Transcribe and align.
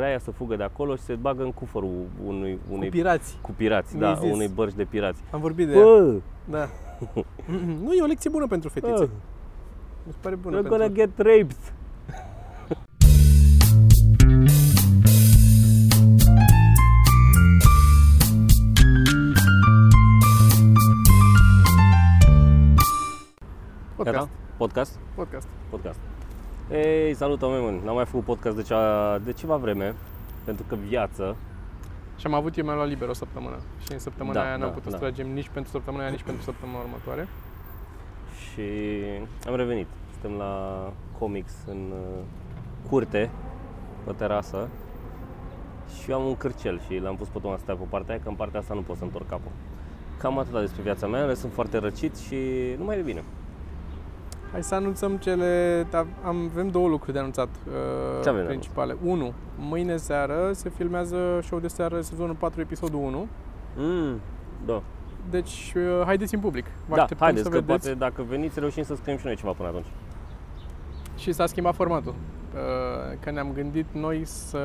vrea 0.00 0.12
ea 0.12 0.18
să 0.18 0.30
fugă 0.30 0.56
de 0.56 0.62
acolo 0.62 0.96
și 0.96 1.02
se 1.02 1.14
bagă 1.14 1.42
în 1.42 1.52
cufărul 1.52 1.90
unui, 2.26 2.58
unei, 2.70 2.88
Cu 2.88 2.94
pirați. 2.96 3.38
cu 3.40 3.50
pirați, 3.56 3.96
Mi-ai 3.96 4.14
da, 4.14 4.20
zis. 4.20 4.32
unei 4.32 4.48
bărci 4.48 4.74
de 4.74 4.84
pirați. 4.84 5.20
Am 5.30 5.40
vorbit 5.40 5.66
de 5.66 5.72
ea. 5.72 5.82
Bă, 5.82 6.14
Da. 6.44 6.68
nu, 7.84 7.92
e 7.92 8.02
o 8.02 8.06
lecție 8.06 8.30
bună 8.30 8.46
pentru 8.46 8.68
fetițe. 8.68 8.92
bă, 9.04 9.08
Mi 10.06 10.12
se 10.12 10.18
pare 10.20 10.34
bună 10.34 10.56
you're 10.58 10.60
pentru... 10.68 10.78
gonna 10.78 10.92
get 10.94 11.10
raped. 11.16 11.56
Podcast. 23.96 24.16
Gata? 24.18 24.28
Podcast? 24.58 24.98
Podcast. 25.14 25.48
Podcast. 25.70 26.00
Ei, 26.72 27.14
salut 27.14 27.42
oameni 27.42 27.62
buni. 27.62 27.80
N-am 27.84 27.94
mai 27.94 28.04
făcut 28.04 28.24
podcast 28.24 28.56
de, 28.56 28.62
cea, 28.62 29.18
de 29.18 29.32
ceva 29.32 29.56
vreme, 29.56 29.94
pentru 30.44 30.64
că 30.68 30.74
viață, 30.88 31.36
Și 32.18 32.26
am 32.26 32.34
avut, 32.34 32.56
eu 32.56 32.64
mi-am 32.64 32.76
luat 32.76 32.88
liber 32.88 33.08
o 33.08 33.12
săptămână. 33.12 33.56
Și 33.82 33.92
în 33.92 33.98
săptămâna 33.98 34.40
Da, 34.40 34.46
aia 34.46 34.56
n-am 34.56 34.68
da, 34.68 34.74
putut 34.74 34.90
da. 34.90 34.96
să 34.96 35.02
tragem 35.02 35.32
nici 35.32 35.48
pentru 35.48 35.70
săptămâna 35.70 36.02
aia, 36.02 36.12
nici 36.12 36.22
pentru 36.22 36.42
săptămâna 36.42 36.78
următoare. 36.78 37.28
și 38.40 38.62
am 39.46 39.54
revenit. 39.56 39.86
Suntem 40.10 40.38
la 40.38 40.52
comics 41.18 41.52
în 41.66 41.90
uh, 41.92 42.22
curte, 42.90 43.30
pe 44.04 44.12
terasă 44.12 44.68
și 46.00 46.10
eu 46.10 46.20
am 46.20 46.26
un 46.26 46.36
cârcel 46.36 46.80
și 46.80 46.98
l-am 46.98 47.16
pus 47.16 47.28
pe 47.28 47.38
Toma 47.38 47.56
să 47.56 47.62
stea 47.62 47.74
pe 47.74 47.84
partea 47.88 48.14
aia, 48.14 48.22
că 48.22 48.28
în 48.28 48.34
partea 48.34 48.60
asta 48.60 48.74
nu 48.74 48.80
pot 48.80 48.96
să 48.96 49.04
întorc 49.04 49.28
capul. 49.28 49.52
Cam 50.18 50.38
atât 50.38 50.60
despre 50.60 50.82
viața 50.82 51.06
mea, 51.06 51.24
le 51.24 51.34
sunt 51.34 51.52
foarte 51.52 51.78
răcit 51.78 52.16
și 52.16 52.36
nu 52.78 52.84
mai 52.84 52.98
e 52.98 53.02
bine. 53.02 53.22
Hai 54.52 54.62
să 54.62 54.74
anunțăm 54.74 55.16
cele... 55.16 55.86
Da, 55.90 56.06
am, 56.24 56.48
avem 56.50 56.68
două 56.68 56.88
lucruri 56.88 57.12
de 57.12 57.18
anunțat 57.18 57.48
uh, 57.48 58.22
Ce 58.22 58.28
avem 58.28 58.40
de 58.40 58.46
principale. 58.48 58.96
Unu, 59.04 59.32
mâine 59.58 59.96
seară 59.96 60.50
se 60.52 60.68
filmează 60.68 61.16
show 61.42 61.58
de 61.58 61.68
seară 61.68 62.00
sezonul 62.00 62.34
4, 62.34 62.60
episodul 62.60 62.98
1. 62.98 63.26
Mm, 63.76 64.20
da. 64.66 64.82
Deci, 65.30 65.72
uh, 65.76 66.02
haideți 66.04 66.34
în 66.34 66.40
public. 66.40 66.64
Vă 66.88 66.94
da, 66.94 67.02
așteptăm 67.02 67.26
haideți 67.26 67.44
să 67.46 67.50
că 67.52 67.60
vedeți. 67.60 67.80
poate 67.84 67.98
dacă 67.98 68.22
veniți 68.28 68.58
reușim 68.60 68.82
să 68.82 68.94
scriem 68.94 69.18
și 69.18 69.26
noi 69.26 69.36
ceva 69.36 69.52
până 69.52 69.68
atunci. 69.68 69.86
Și 71.16 71.32
s-a 71.32 71.46
schimbat 71.46 71.74
formatul. 71.74 72.14
Uh, 72.54 73.18
Că 73.20 73.30
ne-am 73.30 73.52
gândit 73.54 73.86
noi 73.92 74.24
să 74.24 74.58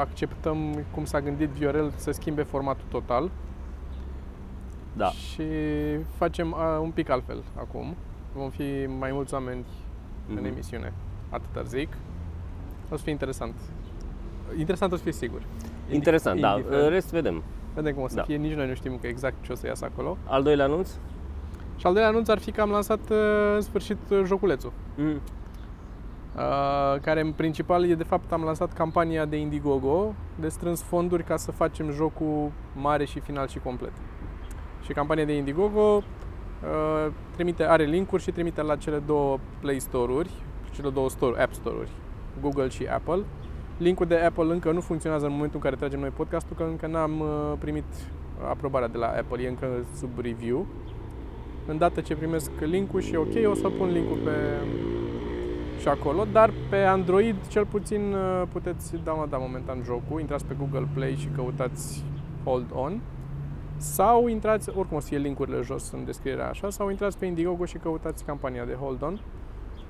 acceptăm 0.00 0.84
cum 0.94 1.04
s-a 1.04 1.20
gândit 1.20 1.48
Viorel 1.48 1.92
să 1.96 2.10
schimbe 2.10 2.42
formatul 2.42 2.84
total 2.90 3.30
Da. 4.96 5.06
și 5.08 5.42
facem 6.16 6.50
uh, 6.50 6.78
un 6.82 6.90
pic 6.90 7.10
altfel 7.10 7.42
acum. 7.58 7.96
Vom 8.34 8.50
fi 8.50 8.86
mai 8.98 9.10
mulți 9.12 9.34
oameni 9.34 9.64
în 10.28 10.34
Mhm. 10.34 10.44
emisiune. 10.44 10.92
Atâta 11.30 11.62
zic. 11.62 11.88
O 12.90 12.96
să 12.96 13.02
fie 13.02 13.12
interesant. 13.12 13.54
Interesant 14.58 14.92
o 14.92 14.96
să 14.96 15.02
fie 15.02 15.12
sigur. 15.12 15.40
Indi- 15.40 15.92
Interesant, 15.94 16.40
da. 16.40 16.50
indiferent. 16.52 16.82
În 16.84 16.88
rest 16.90 17.10
vedem. 17.10 17.42
Vedem 17.74 17.94
cum 17.94 18.02
o 18.02 18.08
să 18.08 18.14
Da. 18.14 18.22
fie. 18.22 18.36
Nici 18.36 18.52
noi 18.54 18.68
nu 18.68 18.74
știm 18.74 18.98
că 19.00 19.06
exact 19.06 19.34
ce 19.40 19.52
o 19.52 19.54
să 19.54 19.66
iasă 19.66 19.84
acolo. 19.84 20.16
Al 20.26 20.42
doilea 20.42 20.64
anunț? 20.64 20.90
Și 21.76 21.86
al 21.86 21.92
doilea 21.92 22.10
anunț 22.10 22.28
ar 22.28 22.38
fi 22.38 22.50
că 22.52 22.60
am 22.60 22.70
lansat 22.70 23.10
uh, 23.10 23.16
în 23.54 23.60
sfârșit 23.60 23.98
uh, 24.10 24.22
joculețul. 24.24 24.72
Mm. 24.96 25.20
Uh, 26.36 27.00
care 27.00 27.20
în 27.20 27.32
principal 27.32 27.84
e 27.90 27.94
de 27.94 28.02
fapt 28.02 28.32
am 28.32 28.42
lansat 28.42 28.72
campania 28.72 29.24
de 29.24 29.36
Indiegogo 29.36 30.14
de 30.40 30.48
strâns 30.48 30.82
fonduri 30.82 31.24
ca 31.24 31.36
să 31.36 31.50
facem 31.50 31.90
jocul 31.90 32.50
mare 32.76 33.04
și 33.04 33.20
final 33.20 33.46
și 33.48 33.58
complet. 33.58 33.92
Și 34.82 34.92
campania 34.92 35.24
de 35.24 35.36
Indiegogo 35.36 35.80
uh, 35.96 36.02
trimite, 37.34 37.64
are 37.64 37.84
linkuri 37.84 38.22
și 38.22 38.30
trimite 38.30 38.62
la 38.62 38.76
cele 38.76 38.98
două 38.98 39.38
Play 39.60 39.80
Store-uri, 39.80 40.30
cele 40.74 40.90
două 40.90 41.08
store, 41.08 41.42
App 41.42 41.52
Store-uri, 41.52 41.90
Google 42.40 42.68
și 42.68 42.86
Apple. 42.86 43.24
Linkul 43.78 44.06
de 44.06 44.16
Apple 44.16 44.52
încă 44.52 44.72
nu 44.72 44.80
funcționează 44.80 45.26
în 45.26 45.32
momentul 45.32 45.56
în 45.56 45.62
care 45.62 45.76
tragem 45.76 46.00
noi 46.00 46.08
podcastul, 46.08 46.56
că 46.56 46.62
încă 46.62 46.86
n-am 46.86 47.20
uh, 47.20 47.52
primit 47.58 47.84
aprobarea 48.48 48.88
de 48.88 48.98
la 48.98 49.06
Apple, 49.06 49.42
e 49.42 49.48
încă 49.48 49.66
sub 49.96 50.18
review. 50.20 50.66
Îndată 51.66 52.00
ce 52.00 52.16
primesc 52.16 52.50
linkul 52.60 53.00
și 53.00 53.14
e 53.14 53.16
ok, 53.16 53.50
o 53.50 53.54
să 53.54 53.68
pun 53.68 53.92
linkul 53.92 54.18
pe, 54.24 54.30
și 55.80 55.88
acolo, 55.88 56.26
dar 56.32 56.50
pe 56.70 56.76
Android 56.76 57.36
cel 57.48 57.66
puțin 57.66 58.12
uh, 58.12 58.42
puteți 58.52 58.94
downloada 59.04 59.36
momentan 59.36 59.82
jocul, 59.84 60.20
intrați 60.20 60.44
pe 60.44 60.56
Google 60.58 60.88
Play 60.94 61.14
și 61.14 61.28
căutați 61.34 62.04
Hold 62.44 62.66
On 62.74 63.00
sau 63.82 64.26
intrați, 64.26 64.68
oricum 64.68 64.96
o 64.96 65.00
să 65.00 65.06
fie 65.06 65.18
linkurile 65.18 65.60
jos 65.60 65.90
în 65.90 66.04
descrierea 66.04 66.48
așa, 66.48 66.70
sau 66.70 66.90
intrați 66.90 67.18
pe 67.18 67.26
Indiegogo 67.26 67.64
și 67.64 67.76
căutați 67.76 68.24
campania 68.24 68.64
de 68.64 68.74
Hold 68.74 69.02
On 69.02 69.20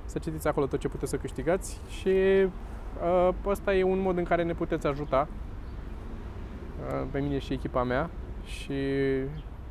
să 0.05 0.19
citiți 0.19 0.49
acolo 0.49 0.67
tot 0.67 0.81
ce 0.81 0.89
puteți 0.89 1.11
să 1.11 1.17
câștigați 1.17 1.81
și 1.89 2.09
uh, 2.09 3.29
ăsta 3.47 3.75
e 3.75 3.83
un 3.83 4.01
mod 4.01 4.19
în 4.19 4.25
care 4.25 4.43
ne 4.43 4.55
puteți 4.55 4.87
ajuta 4.87 5.29
uh, 6.89 7.07
pe 7.11 7.19
mine 7.19 7.39
și 7.39 7.53
echipa 7.53 7.83
mea 7.83 8.11
și 8.45 8.75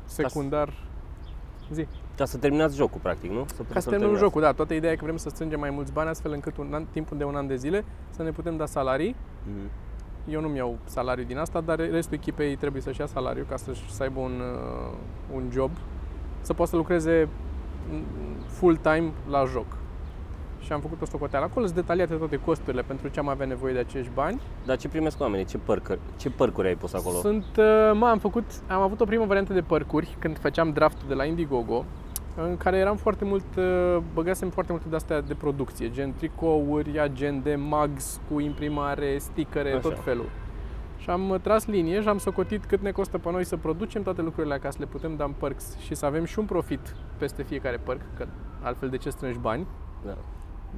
secundar 0.04 0.72
zi. 1.72 1.86
Ca 2.16 2.24
să 2.24 2.38
terminați 2.38 2.76
jocul, 2.76 3.00
practic, 3.02 3.30
nu? 3.30 3.44
Să 3.46 3.54
puteți 3.54 3.72
Ca 3.72 3.74
să 3.74 3.80
să-l 3.80 3.90
terminăm 3.90 3.98
terminați. 4.00 4.24
jocul, 4.24 4.40
da. 4.40 4.52
Toată 4.52 4.74
ideea 4.74 4.92
e 4.92 4.96
că 4.96 5.04
vrem 5.04 5.16
să 5.16 5.28
strângem 5.28 5.60
mai 5.60 5.70
mulți 5.70 5.92
bani 5.92 6.08
astfel 6.08 6.32
încât 6.32 6.56
un 6.56 6.74
an, 6.74 6.84
timpul 6.90 7.16
de 7.16 7.24
un 7.24 7.34
an 7.34 7.46
de 7.46 7.56
zile 7.56 7.84
să 8.10 8.22
ne 8.22 8.30
putem 8.30 8.56
da 8.56 8.66
salarii. 8.66 9.16
Mhm. 9.46 9.70
Eu 10.28 10.40
nu-mi 10.40 10.56
iau 10.56 10.78
salariu 10.84 11.24
din 11.24 11.38
asta, 11.38 11.60
dar 11.60 11.78
restul 11.78 12.14
echipei 12.14 12.56
trebuie 12.56 12.82
să-și 12.82 13.00
ia 13.00 13.06
salariu 13.06 13.44
ca 13.48 13.56
să-și 13.56 13.90
să 13.90 14.02
aibă 14.02 14.20
un, 14.20 14.40
uh, 14.40 14.94
un 15.34 15.42
job, 15.52 15.70
să 16.40 16.52
poată 16.52 16.70
să 16.70 16.76
lucreze 16.76 17.28
mm, 17.90 18.02
full-time 18.46 19.12
la 19.30 19.44
joc. 19.44 19.66
Și 20.60 20.72
am 20.72 20.80
făcut 20.80 21.02
o 21.02 21.04
socoteală. 21.04 21.44
Acolo 21.44 21.64
sunt 21.64 21.78
detaliate 21.78 22.14
toate 22.14 22.36
costurile 22.36 22.82
pentru 22.82 23.08
ce 23.08 23.18
am 23.18 23.28
avea 23.28 23.46
nevoie 23.46 23.72
de 23.72 23.78
acești 23.78 24.10
bani. 24.14 24.40
Dar 24.66 24.76
ce 24.76 24.88
primesc 24.88 25.20
oamenii? 25.20 25.44
Ce 25.44 25.58
părcuri, 25.58 25.98
ce 26.16 26.30
părcuri 26.30 26.66
ai 26.66 26.74
pus 26.74 26.92
acolo? 26.92 27.16
Sunt, 27.16 27.44
uh, 27.56 27.90
mă, 27.94 28.06
am 28.06 28.18
făcut, 28.18 28.44
am 28.68 28.80
avut 28.80 29.00
o 29.00 29.04
primă 29.04 29.24
variantă 29.24 29.52
de 29.52 29.60
părcuri 29.60 30.16
când 30.18 30.38
făceam 30.38 30.70
draftul 30.70 31.08
de 31.08 31.14
la 31.14 31.24
Indiegogo, 31.24 31.84
în 32.36 32.56
care 32.56 32.76
eram 32.76 32.96
foarte 32.96 33.24
mult, 33.24 33.56
uh, 33.56 33.96
băgasem 34.14 34.50
foarte 34.50 34.72
multe 34.72 34.88
de 34.88 34.96
astea 34.96 35.20
de 35.20 35.34
producție, 35.34 35.90
gen 35.90 36.12
tricouri, 36.12 37.00
agende, 37.00 37.54
mugs 37.58 38.20
cu 38.30 38.40
imprimare, 38.40 39.18
stickere, 39.18 39.68
Așa. 39.70 39.78
tot 39.80 39.98
felul. 39.98 40.28
Și 40.98 41.10
am 41.10 41.28
uh, 41.30 41.40
tras 41.40 41.66
linie 41.66 42.00
și 42.00 42.08
am 42.08 42.18
socotit 42.18 42.64
cât 42.64 42.80
ne 42.80 42.90
costă 42.90 43.18
pe 43.18 43.30
noi 43.30 43.44
să 43.44 43.56
producem 43.56 44.02
toate 44.02 44.22
lucrurile 44.22 44.58
ca 44.58 44.70
să 44.70 44.76
le 44.80 44.86
putem 44.86 45.16
da 45.16 45.24
în 45.24 45.32
perks 45.38 45.76
și 45.78 45.94
să 45.94 46.06
avem 46.06 46.24
și 46.24 46.38
un 46.38 46.44
profit 46.44 46.94
peste 47.18 47.42
fiecare 47.42 47.76
perk, 47.76 48.00
că 48.16 48.26
altfel 48.62 48.88
de 48.88 48.96
ce 48.96 49.10
strângi 49.10 49.38
bani, 49.38 49.66
Da. 50.06 50.16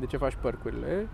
de 0.00 0.06
ce 0.06 0.16
faci 0.16 0.36
percurile 0.40 1.08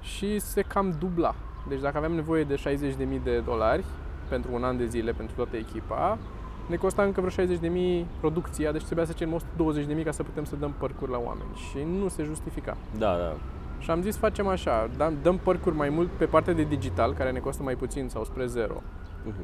și 0.00 0.38
se 0.38 0.62
cam 0.62 0.96
dubla. 0.98 1.34
Deci 1.68 1.80
dacă 1.80 1.96
aveam 1.96 2.12
nevoie 2.12 2.44
de 2.44 2.54
60.000 2.54 3.20
de 3.22 3.38
dolari 3.38 3.84
pentru 4.28 4.50
un 4.54 4.64
an 4.64 4.76
de 4.76 4.86
zile 4.86 5.12
pentru 5.12 5.34
toată 5.36 5.56
echipa, 5.56 6.18
ne 6.66 6.76
costa 6.76 7.02
încă 7.02 7.20
vreo 7.20 7.46
60.000 8.02 8.04
producția, 8.20 8.72
deci 8.72 8.84
trebuia 8.84 9.04
să 9.06 9.12
cerem 9.12 9.40
120.000 9.98 10.04
ca 10.04 10.10
să 10.10 10.22
putem 10.22 10.44
să 10.44 10.56
dăm 10.56 10.74
părcuri 10.78 11.10
la 11.10 11.18
oameni 11.24 11.48
și 11.54 11.78
nu 12.00 12.08
se 12.08 12.22
justifica. 12.22 12.76
Da, 12.98 13.16
da. 13.16 13.32
Și 13.78 13.90
am 13.90 14.00
zis 14.02 14.16
facem 14.16 14.46
așa, 14.46 14.88
dăm, 14.96 15.14
dăm 15.22 15.38
părcuri 15.38 15.76
mai 15.76 15.88
mult 15.88 16.08
pe 16.10 16.24
partea 16.24 16.52
de 16.52 16.62
digital, 16.62 17.12
care 17.12 17.30
ne 17.30 17.38
costă 17.38 17.62
mai 17.62 17.74
puțin 17.74 18.08
sau 18.08 18.24
spre 18.24 18.46
zero, 18.46 18.82
Mhm. 19.26 19.34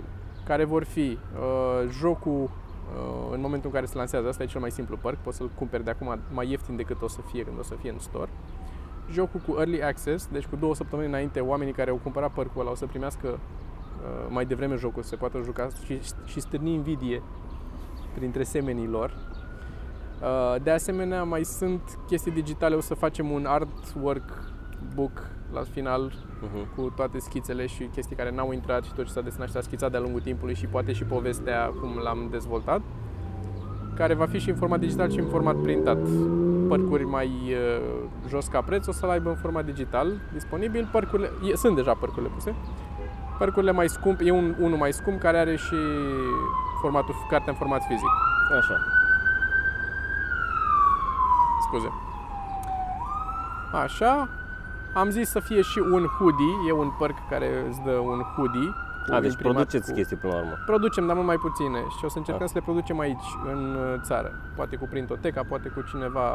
care 0.46 0.64
vor 0.64 0.84
fi 0.84 1.00
uh, 1.34 1.88
jocul 1.90 2.42
uh, 2.42 3.32
în 3.32 3.40
momentul 3.40 3.68
în 3.68 3.74
care 3.74 3.86
se 3.86 3.96
lansează, 3.96 4.28
asta 4.28 4.42
e 4.42 4.46
cel 4.46 4.60
mai 4.60 4.70
simplu 4.70 4.96
perk, 4.96 5.16
poți 5.16 5.36
să-l 5.36 5.50
cumperi 5.54 5.84
de 5.84 5.90
acum 5.90 6.18
mai 6.32 6.50
ieftin 6.50 6.76
decât 6.76 7.02
o 7.02 7.08
să 7.08 7.20
fie 7.32 7.42
când 7.44 7.58
o 7.58 7.62
să 7.62 7.74
fie 7.80 7.90
în 7.90 7.98
store. 7.98 8.28
Jocul 9.12 9.40
cu 9.46 9.54
Early 9.58 9.82
Access, 9.82 10.28
deci 10.32 10.46
cu 10.46 10.56
două 10.56 10.74
săptămâni 10.74 11.08
înainte, 11.08 11.40
oamenii 11.40 11.72
care 11.72 11.90
au 11.90 11.96
cumpărat 12.02 12.30
percul 12.32 12.60
ăla 12.60 12.70
o 12.70 12.74
să 12.74 12.86
primească 12.86 13.28
uh, 13.28 13.38
mai 14.28 14.44
devreme 14.46 14.74
jocul, 14.76 15.02
se 15.02 15.16
poate 15.16 15.40
juca 15.44 15.68
și, 15.84 15.98
și 16.24 16.40
stârni 16.40 16.72
invidie 16.72 17.22
printre 18.14 18.42
semenii 18.42 18.86
lor. 18.86 19.12
Uh, 20.22 20.62
De 20.62 20.70
asemenea, 20.70 21.24
mai 21.24 21.44
sunt 21.44 21.98
chestii 22.06 22.32
digitale, 22.32 22.74
o 22.74 22.80
să 22.80 22.94
facem 22.94 23.30
un 23.30 23.44
artwork 23.46 24.52
book 24.94 25.26
la 25.52 25.62
final 25.62 26.12
Mhm. 26.42 26.74
cu 26.74 26.92
toate 26.96 27.18
schițele 27.18 27.66
și 27.66 27.84
chestii 27.84 28.16
care 28.16 28.30
n-au 28.30 28.52
intrat 28.52 28.84
și 28.84 28.92
tot 28.92 29.04
ce 29.06 29.12
s-a 29.12 29.20
desenat 29.20 29.46
și 29.46 29.52
s-a 29.52 29.60
schițat 29.60 29.90
de-a 29.90 30.00
lungul 30.00 30.20
timpului 30.20 30.54
și 30.54 30.66
poate 30.66 30.92
și 30.92 31.04
povestea 31.04 31.72
cum 31.80 31.98
l-am 32.02 32.28
dezvoltat, 32.30 32.80
care 33.94 34.14
va 34.14 34.26
fi 34.26 34.38
și 34.38 34.50
în 34.50 34.56
format 34.56 34.80
digital 34.80 35.10
și 35.10 35.18
în 35.18 35.26
format 35.26 35.56
printat. 35.56 35.98
Părcuri 36.68 37.04
mai 37.04 37.26
uh, 37.26 38.08
jos 38.28 38.46
ca 38.46 38.60
preț 38.60 38.86
o 38.86 38.92
să-l 38.92 39.10
aibă 39.10 39.28
în 39.28 39.36
format 39.36 39.64
digital 39.64 40.12
disponibil. 40.32 40.88
Părcurile, 40.92 41.30
e, 41.52 41.56
sunt 41.56 41.76
deja 41.76 41.92
părcurile 41.94 42.30
puse. 42.34 42.54
Părcurile 43.40 43.72
mai 43.72 43.88
scump, 43.88 44.20
e 44.22 44.30
un, 44.30 44.54
unul 44.58 44.78
mai 44.78 44.92
scump 44.92 45.20
care 45.20 45.38
are 45.38 45.56
și 45.56 45.76
formatul, 46.80 47.14
cartea 47.28 47.52
în 47.52 47.58
format 47.58 47.82
fizic. 47.88 48.08
Așa. 48.58 48.76
Scuze. 51.66 51.92
Așa. 53.72 54.28
Am 54.92 55.10
zis 55.10 55.28
să 55.28 55.40
fie 55.40 55.60
și 55.60 55.78
un 55.78 56.06
hoodie, 56.18 56.54
e 56.68 56.72
un 56.72 56.90
perk 56.98 57.16
care 57.28 57.64
îți 57.68 57.80
dă 57.82 57.90
un 57.90 58.20
hoodie. 58.20 58.74
Cu 59.10 59.16
A, 59.16 59.20
deci 59.20 59.30
imprimat 59.32 59.54
produceți 59.56 59.88
cu- 59.90 59.96
chestii 59.96 60.16
până 60.16 60.32
la 60.32 60.38
urmă. 60.38 60.54
Producem, 60.66 61.06
dar 61.06 61.14
mult 61.14 61.26
mai 61.26 61.36
puține 61.46 61.78
și 61.98 62.04
o 62.04 62.08
să 62.08 62.18
încercăm 62.18 62.42
Ah. 62.46 62.50
să 62.52 62.58
le 62.58 62.64
producem 62.68 62.98
aici, 62.98 63.28
în 63.52 63.60
uh, 63.74 63.94
țară. 64.08 64.30
Poate 64.56 64.76
cu 64.76 64.86
Printoteca, 64.90 65.42
poate 65.52 65.68
cu 65.68 65.80
cineva 65.90 66.28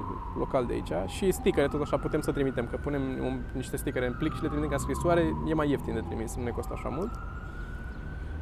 Mhm. 0.00 0.38
local 0.38 0.64
de 0.66 0.72
aici. 0.72 0.92
Și 1.10 1.30
stickere, 1.32 1.66
tot 1.68 1.82
așa, 1.82 1.96
putem 1.96 2.20
să 2.20 2.30
trimitem, 2.32 2.66
că 2.70 2.76
punem 2.76 3.02
un, 3.28 3.34
niște 3.52 3.76
stickere 3.76 4.06
în 4.06 4.14
plic 4.18 4.34
și 4.34 4.42
le 4.42 4.48
trimitem 4.48 4.70
ca 4.70 4.76
scrisoare, 4.86 5.22
e 5.46 5.54
mai 5.54 5.70
ieftin 5.70 5.94
de 5.94 6.02
trimis, 6.08 6.36
nu 6.36 6.42
ne 6.42 6.50
costă 6.50 6.72
așa 6.76 6.88
mult. 6.88 7.10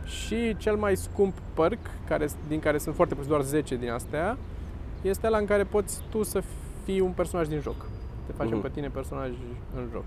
Și 0.04 0.56
cel 0.56 0.76
mai 0.76 0.96
scump 0.96 1.34
perk, 1.54 1.78
care, 2.08 2.28
din 2.48 2.60
care 2.60 2.78
sunt 2.78 2.94
foarte 2.94 3.14
puțin, 3.14 3.30
doar 3.30 3.42
10 3.42 3.76
din 3.76 3.90
astea, 3.90 4.36
este 5.02 5.28
la 5.28 5.38
în 5.38 5.44
care 5.46 5.64
poți 5.64 6.02
tu 6.10 6.22
să 6.22 6.42
fii 6.84 7.00
un 7.00 7.10
personaj 7.10 7.46
din 7.48 7.60
joc. 7.60 7.76
Te 8.26 8.32
facem 8.32 8.52
Mhm. 8.52 8.62
pe 8.62 8.68
tine 8.68 8.88
personaj 8.88 9.30
în 9.76 9.88
joc. 9.92 10.04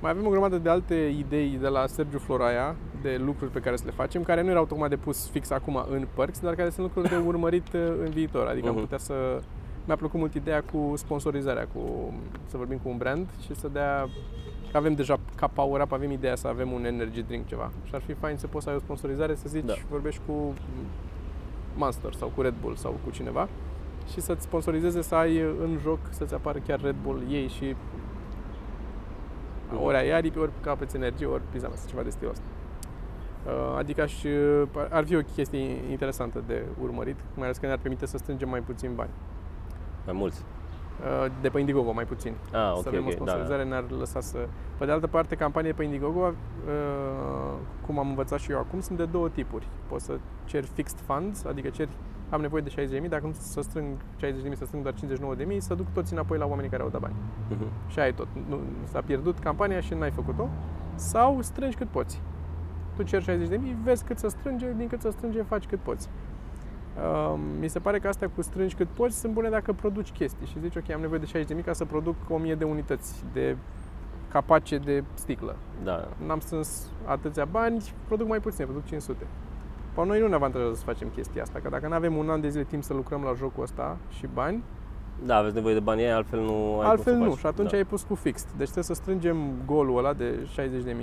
Mai 0.00 0.10
avem 0.10 0.26
o 0.26 0.30
grămadă 0.30 0.58
de 0.58 0.68
alte 0.68 0.94
idei 1.18 1.58
de 1.60 1.68
la 1.68 1.86
Sergiu 1.86 2.18
Floraia, 2.18 2.76
de 3.02 3.20
lucruri 3.24 3.50
pe 3.50 3.60
care 3.60 3.76
să 3.76 3.82
le 3.86 3.90
facem, 3.90 4.22
care 4.22 4.42
nu 4.42 4.50
erau 4.50 4.64
tocmai 4.66 4.88
de 4.88 4.96
pus 4.96 5.28
fix 5.28 5.50
acum 5.50 5.84
în 5.90 6.06
perks, 6.14 6.40
dar 6.40 6.54
care 6.54 6.70
sunt 6.70 6.86
lucruri 6.86 7.08
de 7.08 7.16
urmărit 7.26 7.66
uh, 7.74 7.80
în 8.04 8.10
viitor. 8.10 8.46
Adică 8.46 8.66
am 8.68 8.72
Mhm. 8.74 8.82
putea 8.82 8.98
să... 8.98 9.40
Mi-a 9.86 9.96
plăcut 9.96 10.18
mult 10.20 10.34
ideea 10.34 10.62
cu 10.72 10.92
sponsorizarea, 10.96 11.66
cu 11.74 12.12
să 12.46 12.56
vorbim 12.56 12.78
cu 12.82 12.88
un 12.88 12.96
brand 12.96 13.26
și 13.44 13.54
să 13.54 13.68
dea... 13.72 14.08
Că 14.70 14.76
avem 14.76 14.94
deja 14.94 15.18
ca 15.36 15.46
Power 15.46 15.80
Up, 15.80 15.92
avem 15.92 16.10
ideea 16.10 16.36
să 16.36 16.48
avem 16.48 16.72
un 16.72 16.84
energy 16.84 17.22
drink 17.22 17.46
ceva. 17.46 17.70
Și 17.84 17.94
ar 17.94 18.00
fi 18.00 18.12
fain 18.12 18.36
să 18.36 18.46
poți 18.46 18.64
să 18.64 18.70
ai 18.70 18.76
o 18.76 18.78
sponsorizare, 18.78 19.34
să 19.34 19.44
zici, 19.48 19.64
Da. 19.64 19.74
vorbești 19.90 20.20
cu 20.26 20.52
Monster 21.76 22.12
sau 22.14 22.32
cu 22.34 22.42
Red 22.42 22.54
Bull 22.60 22.74
sau 22.76 22.90
cu 23.04 23.10
cineva 23.10 23.48
și 24.12 24.20
să-ți 24.20 24.42
sponsorizeze 24.42 25.02
să 25.02 25.14
ai 25.14 25.38
în 25.38 25.78
joc 25.82 25.98
să-ți 26.10 26.34
apară 26.34 26.58
chiar 26.66 26.80
Red 26.80 26.94
Bull 27.02 27.22
ei 27.30 27.48
și 27.48 27.74
ori 29.82 29.96
ai 29.96 30.10
aripi, 30.10 30.38
ori 30.38 30.50
capeți 30.62 30.96
energie, 30.96 31.26
ori 31.26 31.42
pizza 31.50 31.68
mea, 31.68 31.76
ceva 31.88 32.02
de 32.02 32.10
stilul 32.10 32.30
ăsta. 32.32 32.44
Uh, 33.46 33.76
Adică 33.78 34.02
aș, 34.02 34.24
ar 34.90 35.04
fi 35.04 35.16
o 35.16 35.20
chestie 35.34 35.90
interesantă 35.90 36.42
de 36.46 36.64
urmărit, 36.82 37.16
mai 37.34 37.44
ales 37.44 37.58
că 37.58 37.66
ne-ar 37.66 37.78
permite 37.78 38.06
să 38.06 38.16
strângem 38.18 38.48
mai 38.48 38.60
puțin 38.60 38.94
bani. 38.94 39.10
Mai 40.04 40.14
mulți. 40.14 40.42
Uh, 41.00 41.30
De 41.40 41.48
pe 41.48 41.58
Indiegogo 41.58 41.92
mai 41.92 42.04
puțin. 42.04 42.34
Ah, 42.52 42.72
ok, 42.74 42.82
să 42.82 42.88
avem 42.88 43.04
o 43.04 43.08
ok, 43.08 43.14
da, 43.14 43.24
da. 43.24 43.30
sponsorizare 43.30 43.64
ne-ar 43.64 43.84
lăsa 43.98 44.20
să... 44.20 44.38
Pe 44.78 44.84
de 44.84 44.90
altă 44.90 45.06
parte, 45.06 45.34
campanie 45.34 45.72
pe 45.72 45.82
Indiegogo, 45.82 46.20
uh, 46.20 46.32
cum 47.86 47.98
am 47.98 48.08
învățat 48.08 48.38
și 48.38 48.50
eu 48.50 48.58
acum, 48.58 48.80
sunt 48.80 48.98
de 48.98 49.04
două 49.04 49.28
tipuri. 49.28 49.66
Poți 49.88 50.04
să 50.04 50.18
ceri 50.44 50.66
fixed 50.66 50.98
funds, 51.06 51.44
adică 51.44 51.68
ceri 51.68 51.90
am 52.30 52.40
nevoie 52.40 52.62
de 52.62 52.98
60.000, 53.02 53.08
dacă 53.08 53.26
nu 53.26 53.32
să 53.32 53.60
strâng 53.60 53.86
60.000, 54.16 54.52
să 54.52 54.64
strâng 54.64 54.82
doar 54.82 54.94
59.000, 54.94 55.56
să 55.58 55.74
duc 55.74 55.86
toți 55.92 56.12
înapoi 56.12 56.38
la 56.38 56.46
oamenii 56.46 56.70
care 56.70 56.82
au 56.82 56.88
dat 56.88 57.00
bani. 57.00 57.14
Mhm. 57.48 57.66
Și 57.86 57.98
ai 57.98 58.14
tot. 58.14 58.28
Nu, 58.48 58.60
s-a 58.84 59.00
pierdut 59.00 59.38
campania 59.38 59.80
și 59.80 59.94
n-ai 59.94 60.10
făcut-o. 60.10 60.48
Sau 60.94 61.40
strângi 61.40 61.76
cât 61.76 61.88
poți. 61.88 62.20
Tu 62.96 63.02
ceri 63.02 63.24
60.000, 63.24 63.76
vezi 63.82 64.04
cât 64.04 64.18
să 64.18 64.28
strânge, 64.28 64.72
din 64.76 64.88
cât 64.88 65.00
să 65.00 65.10
strânge, 65.10 65.42
faci 65.42 65.66
cât 65.66 65.78
poți. 65.78 66.08
Um, 67.32 67.40
mi 67.60 67.68
se 67.68 67.78
pare 67.78 67.98
că 67.98 68.08
astea 68.08 68.28
cu 68.28 68.42
strângi 68.42 68.74
cât 68.74 68.88
poți 68.88 69.18
sunt 69.18 69.32
bune 69.32 69.48
dacă 69.48 69.72
produci 69.72 70.10
chestii 70.10 70.46
și 70.46 70.60
zici, 70.60 70.76
ok, 70.76 70.90
am 70.90 71.00
nevoie 71.00 71.20
de 71.20 71.44
60.000 71.56 71.64
ca 71.64 71.72
să 71.72 71.84
produc 71.84 72.16
1000 72.28 72.54
de 72.54 72.64
unități 72.64 73.24
de 73.32 73.56
capace 74.28 74.78
de 74.78 75.04
sticlă. 75.14 75.56
Da. 75.82 76.08
N-am 76.26 76.40
strâns 76.40 76.90
atâția 77.04 77.44
bani, 77.44 77.92
produc 78.06 78.28
mai 78.28 78.40
puțin, 78.40 78.64
produc 78.64 78.84
500. 78.84 79.26
Pe 79.94 80.04
noi 80.06 80.20
nu 80.20 80.26
ne 80.28 80.34
avantajează 80.34 80.74
să 80.74 80.82
facem 80.84 81.08
chestia 81.14 81.42
asta, 81.42 81.58
că 81.62 81.68
dacă 81.68 81.88
nu 81.88 81.94
avem 81.94 82.16
un 82.16 82.28
an 82.30 82.40
de 82.40 82.48
zile 82.48 82.64
timp 82.64 82.82
să 82.82 82.94
lucrăm 82.94 83.22
la 83.22 83.32
jocul 83.36 83.62
ăsta 83.62 83.96
și 84.10 84.26
bani, 84.34 84.62
Da, 85.24 85.36
aveți 85.36 85.54
nevoie 85.54 85.74
de 85.74 85.80
bani, 85.80 86.06
altfel 86.10 86.40
nu 86.40 86.78
ai 86.80 86.86
altfel 86.88 87.12
cum 87.12 87.22
să 87.22 87.28
nu. 87.28 87.30
faci. 87.30 87.38
Și 87.38 87.46
atunci 87.46 87.70
da. 87.70 87.76
ai 87.76 87.84
pus 87.84 88.02
cu 88.02 88.14
fixed. 88.14 88.48
Deci 88.56 88.64
trebuie 88.64 88.84
să 88.84 88.94
strângem 88.94 89.36
golul 89.66 89.98
ăla 89.98 90.12
de 90.12 90.48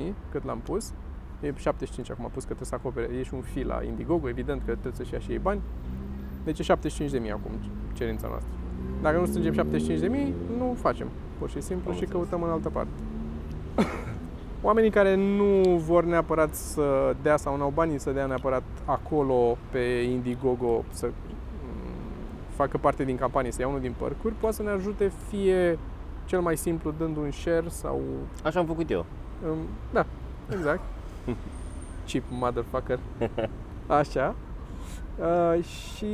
60.000, 0.09 0.13
cât 0.31 0.43
l-am 0.45 0.59
pus. 0.59 0.93
E 1.41 1.53
75 1.55 2.11
acum 2.11 2.23
pus 2.33 2.43
că 2.43 2.53
trebuie 2.53 2.67
să 2.67 2.75
acopere. 2.75 3.09
E 3.19 3.23
și 3.23 3.33
un 3.33 3.41
fi 3.41 3.63
la 3.63 3.83
Indiegogo, 3.83 4.29
evident 4.29 4.59
că 4.65 4.71
trebuie 4.71 4.93
să-și 4.95 5.13
ia 5.13 5.19
și 5.19 5.31
ei 5.31 5.37
bani. 5.39 5.61
Deci 6.43 6.59
e 6.59 6.73
75.000 6.73 7.31
acum 7.31 7.51
cerința 7.93 8.27
noastră. 8.27 8.51
Dacă 9.01 9.17
nu 9.17 9.25
strângem 9.25 9.53
75.000, 9.53 10.33
nu 10.57 10.75
facem. 10.81 11.07
Pur 11.39 11.49
și 11.49 11.61
simplu 11.61 11.89
Am 11.89 11.95
și 11.95 12.03
înțeles. 12.03 12.27
căutăm 12.29 12.47
în 12.47 12.53
altă 12.53 12.69
parte. 12.69 12.91
Oamenii 14.65 14.89
care 14.89 15.15
nu 15.15 15.77
vor 15.77 16.03
neapărat 16.03 16.55
să 16.55 17.15
dea 17.21 17.37
sau 17.37 17.57
nu 17.57 17.63
au 17.63 17.71
banii 17.73 17.99
să 17.99 18.11
dea 18.11 18.25
neapărat 18.25 18.63
acolo 18.85 19.57
pe 19.71 19.79
Indiegogo 20.11 20.83
să 20.89 21.05
mm, 21.05 21.13
facă 22.55 22.77
parte 22.77 23.03
din 23.03 23.17
campanie, 23.17 23.51
să 23.51 23.61
ia 23.61 23.67
unul 23.67 23.79
din 23.79 23.95
părcuri, 23.97 24.33
poate 24.33 24.55
să 24.55 24.63
ne 24.63 24.69
ajute 24.69 25.11
fie 25.27 25.79
cel 26.25 26.39
mai 26.39 26.57
simplu 26.57 26.93
dând 26.97 27.17
un 27.17 27.31
share 27.31 27.67
sau... 27.67 28.01
Așa 28.43 28.59
am 28.59 28.65
făcut 28.65 28.89
eu. 28.89 29.05
Um, 29.49 29.57
da, 29.93 30.05
exact. 30.51 30.81
Cheap 32.09 32.23
motherfucker. 32.29 32.99
Așa. 33.87 34.35
Uh, 35.19 35.63
și 35.63 36.05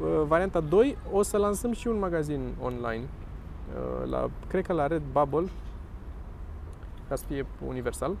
uh, 0.00 0.22
varianta 0.26 0.60
2, 0.60 0.96
o 1.12 1.22
să 1.22 1.36
lansăm 1.36 1.72
și 1.72 1.88
un 1.88 1.98
magazin 1.98 2.40
online. 2.62 3.02
Uh, 3.02 4.10
la, 4.10 4.30
cred 4.48 4.66
că 4.66 4.72
la 4.72 4.86
Red 4.86 5.02
Bubble, 5.12 5.48
ca 7.08 7.14
să 7.14 7.24
fie 7.26 7.46
universal. 7.66 8.16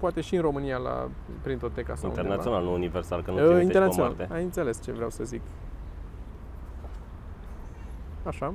Poate 0.00 0.20
și 0.20 0.34
în 0.34 0.40
România 0.42 0.76
la 0.76 1.08
Printoteca 1.42 1.94
sau 1.94 2.08
Internațional, 2.08 2.62
nu 2.62 2.72
universal, 2.72 3.22
că 3.22 3.30
nu 3.30 3.36
undeva. 3.36 3.54
Uh, 3.54 3.56
trimitești 3.56 3.78
pe 3.78 3.84
internațional. 3.94 4.14
Marte. 4.18 4.34
Ai 4.34 4.42
înțeles 4.42 4.82
ce 4.82 4.92
vreau 4.92 5.10
să 5.10 5.24
zic. 5.24 5.40
Așa. 8.22 8.54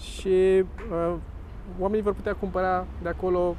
Și 0.00 0.64
uh, 0.90 1.14
oamenii 1.78 2.02
vor 2.02 2.14
putea 2.14 2.34
cumpăra 2.34 2.86
de 3.02 3.08
acolo 3.08 3.54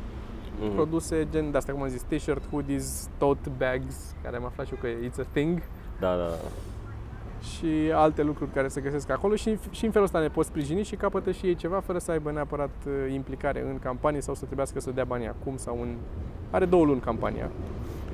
Mhm. 0.61 0.73
produse 0.73 1.27
gen 1.31 1.51
de 1.51 1.57
astea, 1.57 1.73
cum 1.73 1.83
am 1.83 1.89
zis, 1.89 2.01
t-shirt, 2.01 2.49
hoodies, 2.49 3.09
tote 3.17 3.49
bags, 3.57 4.15
care 4.23 4.35
am 4.35 4.45
aflat 4.45 4.65
și 4.67 4.73
eu 4.73 4.79
că 4.81 4.87
it's 5.07 5.19
a 5.25 5.29
thing, 5.31 5.61
Da, 5.99 6.15
da, 6.15 6.23
da. 6.27 6.35
Și 7.43 7.91
alte 7.93 8.23
lucruri 8.23 8.51
care 8.51 8.67
se 8.67 8.81
găsesc 8.81 9.09
acolo 9.09 9.35
și, 9.35 9.57
și 9.71 9.85
în 9.85 9.91
felul 9.91 10.05
ăsta 10.05 10.19
ne 10.19 10.27
pot 10.27 10.45
sprijini 10.45 10.83
și 10.83 10.95
capătă 10.95 11.31
și 11.31 11.45
ei 11.45 11.55
ceva 11.55 11.79
fără 11.79 11.97
să 11.97 12.11
aibă 12.11 12.31
neapărat 12.31 12.69
uh, 12.87 13.13
implicare 13.13 13.61
în 13.61 13.79
campanie 13.79 14.21
sau 14.21 14.33
să 14.35 14.45
trebuiască 14.45 14.79
să 14.79 14.91
dea 14.91 15.03
banii 15.03 15.27
acum 15.27 15.57
sau 15.57 15.77
în... 15.81 15.95
Are 16.51 16.65
două 16.65 16.85
luni 16.85 16.99
campania. 16.99 17.49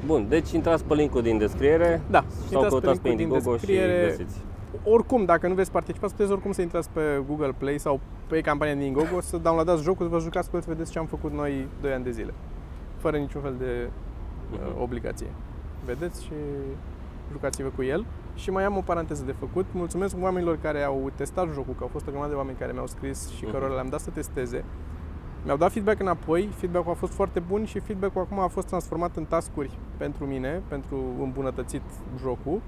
Bun, 0.06 0.26
deci 0.30 0.52
intrați 0.52 0.84
pe 0.84 0.94
linkul 0.94 1.22
din 1.22 1.38
descriere 1.38 2.02
Da, 2.10 2.24
sau 2.30 2.38
intrați 2.44 2.64
pe 2.64 2.70
căutați 2.70 3.02
pe 3.02 3.08
linkul 3.08 3.26
din 3.26 3.36
Indiegogo 3.36 3.58
și 3.58 3.66
descriere. 3.66 4.06
găsiți. 4.08 4.38
Oricum, 4.84 5.26
dacă 5.26 5.48
nu 5.48 5.54
veți 5.54 5.72
participa, 5.72 6.08
puteți 6.08 6.32
oricum 6.32 6.52
să 6.52 6.62
intrați 6.62 6.90
pe 6.90 7.02
Google 7.28 7.54
Play 7.58 7.78
sau 7.78 8.00
pe 8.28 8.42
campania 8.42 8.74
din 8.76 8.84
Indiegogo, 8.84 9.22
să 9.22 9.38
downloadați 9.38 9.84
jocul, 9.84 10.06
să 10.06 10.12
vă 10.12 10.20
jucați 10.20 10.50
cu 10.50 10.56
el, 10.56 10.62
să 10.62 10.70
vedeți 10.70 10.92
ce 10.92 11.00
am 11.00 11.06
făcut 11.06 11.32
noi 11.32 11.68
2 11.82 11.92
ani 11.92 12.04
de 12.04 12.12
zile. 12.12 12.34
Fără 12.98 13.18
niciun 13.18 13.42
fel 13.42 13.56
de 13.58 13.88
uh, 14.54 14.60
Mhm. 14.72 14.82
obligație. 14.82 15.28
Vedeți 15.86 16.24
și 16.24 16.32
jucați-vă 17.32 17.70
cu 17.76 17.84
el. 17.84 18.06
Și 18.42 18.50
mai 18.52 18.64
am 18.64 18.78
o 18.78 18.82
paranteză 18.82 19.24
de 19.26 19.32
făcut. 19.32 19.66
Mulțumesc 19.72 20.16
oamenilor 20.20 20.58
care 20.62 20.84
au 20.84 21.12
testat 21.16 21.48
jocul, 21.54 21.74
că 21.74 21.84
au 21.84 21.90
fost 21.92 22.08
o 22.08 22.10
grămadă 22.10 22.32
de 22.32 22.38
oameni 22.38 22.58
care 22.58 22.72
mi-au 22.72 22.88
scris 22.88 23.30
și 23.30 23.44
Mhm. 23.44 23.52
cărora 23.54 23.74
le-am 23.74 23.90
dat 23.90 24.00
să 24.00 24.10
testeze. 24.10 24.64
Mi-au 25.44 25.58
dat 25.58 25.72
feedback 25.72 26.00
înapoi, 26.00 26.50
feedback-ul 26.56 26.92
a 26.92 26.96
fost 26.96 27.14
foarte 27.14 27.40
bun 27.40 27.66
și 27.66 27.80
feedback-ul 27.80 28.22
acum 28.22 28.40
a 28.40 28.48
fost 28.48 28.68
transformat 28.68 29.16
în 29.16 29.26
task-uri 29.26 29.78
pentru 29.98 30.26
mine, 30.26 30.62
pentru 30.68 31.04
îmbunătățit 31.22 31.82
jocul 32.20 32.62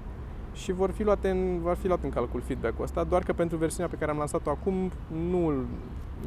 și 0.52 0.72
vor 0.72 0.90
fi 0.90 1.02
luate 1.02 1.28
în, 1.30 1.60
va 1.62 1.74
fi 1.74 1.86
luat 1.86 2.02
în 2.02 2.10
calcul 2.10 2.40
feedback-ul 2.40 2.84
ăsta, 2.84 3.04
doar 3.04 3.22
că 3.22 3.32
pentru 3.32 3.56
versiunea 3.56 3.90
pe 3.90 3.96
care 3.96 4.10
am 4.10 4.16
lansat-o 4.18 4.50
acum 4.50 4.90
nu, 5.30 5.52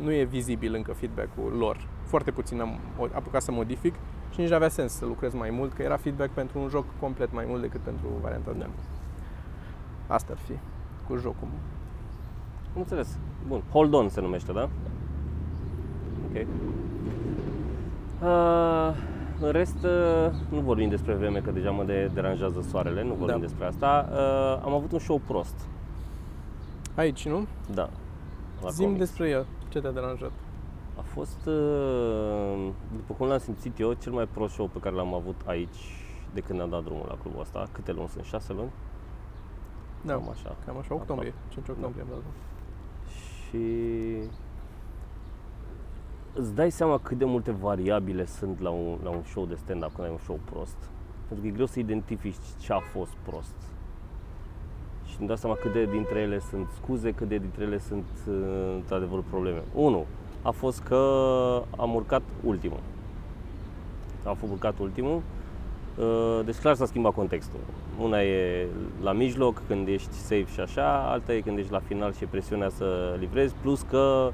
nu 0.04 0.12
e 0.14 0.24
vizibil 0.24 0.74
încă 0.74 0.94
feedback-ul 0.94 1.54
lor. 1.58 1.88
Foarte 2.04 2.32
puțin 2.32 2.62
am 2.62 2.80
apucat 3.14 3.42
să 3.42 3.52
modific 3.52 3.94
și 4.32 4.40
nici 4.40 4.50
nu 4.50 4.56
avea 4.56 4.70
sens 4.70 4.94
să 4.94 5.06
lucrez 5.06 5.34
mai 5.34 5.50
mult, 5.50 5.74
că 5.74 5.82
era 5.82 5.98
feedback 5.98 6.30
pentru 6.32 6.60
un 6.60 6.68
joc 6.68 6.86
complet 7.00 7.34
mai 7.34 7.46
mult 7.48 7.62
decât 7.62 7.80
pentru 7.82 8.06
varianta 8.22 8.52
demo. 8.52 8.74
Asta 10.08 10.32
ar 10.32 10.38
fi 10.40 10.54
cu 11.08 11.16
jocul. 11.16 11.48
Am 12.74 12.82
înțeles. 12.82 13.18
Bun. 13.48 13.62
Hold 13.72 13.94
on 13.94 14.10
se 14.10 14.22
numește, 14.22 14.52
da? 14.52 14.70
Ok. 16.30 16.46
Uh, 18.22 18.96
în 19.42 19.52
rest, 19.52 19.84
uh, 19.84 20.32
nu 20.50 20.60
vorbim 20.60 20.90
despre 20.90 21.14
vreme, 21.14 21.40
că 21.40 21.52
deja 21.52 21.72
mă 21.72 21.84
de- 21.84 22.12
deranjează 22.14 22.62
soarele, 22.62 23.04
nu 23.04 23.10
vorbim 23.14 23.28
Da. 23.40 23.46
despre 23.46 23.66
asta. 23.66 24.10
Uh, 24.12 24.66
am 24.66 24.74
avut 24.74 24.92
un 24.92 25.00
show 25.00 25.22
prost. 25.28 25.56
Aici, 26.96 27.28
nu? 27.28 27.46
Da. 27.74 27.90
La 28.62 28.70
Zim 28.70 28.86
comics. 28.86 29.06
despre 29.06 29.30
el. 29.30 29.46
Ce 29.70 29.80
te-a 29.80 29.92
deranjat? 29.92 30.32
A 30.98 31.02
fost, 31.02 31.46
uh, 31.46 32.68
după 32.96 33.14
cum 33.18 33.28
l-am 33.28 33.38
simțit 33.38 33.80
eu, 33.80 33.94
cel 33.94 34.12
mai 34.12 34.28
prost 34.28 34.54
show 34.54 34.68
pe 34.68 34.80
care 34.80 34.96
l-am 34.96 35.14
avut 35.14 35.42
aici 35.46 36.06
de 36.34 36.40
când 36.40 36.62
am 36.62 36.70
dat 36.70 36.84
drumul 36.84 37.06
la 37.08 37.16
clubul 37.22 37.42
ăsta. 37.42 37.68
Câte 37.72 37.92
luni 37.92 38.08
sunt? 38.08 38.24
Șase 38.24 38.54
luni? 38.54 38.70
Da, 40.06 40.14
Cam 40.14 40.30
așa. 40.30 40.56
cam 40.66 40.78
așa, 40.78 40.94
octombrie. 40.94 41.34
5 41.50 41.68
octombrie 41.68 42.02
am 42.02 42.08
dat. 42.12 42.22
Și 43.50 43.66
îți 46.34 46.54
dai 46.54 46.72
seama 46.72 46.98
cât 46.98 47.18
de 47.18 47.26
multe 47.26 47.52
variabile 47.52 48.26
sunt 48.26 48.60
la 48.60 48.70
un, 48.70 48.98
la 49.04 49.10
un 49.10 49.24
show 49.24 49.46
de 49.46 49.56
stand-up 49.56 49.94
când 49.96 50.08
ai 50.08 50.12
un 50.14 50.20
show 50.24 50.40
prost. 50.52 50.78
Pentru 51.28 51.46
că 51.46 51.48
e 51.48 51.54
greu 51.56 51.66
să 51.66 51.80
identifici 51.80 52.36
ce 52.60 52.74
a 52.74 52.80
fost 52.80 53.12
prost. 53.12 53.56
Și 55.06 55.16
îmi 55.20 55.28
dau 55.28 55.36
seama 55.38 55.56
cât 55.56 55.72
de 55.74 55.86
dintre 55.86 56.20
ele 56.20 56.40
sunt 56.40 56.68
scuze, 56.70 57.12
cât 57.12 57.28
de 57.28 57.38
dintre 57.38 57.64
ele 57.64 57.78
sunt 57.80 58.06
uh, 58.28 58.34
într-adevăr 58.76 59.24
probleme. 59.30 59.64
Unu, 59.74 60.06
a 60.42 60.52
fost 60.52 60.82
că 60.82 60.96
am 61.78 61.96
urcat 61.96 62.22
ultimul. 62.44 62.80
Am 64.26 64.38
urcat 64.52 64.80
ultimul, 64.80 65.22
uh, 65.98 66.40
deci 66.46 66.56
clar 66.56 66.76
s-a 66.76 66.86
schimbat 66.86 67.14
contextul. 67.14 67.60
Una 68.00 68.22
e 68.22 68.68
la 69.04 69.12
mijloc, 69.12 69.62
când 69.68 69.88
ești 69.88 70.14
safe 70.14 70.46
și 70.54 70.60
așa, 70.60 71.10
alta 71.10 71.34
e 71.34 71.40
când 71.40 71.58
ești 71.58 71.72
la 71.72 71.80
final 71.80 72.14
și 72.14 72.24
e 72.24 72.28
presiunea 72.32 72.70
să 72.70 73.16
livrezi, 73.20 73.54
plus 73.62 73.82
că 73.82 74.32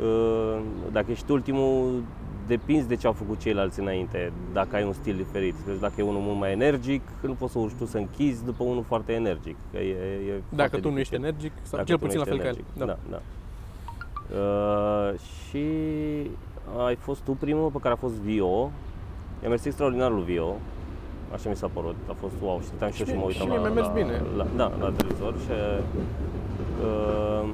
uh, 0.00 0.60
dacă 0.92 1.10
ești 1.10 1.30
ultimul, 1.30 2.02
depinzi 2.46 2.88
de 2.88 2.94
ce 2.96 3.06
au 3.06 3.12
făcut 3.12 3.38
ceilalți 3.38 3.80
înainte, 3.80 4.32
dacă 4.52 4.76
ai 4.76 4.84
un 4.84 4.92
stil 4.92 5.16
diferit. 5.16 5.54
Deci 5.66 5.78
dacă 5.78 5.94
e 5.98 6.02
unul 6.02 6.20
mult 6.20 6.38
mai 6.38 6.52
energic, 6.52 7.02
nu 7.20 7.32
poți 7.32 7.52
să 7.52 7.58
urci 7.58 7.74
tu 7.78 7.84
să 7.84 7.98
închizi 7.98 8.44
după 8.44 8.64
unul 8.64 8.82
foarte 8.82 9.12
energic. 9.12 9.56
Că 9.72 9.78
e, 9.78 9.92
e 10.28 10.40
dacă 10.48 10.78
tu 10.78 10.90
nu 10.90 10.98
ești 10.98 11.14
energic, 11.14 11.52
sau 11.62 11.78
dacă 11.78 11.84
cel 11.84 11.98
puțin 11.98 12.18
la 12.18 12.24
fel 12.24 12.38
energic. 12.38 12.64
ca 12.78 12.80
el. 12.80 12.86
Da, 12.86 12.98
da. 13.10 13.20
Uh, 14.38 15.18
și 15.18 15.66
ai 16.86 16.94
fost 16.94 17.20
tu 17.20 17.32
primul 17.32 17.70
pe 17.70 17.78
care 17.78 17.94
a 17.94 17.96
fost 17.96 18.14
Vio. 18.14 18.70
I-a 19.42 19.48
mers 19.48 19.64
extraordinar 19.64 20.10
lui 20.10 20.22
Vio. 20.22 20.56
Așa 21.32 21.48
mi 21.48 21.56
s-a 21.56 21.70
părut. 21.72 21.96
A 22.08 22.14
fost 22.20 22.34
wow. 22.42 22.58
Și 22.60 22.66
stăteam 22.66 22.90
și 22.90 23.00
eu 23.00 23.06
și 23.06 23.12
Și- 23.12 23.18
mă 23.18 23.30
și 23.30 23.40
uitam 23.40 23.48
mie 23.48 23.56
la, 23.56 23.62
mi-a 23.62 23.72
mers 23.74 23.86
la, 23.86 23.92
bine. 23.92 24.22
La, 24.36 24.46
da, 24.56 24.72
la 24.80 24.92
televizor 24.96 25.34
și 25.44 25.50
uh, 26.84 27.48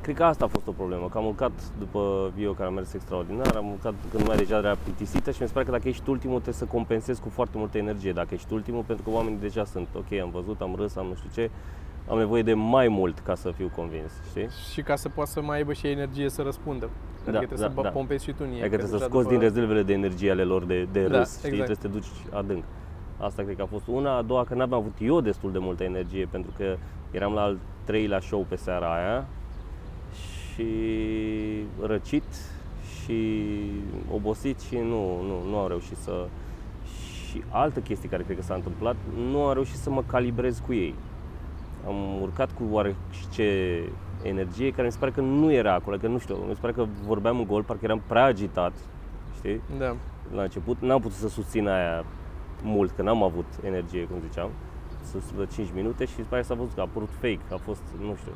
Cred 0.00 0.16
că 0.16 0.24
asta 0.24 0.44
a 0.44 0.48
fost 0.48 0.66
o 0.66 0.70
problemă, 0.72 1.08
că 1.08 1.18
am 1.18 1.26
urcat 1.26 1.52
după 1.78 2.30
Vio 2.34 2.52
care 2.52 2.68
a 2.68 2.72
mers 2.72 2.94
extraordinar, 2.94 3.56
am 3.56 3.70
urcat 3.70 3.94
când 4.10 4.22
lumea 4.22 4.36
deja 4.38 4.56
era 4.56 4.76
plictisită 4.82 5.30
și 5.30 5.42
mi 5.42 5.46
se 5.46 5.52
pare 5.52 5.64
că 5.64 5.70
dacă 5.70 5.88
ești 5.88 6.10
ultimul 6.10 6.34
trebuie 6.40 6.54
să 6.54 6.64
compensezi 6.64 7.20
cu 7.20 7.28
foarte 7.28 7.58
multă 7.58 7.78
energie 7.78 8.12
dacă 8.12 8.28
ești 8.34 8.52
ultimul, 8.52 8.82
pentru 8.86 9.04
că 9.04 9.10
oamenii 9.16 9.38
deja 9.40 9.64
sunt 9.64 9.88
ok, 9.96 10.20
am 10.20 10.30
văzut, 10.30 10.60
am 10.60 10.74
râs, 10.76 10.96
am 10.96 11.06
nu 11.06 11.14
știu 11.14 11.30
ce, 11.34 11.50
am 12.08 12.18
nevoie 12.18 12.42
de 12.42 12.54
mai 12.54 12.88
mult 12.88 13.18
ca 13.18 13.34
să 13.34 13.50
fiu 13.50 13.70
convins, 13.76 14.12
știi? 14.28 14.48
Și 14.72 14.82
ca 14.82 14.96
să 14.96 15.08
poată 15.08 15.30
să 15.30 15.40
mai 15.42 15.56
aibă 15.56 15.72
și 15.72 15.86
energie 15.86 16.28
să 16.28 16.42
răspundă. 16.42 16.88
Adică 17.16 17.30
Da, 17.30 17.38
trebuie 17.38 17.58
da, 17.58 17.66
să 17.74 17.80
da. 17.82 17.88
pompezi 17.88 18.24
și 18.24 18.30
tu 18.30 18.36
în 18.40 18.46
ei. 18.48 18.60
Adică 18.60 18.68
că 18.68 18.76
trebuie 18.76 18.88
să 18.90 18.96
deja 18.96 19.08
scoți 19.10 19.22
după- 19.28 19.34
din 19.38 19.48
rezervele 19.48 19.82
de 19.82 19.92
energie 19.92 20.30
ale 20.30 20.42
lor 20.42 20.64
de, 20.64 20.88
de 20.92 21.06
Da, 21.06 21.18
râs, 21.18 21.36
știi? 21.36 21.48
exact. 21.48 21.64
Trebuie 21.64 21.76
să 21.76 21.82
te 21.82 21.88
duci 21.88 22.36
adânc. 22.38 22.64
Asta 23.18 23.42
cred 23.42 23.56
că 23.56 23.62
a 23.62 23.66
fost 23.66 23.86
una. 23.86 24.16
A 24.16 24.22
doua, 24.22 24.44
că 24.44 24.54
n-am 24.54 24.72
avut 24.72 24.92
eu 25.00 25.20
destul 25.20 25.52
de 25.52 25.58
multă 25.58 25.84
energie, 25.84 26.28
pentru 26.30 26.52
că 26.56 26.76
eram 27.10 27.32
la 27.32 27.42
al 27.42 27.58
treilea 27.84 28.20
show 28.20 28.46
pe 28.48 28.56
seara 28.56 28.94
aia 28.94 29.26
și 30.52 30.66
răcit 31.82 32.24
și 33.02 33.40
obosit 34.14 34.60
și 34.60 34.76
nu, 34.76 35.22
nu, 35.22 35.50
nu 35.50 35.56
am 35.58 35.68
reușit 35.68 35.96
să... 35.96 36.26
Și 37.30 37.42
altă 37.48 37.80
chestie 37.80 38.08
care 38.08 38.22
cred 38.22 38.36
că 38.36 38.42
s-a 38.42 38.54
întâmplat, 38.54 38.96
nu 39.30 39.42
am 39.44 39.52
reușit 39.52 39.76
să 39.76 39.90
mă 39.90 40.02
calibrez 40.06 40.62
cu 40.66 40.72
ei. 40.74 40.94
Am 41.86 42.20
urcat 42.22 42.50
cu 42.52 42.62
oareșce 42.70 43.80
energie 44.22 44.70
care 44.70 44.86
mi 44.86 44.92
se 44.92 44.98
pare 44.98 45.10
că 45.10 45.20
nu 45.20 45.52
era 45.52 45.74
acolo, 45.74 45.96
că 45.96 46.06
nu 46.08 46.18
știu, 46.18 46.34
mi 46.34 46.54
se 46.54 46.60
pare 46.60 46.72
că 46.72 46.86
vorbeam 47.06 47.38
în 47.38 47.46
gol, 47.46 47.62
parcă 47.62 47.84
eram 47.84 48.02
prea 48.06 48.24
agitat, 48.24 48.72
știi? 49.36 49.60
Da. 49.78 49.96
La 50.34 50.42
început 50.42 50.80
n-am 50.80 51.00
putut 51.00 51.16
să 51.16 51.28
susțin 51.28 51.68
aia 51.68 52.04
mult, 52.62 52.90
că 52.90 53.02
n-am 53.02 53.22
avut 53.22 53.46
energie, 53.64 54.04
cum 54.04 54.16
ziceam, 54.28 54.50
să 55.02 55.18
de 55.36 55.46
5 55.54 55.68
minute 55.74 56.04
și 56.04 56.14
mi 56.16 56.22
se 56.22 56.28
pare 56.28 56.40
că 56.40 56.46
s-a 56.46 56.54
văzut 56.54 56.74
că 56.74 56.80
a 56.80 56.82
apărut 56.82 57.10
fake, 57.20 57.40
a 57.52 57.56
fost, 57.56 57.82
nu 58.00 58.14
știu. 58.14 58.32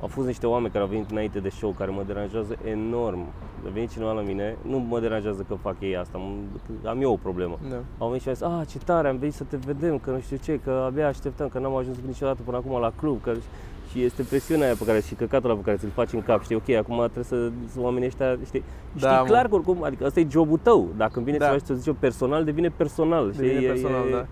Au 0.00 0.06
fost 0.08 0.26
niște 0.26 0.46
oameni 0.46 0.72
care 0.72 0.84
au 0.84 0.90
venit 0.90 1.10
înainte 1.10 1.38
de 1.38 1.48
show 1.48 1.70
care 1.78 1.90
mă 1.90 2.02
deranjează 2.06 2.56
enorm. 2.64 3.18
A 3.66 3.68
venit 3.72 3.90
cineva 3.90 4.12
la 4.12 4.20
mine, 4.20 4.56
nu 4.62 4.78
mă 4.78 5.00
deranjează 5.00 5.44
că 5.48 5.54
fac 5.54 5.76
ei 5.78 5.96
asta, 5.96 6.18
m- 6.18 6.86
am 6.86 7.02
eu 7.02 7.12
o 7.12 7.16
problemă. 7.16 7.58
Da. 7.70 7.76
Au 7.98 8.06
venit 8.06 8.22
și 8.22 8.28
au 8.28 8.34
zis, 8.34 8.42
ah, 8.42 8.60
ce 8.68 8.78
tare, 8.78 9.08
am 9.08 9.16
venit 9.16 9.34
să 9.34 9.44
te 9.44 9.56
vedem, 9.56 9.98
că 9.98 10.10
nu 10.10 10.20
știu 10.20 10.36
ce, 10.42 10.60
că 10.64 10.70
abia 10.86 11.06
așteptăm, 11.08 11.48
că 11.48 11.58
n-am 11.58 11.76
ajuns 11.76 11.96
niciodată 12.06 12.42
până 12.44 12.56
acum 12.56 12.80
la 12.80 12.92
club, 12.96 13.22
că 13.22 13.32
și 13.90 14.02
este 14.02 14.22
presiunea 14.22 14.66
aia 14.66 14.74
pe 14.78 14.84
care 14.84 15.00
și 15.00 15.14
căcatul 15.14 15.50
ăla 15.50 15.58
pe 15.58 15.64
care 15.64 15.76
ți-l 15.76 15.88
faci 15.88 16.12
în 16.12 16.22
cap, 16.22 16.42
știi, 16.42 16.56
ok, 16.56 16.68
acum 16.68 16.96
trebuie 16.96 17.24
să, 17.24 17.50
să 17.72 17.80
oamenii 17.80 18.06
ăștia, 18.08 18.38
știi, 18.44 18.62
Da, 18.92 19.08
știi 19.08 19.20
mă. 19.20 19.26
clar 19.26 19.48
că 19.48 19.54
oricum, 19.54 19.82
adică 19.82 20.04
ăsta 20.04 20.20
e 20.20 20.26
jobul 20.30 20.58
tău, 20.62 20.88
dacă 20.96 21.12
îmi 21.14 21.24
vine 21.24 21.36
Da. 21.36 21.44
să 21.44 21.50
faci, 21.50 21.62
să 21.66 21.74
zici 21.74 21.86
eu, 21.86 21.96
personal, 21.98 22.44
devine 22.44 22.68
personal, 22.68 23.32
știi, 23.32 23.46
Devine 23.46 23.64
E- 23.64 23.68
personal, 23.68 24.06
e, 24.08 24.10
da. 24.10 24.26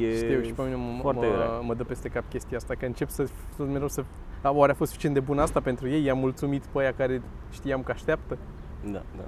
E 0.00 0.16
Știu 0.16 0.42
și 0.42 0.52
pe 0.52 0.62
mine 0.62 0.74
mă, 0.74 1.00
foarte 1.00 1.26
grea. 1.26 1.46
mă, 1.46 1.62
mă 1.66 1.74
dă 1.74 1.84
peste 1.84 2.08
cap 2.08 2.24
chestia 2.28 2.56
asta, 2.56 2.74
că 2.78 2.86
încep 2.86 3.08
să, 3.08 3.24
să 3.56 3.62
mereu 3.62 3.88
să... 3.88 4.04
A, 4.42 4.50
oare 4.50 4.72
a 4.72 4.74
fost 4.74 4.90
suficient 4.90 5.14
de 5.14 5.20
bună 5.20 5.42
asta 5.42 5.60
pentru 5.60 5.88
ei? 5.88 6.04
I-am 6.04 6.18
mulțumit 6.18 6.62
pe 6.72 6.78
aia 6.80 6.92
care 6.92 7.22
știam 7.52 7.82
că 7.82 7.92
așteaptă? 7.92 8.38
Da, 8.84 9.02
da. 9.16 9.24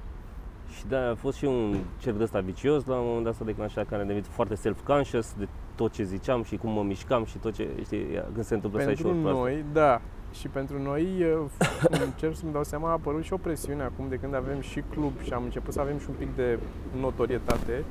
Și 0.76 0.86
da, 0.88 1.10
a 1.10 1.14
fost 1.14 1.36
și 1.36 1.44
un 1.44 1.76
cerc 2.00 2.16
de 2.16 2.22
ăsta 2.22 2.40
vicios, 2.40 2.84
la 2.84 2.94
un 2.94 3.06
moment 3.06 3.24
dat 3.24 3.34
s-a 3.34 3.44
declanșat 3.44 3.88
care 3.88 4.00
am 4.00 4.06
devenit 4.06 4.28
foarte 4.28 4.54
self-conscious 4.54 5.34
de 5.38 5.48
tot 5.74 5.92
ce 5.92 6.02
ziceam 6.02 6.42
și 6.42 6.56
cum 6.56 6.70
mă 6.72 6.82
mișcam 6.82 7.24
și 7.24 7.38
tot 7.38 7.54
ce, 7.54 7.68
știi, 7.84 8.06
când 8.32 8.44
se 8.44 8.54
întâmplă 8.54 8.80
să 8.80 8.88
ai 8.88 8.94
Pentru 8.94 9.12
show-uri 9.12 9.30
proaste. 9.32 9.50
noi, 9.52 9.64
da. 9.72 10.00
Și 10.32 10.48
pentru 10.48 10.82
noi, 10.82 11.02
uh, 11.22 12.00
încerc 12.04 12.36
să-mi 12.36 12.52
dau 12.52 12.64
seama, 12.64 12.88
a 12.88 12.92
apărut 12.92 13.22
și 13.24 13.32
o 13.32 13.36
presiune 13.36 13.82
acum 13.82 14.08
de 14.08 14.16
când 14.16 14.34
avem 14.34 14.60
și 14.60 14.82
club 14.90 15.12
și 15.22 15.32
am 15.32 15.42
început 15.42 15.72
să 15.72 15.80
avem 15.80 15.98
și 15.98 16.06
un 16.08 16.14
pic 16.18 16.36
de 16.36 16.58
notorietate. 17.00 17.84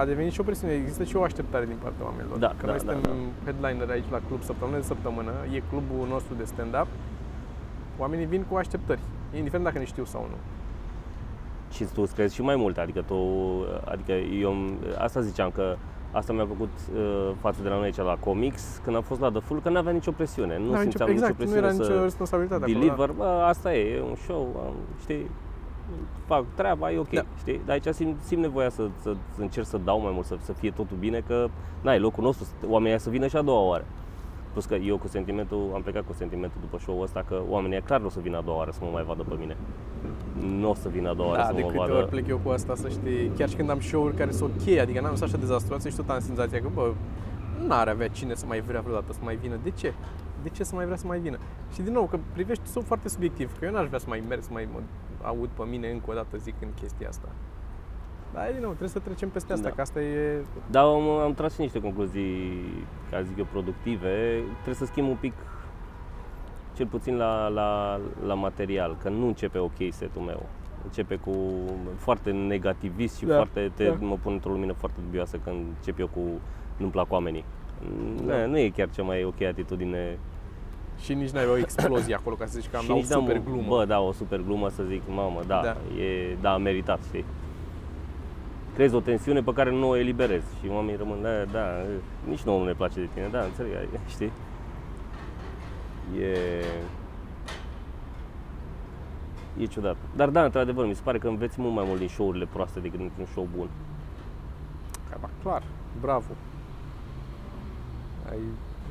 A 0.00 0.04
devenit 0.04 0.32
și 0.32 0.40
o 0.40 0.42
presiune, 0.42 0.72
există 0.72 1.04
și 1.04 1.16
o 1.16 1.22
așteptare 1.22 1.64
din 1.64 1.78
partea 1.82 2.04
oamenilor. 2.04 2.38
Da, 2.38 2.46
că 2.58 2.66
da, 2.66 2.72
noi 2.72 2.80
da, 2.84 2.92
suntem 2.92 3.00
da. 3.02 3.50
headliner 3.50 3.90
aici 3.90 4.10
la 4.10 4.20
club 4.26 4.42
săptămână 4.42 4.76
de 4.76 4.82
săptămână, 4.82 5.32
e 5.54 5.62
clubul 5.70 6.06
nostru 6.08 6.34
de 6.34 6.44
stand-up. 6.44 6.86
Oamenii 7.98 8.26
vin 8.26 8.42
cu 8.50 8.56
așteptări, 8.56 9.00
indiferent 9.36 9.64
dacă 9.64 9.78
ne 9.78 9.84
știu 9.84 10.04
sau 10.04 10.26
nu. 10.30 10.36
și 11.70 11.84
tu 11.94 12.02
îți 12.02 12.14
crezi 12.14 12.34
și 12.34 12.42
mai 12.42 12.56
mult, 12.56 12.78
adică 12.78 13.02
tu, 13.06 13.16
adică 13.84 14.12
eu, 14.12 14.54
asta 14.98 15.20
ziceam 15.20 15.50
că 15.50 15.76
asta 16.12 16.32
mi-a 16.32 16.46
făcut 16.46 16.70
uh, 16.94 17.30
față 17.40 17.62
de 17.62 17.68
la 17.68 17.74
noi 17.74 17.84
aici 17.84 17.96
la 17.96 18.16
comics, 18.20 18.80
când 18.84 18.96
am 18.96 19.02
fost 19.02 19.20
la 19.20 19.30
The 19.30 19.40
Full, 19.40 19.60
că 19.60 19.68
n-avea 19.68 19.92
nicio 19.92 20.10
presiune, 20.10 20.58
nu 20.58 20.64
N-avea 20.64 20.80
simțeam 20.80 21.08
exact, 21.10 21.38
nicio 21.38 21.44
nu 21.44 21.50
presiune 21.50 21.66
era 21.66 21.84
să 21.84 21.92
nicio 21.92 22.02
responsabilitate 22.02 22.62
acolo. 22.62 22.78
deliver, 22.78 23.10
bă, 23.10 23.24
asta 23.24 23.74
e, 23.74 23.94
e 23.96 24.02
un 24.02 24.14
show, 24.14 24.62
am, 24.66 24.74
știi, 25.00 25.30
fac 26.26 26.44
treaba, 26.54 26.92
e 26.92 26.98
ok, 26.98 27.10
Da. 27.10 27.22
știi? 27.38 27.60
Dar 27.66 27.74
aici 27.84 27.94
simt, 27.94 28.20
simt 28.22 28.40
nevoia 28.42 28.68
să, 28.68 28.88
să, 29.02 29.14
să 29.34 29.40
încerc 29.40 29.66
să 29.66 29.78
dau 29.84 30.00
mai 30.00 30.10
mult, 30.14 30.26
să, 30.26 30.36
să 30.42 30.52
fie 30.52 30.70
totul 30.70 30.96
bine, 30.96 31.22
că, 31.26 31.48
na, 31.80 31.94
e 31.94 31.98
locul 31.98 32.24
nostru, 32.24 32.46
oamenii 32.66 32.88
ăia 32.90 32.98
să 32.98 33.10
vină 33.10 33.26
și 33.26 33.36
a 33.36 33.42
doua 33.42 33.60
oară. 33.68 33.84
Plus 34.52 34.64
că 34.64 34.74
eu 34.74 34.98
cu 34.98 35.08
sentimentul, 35.08 35.70
am 35.74 35.82
plecat 35.82 36.06
cu 36.06 36.12
sentimentul 36.12 36.60
după 36.60 36.78
show-ul 36.78 37.02
ăsta 37.02 37.24
că 37.28 37.40
oamenii 37.48 37.76
ăia 37.76 37.84
clar 37.86 38.00
nu 38.00 38.06
o 38.06 38.10
să 38.10 38.20
vină 38.20 38.36
a 38.36 38.40
doua 38.40 38.56
oară 38.56 38.70
să 38.70 38.78
mă 38.82 38.88
mai 38.92 39.02
vadă 39.04 39.22
pe 39.28 39.34
mine. 39.38 39.56
Nu 40.58 40.70
o 40.70 40.74
să 40.74 40.88
vină 40.88 41.08
a 41.08 41.14
doua 41.14 41.28
oară 41.28 41.40
Da, 41.40 41.46
să 41.46 41.52
de 41.54 41.60
mă 41.62 41.66
câte 41.66 41.78
vadă. 41.78 41.92
ori 41.94 42.08
plec 42.08 42.28
eu 42.28 42.40
cu 42.42 42.50
asta, 42.50 42.74
să 42.74 42.88
știi, 42.88 43.30
chiar 43.36 43.48
și 43.48 43.56
când 43.56 43.70
am 43.70 43.80
show-uri 43.80 44.14
care 44.16 44.30
sunt 44.30 44.50
ok, 44.60 44.78
adică 44.78 45.00
n-am 45.00 45.10
fost 45.10 45.22
așa 45.22 45.36
dezastruoase 45.36 45.88
și 45.90 45.96
tot 45.96 46.08
am 46.10 46.20
senzația 46.20 46.60
că, 46.60 46.68
bă, 46.74 46.92
n-ar 47.66 47.88
avea 47.88 48.08
cine 48.08 48.34
să 48.34 48.44
mai 48.46 48.60
vrea 48.60 48.80
vreodată 48.80 49.12
să 49.12 49.18
mai 49.22 49.36
vină. 49.36 49.58
De 49.62 49.70
ce? 49.70 49.92
De 50.42 50.48
ce 50.48 50.64
să 50.64 50.74
mai 50.74 50.84
vrea 50.84 50.96
să 50.96 51.06
mai 51.06 51.18
vină? 51.18 51.38
Și 51.72 51.82
din 51.82 51.92
nou, 51.92 52.04
că 52.04 52.18
privești 52.32 52.66
sunt 52.66 52.84
foarte 52.84 53.08
subiectiv, 53.08 53.58
că 53.58 53.64
eu 53.64 53.72
n-aș 53.72 53.86
vrea 53.86 53.98
să 53.98 54.06
mai 54.08 54.22
merg 54.28 54.42
să 54.42 54.48
mai 54.52 54.68
mă 54.72 54.80
aud 55.22 55.48
pe 55.48 55.62
mine 55.70 55.90
încă 55.90 56.10
o 56.10 56.14
dată 56.14 56.36
zicând 56.36 56.72
chestia 56.80 57.08
asta. 57.08 57.28
Dar, 58.32 58.44
din 58.50 58.60
nou, 58.60 58.68
trebuie 58.68 58.88
să 58.88 58.98
trecem 58.98 59.28
peste 59.28 59.52
asta, 59.52 59.68
Da. 59.68 59.74
că 59.74 59.80
asta 59.80 60.00
e... 60.00 60.42
Dar 60.70 60.84
am, 60.84 61.08
am 61.08 61.34
tras 61.34 61.54
și 61.54 61.60
niște 61.60 61.80
concluzii, 61.80 62.62
ca 63.10 63.22
zic 63.22 63.38
eu, 63.38 63.46
productive. 63.50 64.40
Trebuie 64.52 64.74
să 64.74 64.84
schimb 64.84 65.08
un 65.08 65.16
pic, 65.20 65.32
cel 66.76 66.86
puțin 66.86 67.16
la, 67.16 67.48
la, 67.48 68.00
la 68.26 68.34
material, 68.34 68.96
că 69.02 69.08
nu 69.08 69.26
începe 69.26 69.58
ok 69.58 69.76
setul 69.90 70.22
meu. 70.22 70.46
Începe 70.84 71.16
cu 71.16 71.34
foarte 71.96 72.30
negativist 72.30 73.16
și 73.16 73.24
Da, 73.24 73.34
foarte, 73.34 73.70
te, 73.74 73.84
da. 73.88 73.96
mă 74.00 74.16
pun 74.22 74.32
într-o 74.32 74.50
lumină 74.50 74.72
foarte 74.72 74.98
dubioasă 75.04 75.36
când 75.44 75.64
încep 75.76 75.98
eu 75.98 76.06
cu 76.06 76.20
nu-mi 76.76 76.90
plac 76.92 77.12
oamenii. 77.12 77.44
Da. 78.26 78.36
Da. 78.36 78.46
Nu 78.46 78.58
e 78.58 78.68
chiar 78.68 78.90
cea 78.90 79.02
mai 79.02 79.24
ok 79.24 79.40
atitudine. 79.40 80.18
Și 81.00 81.14
nici 81.14 81.30
n-ai 81.30 81.46
o 81.46 81.56
explozie 81.56 82.14
acolo, 82.14 82.34
ca 82.36 82.46
să 82.46 82.58
zici 82.60 82.70
că 82.70 82.76
am 82.76 82.82
și 82.82 82.88
la 82.88 82.94
o 82.94 82.98
nici 82.98 83.06
n-am- 83.06 83.20
super 83.20 83.40
glumă. 83.44 83.68
Bă, 83.68 83.84
da, 83.84 84.00
o 84.00 84.12
super 84.12 84.40
glumă 84.40 84.68
să 84.68 84.82
zic, 84.82 85.02
mamă, 85.08 85.40
da, 85.46 85.60
Da. 85.62 86.00
e, 86.02 86.36
da, 86.40 86.52
a 86.52 86.56
meritat, 86.56 86.98
știi? 87.06 87.24
Creezi 88.74 88.94
o 88.94 89.00
tensiune 89.00 89.42
pe 89.42 89.52
care 89.52 89.70
nu 89.70 89.88
o 89.88 89.96
eliberezi 89.96 90.46
și 90.62 90.68
oamenii 90.70 90.96
rămân, 90.96 91.22
da, 91.22 91.44
da, 91.52 91.66
nici 92.28 92.40
nouă 92.42 92.58
nu 92.58 92.64
ne 92.64 92.72
place 92.72 93.00
de 93.00 93.08
tine, 93.14 93.28
da, 93.30 93.40
înțeleg, 93.42 93.72
știi? 94.08 94.32
E... 96.20 96.64
E 99.60 99.66
ciudat. 99.66 99.96
Dar 100.16 100.28
da, 100.28 100.44
într-adevăr, 100.44 100.86
mi 100.86 100.94
se 100.94 101.00
pare 101.04 101.18
că 101.18 101.28
înveți 101.28 101.60
mult 101.60 101.74
mai 101.74 101.84
mult 101.86 101.98
din 101.98 102.08
show-urile 102.08 102.46
proaste 102.52 102.80
decât 102.80 102.98
dintr-un 102.98 103.26
show 103.26 103.48
bun. 103.56 103.68
Da, 105.10 105.28
clar, 105.42 105.62
bravo. 106.00 106.26
Ai 108.30 108.38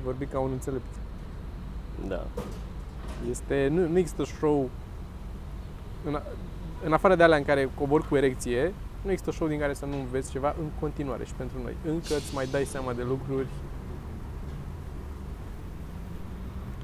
vorbit 0.04 0.32
ca 0.32 0.40
un 0.40 0.50
înțelept. 0.52 0.97
Da. 2.08 2.26
Este, 3.30 3.68
nu, 3.72 3.88
nu 3.88 3.98
există 3.98 4.24
show 4.24 4.70
în, 6.06 6.16
a- 6.16 6.24
în 6.86 6.94
afară 6.94 7.16
de 7.16 7.24
alea 7.24 7.38
în 7.38 7.44
care 7.46 7.70
cobor 7.76 8.08
cu 8.08 8.16
erecție, 8.16 8.74
nu 9.02 9.12
există 9.12 9.32
show 9.32 9.48
din 9.48 9.60
care 9.60 9.74
să 9.74 9.86
nu 9.86 9.98
înveți 10.00 10.32
ceva 10.32 10.56
în 10.60 10.66
continuare 10.80 11.26
și 11.26 11.34
pentru 11.34 11.58
noi. 11.64 11.76
Încă 11.88 12.16
îți 12.16 12.34
mai 12.34 12.46
dai 12.52 12.64
seama 12.66 12.94
de 12.94 13.04
lucruri. 13.04 13.48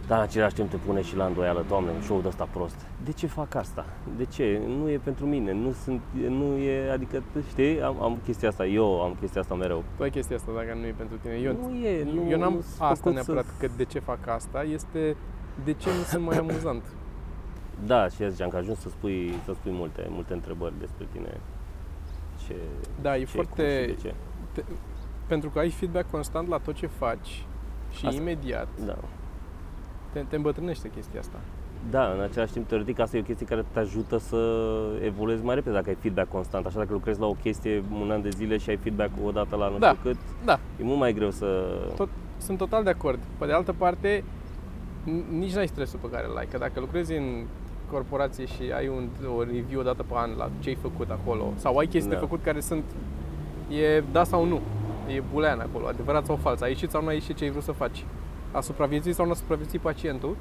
Dar 0.08 0.18
în 0.18 0.24
același 0.24 0.54
timp 0.54 0.70
te 0.70 0.78
pune 0.78 1.02
și 1.02 1.16
la 1.16 1.26
îndoială, 1.26 1.66
doamne, 1.68 1.92
un 1.92 2.02
show 2.02 2.22
de 2.22 2.28
ăsta 2.28 2.48
prost. 2.52 2.76
De 3.04 3.12
ce 3.12 3.28
fac 3.28 3.56
asta? 3.56 3.86
De 4.18 4.26
ce? 4.26 4.62
Nu 4.68 4.90
e 4.90 4.98
pentru 4.98 5.26
mine, 5.26 5.52
nu 5.52 5.72
sunt, 5.72 6.02
nu 6.30 6.56
e, 6.58 6.92
adică, 6.92 7.24
știi, 7.50 7.82
am, 7.82 8.02
am 8.02 8.18
chestia 8.24 8.50
asta, 8.50 8.66
eu 8.66 9.02
am 9.02 9.16
chestia 9.20 9.42
asta 9.42 9.56
mereu. 9.56 9.84
Tu 9.98 10.04
ai 10.04 10.10
chestia 10.10 10.36
asta 10.36 10.52
dacă 10.56 10.78
nu 10.80 10.86
e 10.86 10.94
pentru 10.98 11.18
tine. 11.22 11.34
Eu, 11.34 11.54
nu 11.54 11.76
e, 11.76 12.04
nu, 12.04 12.30
eu 12.30 12.40
n-am 12.40 12.54
nu 12.54 12.62
sunt 12.62 12.74
asta 12.82 12.94
făcut 12.96 13.14
neapărat 13.14 13.46
să... 13.46 13.52
că 13.60 13.72
de 13.78 13.84
ce 13.84 14.00
fac 14.00 14.28
asta, 14.28 14.64
este 14.64 15.16
de 15.64 15.74
ce 15.74 15.90
nu 15.90 16.04
sunt 16.04 16.24
mai 16.24 16.38
amuzant. 16.48 16.84
Da, 17.86 18.08
și 18.08 18.30
ziceam 18.30 18.50
că 18.50 18.58
ajungi 18.58 18.80
să 18.80 18.90
spui, 18.90 19.34
să 19.46 19.54
spui 19.54 19.72
multe, 19.72 20.08
multe 20.10 20.34
întrebări 20.34 20.74
despre 20.80 21.08
tine. 21.12 21.40
Ce, 22.48 22.56
Da, 23.02 23.16
e 23.16 23.20
ce, 23.20 23.26
foarte... 23.26 23.86
cum 23.86 23.96
și 23.96 24.02
de 24.02 24.08
ce. 24.08 24.14
Te, 24.52 24.64
pentru 25.28 25.50
că 25.50 25.60
ai 25.60 25.70
feedback 25.70 26.12
constant 26.12 26.48
la 26.48 26.58
tot 26.58 26.76
ce 26.76 26.88
faci 26.88 27.46
și 27.92 28.06
Asta- 28.06 28.22
imediat 28.22 28.68
Da. 28.86 28.98
Te, 30.14 30.20
te 30.30 30.36
îmbătrânește 30.36 30.90
chestia 30.96 31.20
asta. 31.20 31.38
Da, 31.90 32.12
în 32.16 32.22
același 32.22 32.54
timp, 32.54 32.68
teoretic, 32.68 33.00
asta 33.00 33.18
e 33.18 33.20
o 33.20 33.24
chestie 33.24 33.46
care 33.46 33.66
te 33.72 33.80
ajută 33.80 34.18
să 34.18 34.38
evoluezi 35.04 35.44
mai 35.44 35.56
repede 35.56 35.76
dacă 35.76 35.90
ai 35.90 35.96
feedback 36.00 36.30
constant. 36.30 36.66
Așa, 36.66 36.78
dacă 36.78 36.94
lucrezi 36.94 37.20
la 37.20 37.26
o 37.26 37.34
chestie 37.34 37.84
un 38.02 38.12
an 38.12 38.22
de 38.22 38.30
zile 38.30 38.58
și 38.58 38.70
ai 38.70 38.76
feedback 38.76 39.10
o 39.26 39.32
dată 39.32 39.56
la 39.56 39.70
nu 39.70 39.78
Da. 39.78 39.88
știu 39.90 40.00
cât, 40.10 40.18
Da, 40.46 40.60
e 40.80 40.84
mult 40.84 41.00
mai 41.00 41.14
greu 41.14 41.32
să... 41.32 41.66
tot, 41.96 42.10
sunt 42.38 42.58
total 42.58 42.84
de 42.84 42.90
acord. 42.90 43.20
Pe 43.38 43.46
de 43.46 43.52
altă 43.52 43.74
parte, 43.78 44.24
n- 45.06 45.30
nici 45.38 45.54
n-ai 45.54 45.68
stresul 45.68 46.00
pe 46.02 46.10
care 46.10 46.28
îl 46.30 46.38
ai. 46.38 46.46
Că 46.52 46.58
dacă 46.58 46.80
lucrezi 46.80 47.14
în 47.14 47.44
corporație 47.92 48.46
și 48.46 48.62
ai 48.76 48.88
un, 48.88 49.08
o 49.38 49.44
review 49.44 49.80
o 49.80 49.84
dată 49.84 50.04
pe 50.04 50.14
an 50.16 50.30
la 50.38 50.50
ce 50.60 50.70
ai 50.70 50.76
făcut 50.76 51.10
acolo 51.10 51.54
sau 51.56 51.78
ai 51.78 51.86
chestii 51.88 52.10
de 52.10 52.16
Da. 52.16 52.22
făcut 52.22 52.44
care 52.44 52.60
sunt 52.60 52.84
e 53.70 54.04
da 54.12 54.24
sau 54.24 54.46
nu, 54.46 54.60
e 55.16 55.24
bulean 55.32 55.60
acolo, 55.60 55.88
adevărat 55.88 56.26
sau 56.26 56.36
fals, 56.36 56.62
a 56.62 56.68
ieșit 56.68 56.90
sau 56.90 57.02
nu 57.02 57.08
a 57.08 57.14
ieșit 57.14 57.36
ce 57.36 57.44
ai 57.44 57.50
vrut 57.50 57.64
să 57.64 57.72
faci, 57.72 58.06
a 58.54 58.62
supraviețuit 58.62 59.16
sau 59.16 59.26
nu 59.26 59.32
a 59.32 59.36
supraviețuit 59.36 59.82
pacientul, 59.82 60.36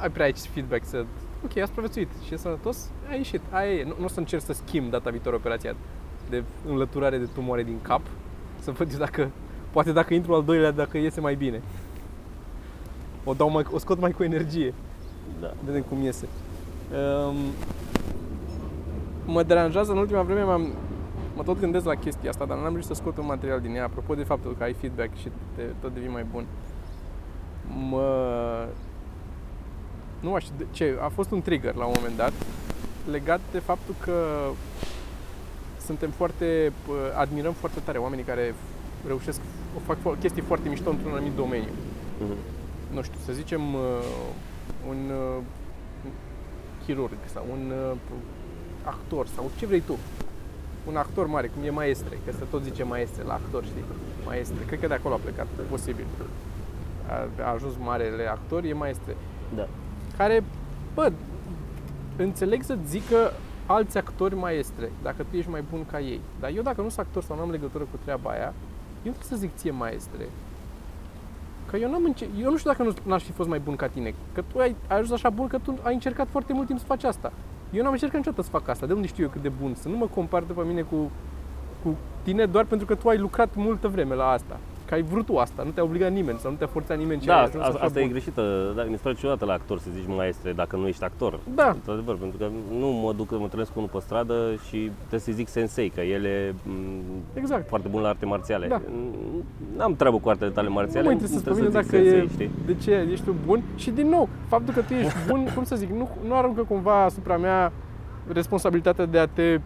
ai 0.00 0.10
prea 0.10 0.24
aici 0.24 0.38
feedback 0.38 0.84
să 0.84 1.04
ok, 1.44 1.56
a 1.56 1.66
supraviețuit 1.66 2.08
și 2.26 2.34
e 2.34 2.36
sănătos, 2.36 2.90
a 3.10 3.14
ieșit, 3.14 3.40
aia 3.50 3.72
e. 3.72 3.84
Nu, 3.84 3.94
nu 3.98 4.04
o 4.04 4.08
să 4.08 4.18
încerc 4.18 4.42
să 4.42 4.52
schimb 4.52 4.90
data 4.90 5.10
viitoare 5.10 5.36
operația 5.36 5.74
de 6.30 6.42
înlăturare 6.68 7.18
de 7.18 7.28
tumoare 7.34 7.62
din 7.62 7.78
cap, 7.82 8.00
să 8.58 8.70
văd 8.70 8.92
eu 8.92 8.98
dacă, 8.98 9.30
poate 9.70 9.92
dacă 9.92 10.14
intru 10.14 10.34
al 10.34 10.44
doilea, 10.44 10.70
dacă 10.70 10.98
iese 10.98 11.20
mai 11.20 11.34
bine. 11.34 11.62
O, 13.24 13.32
dau 13.34 13.50
mai, 13.50 13.66
o 13.70 13.78
scot 13.78 14.00
mai 14.00 14.10
cu 14.10 14.22
energie. 14.22 14.74
Da. 15.40 15.52
Vedem 15.64 15.82
cum 15.82 16.02
iese. 16.02 16.28
Um, 16.92 17.36
mă 19.24 19.42
deranjează 19.42 19.92
în 19.92 19.98
ultima 19.98 20.22
vreme, 20.22 20.42
m-am, 20.42 20.72
mă 21.36 21.42
tot 21.42 21.60
gândesc 21.60 21.84
la 21.84 21.94
chestia 21.94 22.30
asta, 22.30 22.44
dar 22.44 22.56
n-am 22.56 22.70
reușit 22.70 22.88
să 22.88 22.94
scot 22.94 23.16
un 23.16 23.26
material 23.26 23.60
din 23.60 23.74
ea, 23.74 23.84
apropo 23.84 24.14
de 24.14 24.22
faptul 24.22 24.54
că 24.58 24.62
ai 24.62 24.72
feedback 24.72 25.16
și 25.16 25.28
te, 25.54 25.62
tot 25.80 25.94
devii 25.94 26.08
mai 26.08 26.26
bun. 26.32 26.44
Mă... 27.90 28.66
Nu 30.20 30.30
mai 30.30 30.40
știu 30.40 30.54
de 30.58 30.66
ce, 30.70 30.96
a 31.00 31.08
fost 31.08 31.30
un 31.30 31.42
trigger 31.42 31.74
la 31.74 31.84
un 31.84 31.92
moment 31.96 32.16
dat, 32.16 32.32
legat 33.10 33.40
de 33.52 33.58
faptul 33.58 33.94
că 34.00 34.48
suntem 35.84 36.10
foarte, 36.10 36.72
pă, 36.86 36.92
admirăm 37.16 37.52
foarte 37.52 37.80
tare 37.84 37.98
oamenii 37.98 38.24
care 38.24 38.54
reușesc, 39.06 39.40
o 39.76 39.80
fac 39.86 39.96
fo- 39.98 40.18
chestii 40.20 40.42
foarte 40.42 40.68
mișto 40.68 40.90
într-un 40.90 41.12
anumit 41.12 41.32
domeniu 41.32 41.68
Mhm. 42.20 42.34
nu 42.94 43.02
știu, 43.02 43.18
să 43.24 43.32
zicem, 43.32 43.74
uh, 43.74 43.80
un 44.88 45.10
uh, 45.10 45.42
chirurg 46.86 47.16
sau 47.32 47.46
un 47.52 47.72
uh, 47.90 47.96
actor 48.84 49.26
sau 49.26 49.50
ce 49.58 49.66
vrei 49.66 49.80
tu. 49.80 49.96
Un 50.88 50.96
actor 50.96 51.26
mare, 51.26 51.46
cum 51.46 51.62
e 51.64 51.70
maestre, 51.70 52.18
că 52.26 52.32
se 52.32 52.44
tot 52.50 52.62
zice 52.62 52.82
maestre 52.82 53.22
la 53.22 53.32
actor, 53.32 53.64
știi? 53.64 53.84
Maestre, 54.26 54.64
cred 54.66 54.80
că 54.80 54.86
de 54.86 54.94
acolo 54.94 55.14
a 55.14 55.18
plecat, 55.22 55.46
posibil. 55.70 56.04
A, 57.08 57.42
a 57.44 57.52
ajuns 57.52 57.72
marele 57.80 58.26
actor, 58.30 58.64
e 58.64 58.72
maestre. 58.72 59.16
Da. 59.54 59.66
Care, 60.16 60.44
bă, 60.94 61.12
înțeleg 62.16 62.62
să 62.62 62.76
zică 62.86 63.32
alți 63.66 63.98
actori 63.98 64.34
maestre, 64.34 64.92
dacă 65.02 65.24
tu 65.30 65.36
ești 65.36 65.50
mai 65.50 65.64
bun 65.70 65.84
ca 65.90 66.00
ei. 66.00 66.20
Dar 66.40 66.50
eu 66.54 66.62
dacă 66.62 66.80
nu 66.82 66.88
sunt 66.88 67.06
actor 67.06 67.22
sau 67.22 67.36
nu 67.36 67.42
am 67.42 67.50
legătură 67.50 67.84
cu 67.84 67.98
treaba 68.04 68.30
aia, 68.30 68.52
eu 69.04 69.12
nu 69.12 69.16
trebuie 69.18 69.28
să 69.28 69.36
zic 69.36 69.54
ție 69.56 69.70
maestre. 69.70 70.24
Că 71.70 71.76
eu, 71.76 71.90
n-am 71.90 72.04
înce- 72.04 72.28
eu 72.40 72.50
nu 72.50 72.56
știu 72.56 72.70
dacă 72.70 72.82
nu 72.82 72.92
n-aș 73.02 73.22
fi 73.22 73.32
fost 73.32 73.48
mai 73.48 73.58
bun 73.58 73.76
ca 73.76 73.86
tine. 73.86 74.14
Că 74.34 74.42
tu 74.52 74.58
ai, 74.58 74.76
ai 74.88 74.96
ajuns 74.96 75.10
așa 75.10 75.30
bun 75.30 75.46
că 75.46 75.58
tu 75.58 75.74
ai 75.82 75.94
încercat 75.94 76.28
foarte 76.30 76.52
mult 76.52 76.66
timp 76.66 76.78
să 76.78 76.84
faci 76.84 77.04
asta. 77.04 77.32
Eu 77.72 77.82
n-am 77.82 77.92
încercat 77.92 78.16
niciodată 78.16 78.42
să 78.42 78.50
fac 78.50 78.68
asta. 78.68 78.86
De 78.86 78.92
unde 78.92 79.06
știu 79.06 79.24
eu 79.24 79.30
cât 79.30 79.42
de 79.42 79.48
bun 79.60 79.74
sunt? 79.74 79.92
Nu 79.92 79.98
mă 79.98 80.06
compar 80.06 80.42
după 80.42 80.64
mine 80.64 80.80
cu, 80.80 81.10
cu 81.82 81.96
tine 82.22 82.46
doar 82.46 82.64
pentru 82.64 82.86
că 82.86 82.94
tu 82.94 83.08
ai 83.08 83.18
lucrat 83.18 83.48
multă 83.54 83.88
vreme 83.88 84.14
la 84.14 84.28
asta. 84.28 84.58
Că 84.92 84.98
ai 84.98 85.04
vrut 85.04 85.26
tu 85.26 85.36
asta, 85.36 85.62
nu 85.62 85.70
te-a 85.70 85.82
obligat 85.82 86.12
nimeni 86.12 86.38
sau 86.38 86.50
nu 86.50 86.56
te-a 86.56 86.66
forțat 86.66 86.98
nimeni 86.98 87.20
ce 87.20 87.26
Da, 87.26 87.36
ai 87.36 87.44
ajuns 87.44 87.64
a, 87.64 87.66
așa 87.68 87.78
asta 87.84 87.98
e 87.98 88.02
bun. 88.02 88.10
greșită. 88.10 88.72
Da, 88.76 88.82
mi 88.82 88.94
se 88.96 89.00
pare 89.02 89.14
ciudată 89.14 89.44
la 89.44 89.52
actor 89.52 89.78
să 89.78 89.88
zici 89.94 90.04
maestre 90.16 90.52
dacă 90.52 90.76
nu 90.76 90.86
ești 90.86 91.04
actor. 91.04 91.38
Da. 91.54 91.68
Într-adevăr, 91.70 92.16
pentru 92.16 92.38
că 92.38 92.46
nu 92.78 92.86
mă 92.88 93.12
duc, 93.12 93.30
mă 93.30 93.42
întâlnesc 93.42 93.72
cu 93.72 93.78
unul 93.78 93.90
pe 93.92 93.98
stradă 94.00 94.34
și 94.68 94.90
trebuie 94.98 95.20
să 95.20 95.32
zic 95.32 95.48
sensei, 95.48 95.88
că 95.88 96.00
el 96.00 96.24
e 96.24 96.54
m, 96.62 96.70
Exact. 97.34 97.68
foarte 97.68 97.88
bun 97.88 98.00
la 98.00 98.08
arte 98.08 98.26
marțiale. 98.26 98.66
Da. 98.66 98.80
N-am 99.76 99.94
treabă 99.96 100.18
cu 100.18 100.28
artele 100.28 100.50
tale 100.50 100.68
Nu 100.68 100.74
marțiale, 100.74 101.06
mă 101.06 101.12
interesează 101.12 101.44
pe 101.44 101.50
trebuie 101.50 101.68
mine 101.68 101.82
să 101.82 101.90
dacă 101.90 102.02
zic 102.04 102.12
e, 102.14 102.18
sensei, 102.18 102.46
știi? 102.46 102.50
de 102.66 102.74
ce 102.82 103.08
ești 103.12 103.24
tu 103.24 103.34
bun 103.46 103.62
și 103.76 103.90
din 103.90 104.08
nou, 104.08 104.28
faptul 104.48 104.74
că 104.74 104.80
tu 104.80 104.92
ești 104.92 105.14
bun, 105.28 105.48
cum 105.54 105.64
să 105.64 105.76
zic, 105.76 105.90
nu, 105.90 106.08
nu 106.26 106.34
aruncă 106.36 106.62
cumva 106.62 107.04
asupra 107.04 107.36
mea 107.36 107.72
responsabilitatea 108.32 109.04
de 109.06 109.18
a 109.18 109.26
te 109.26 109.60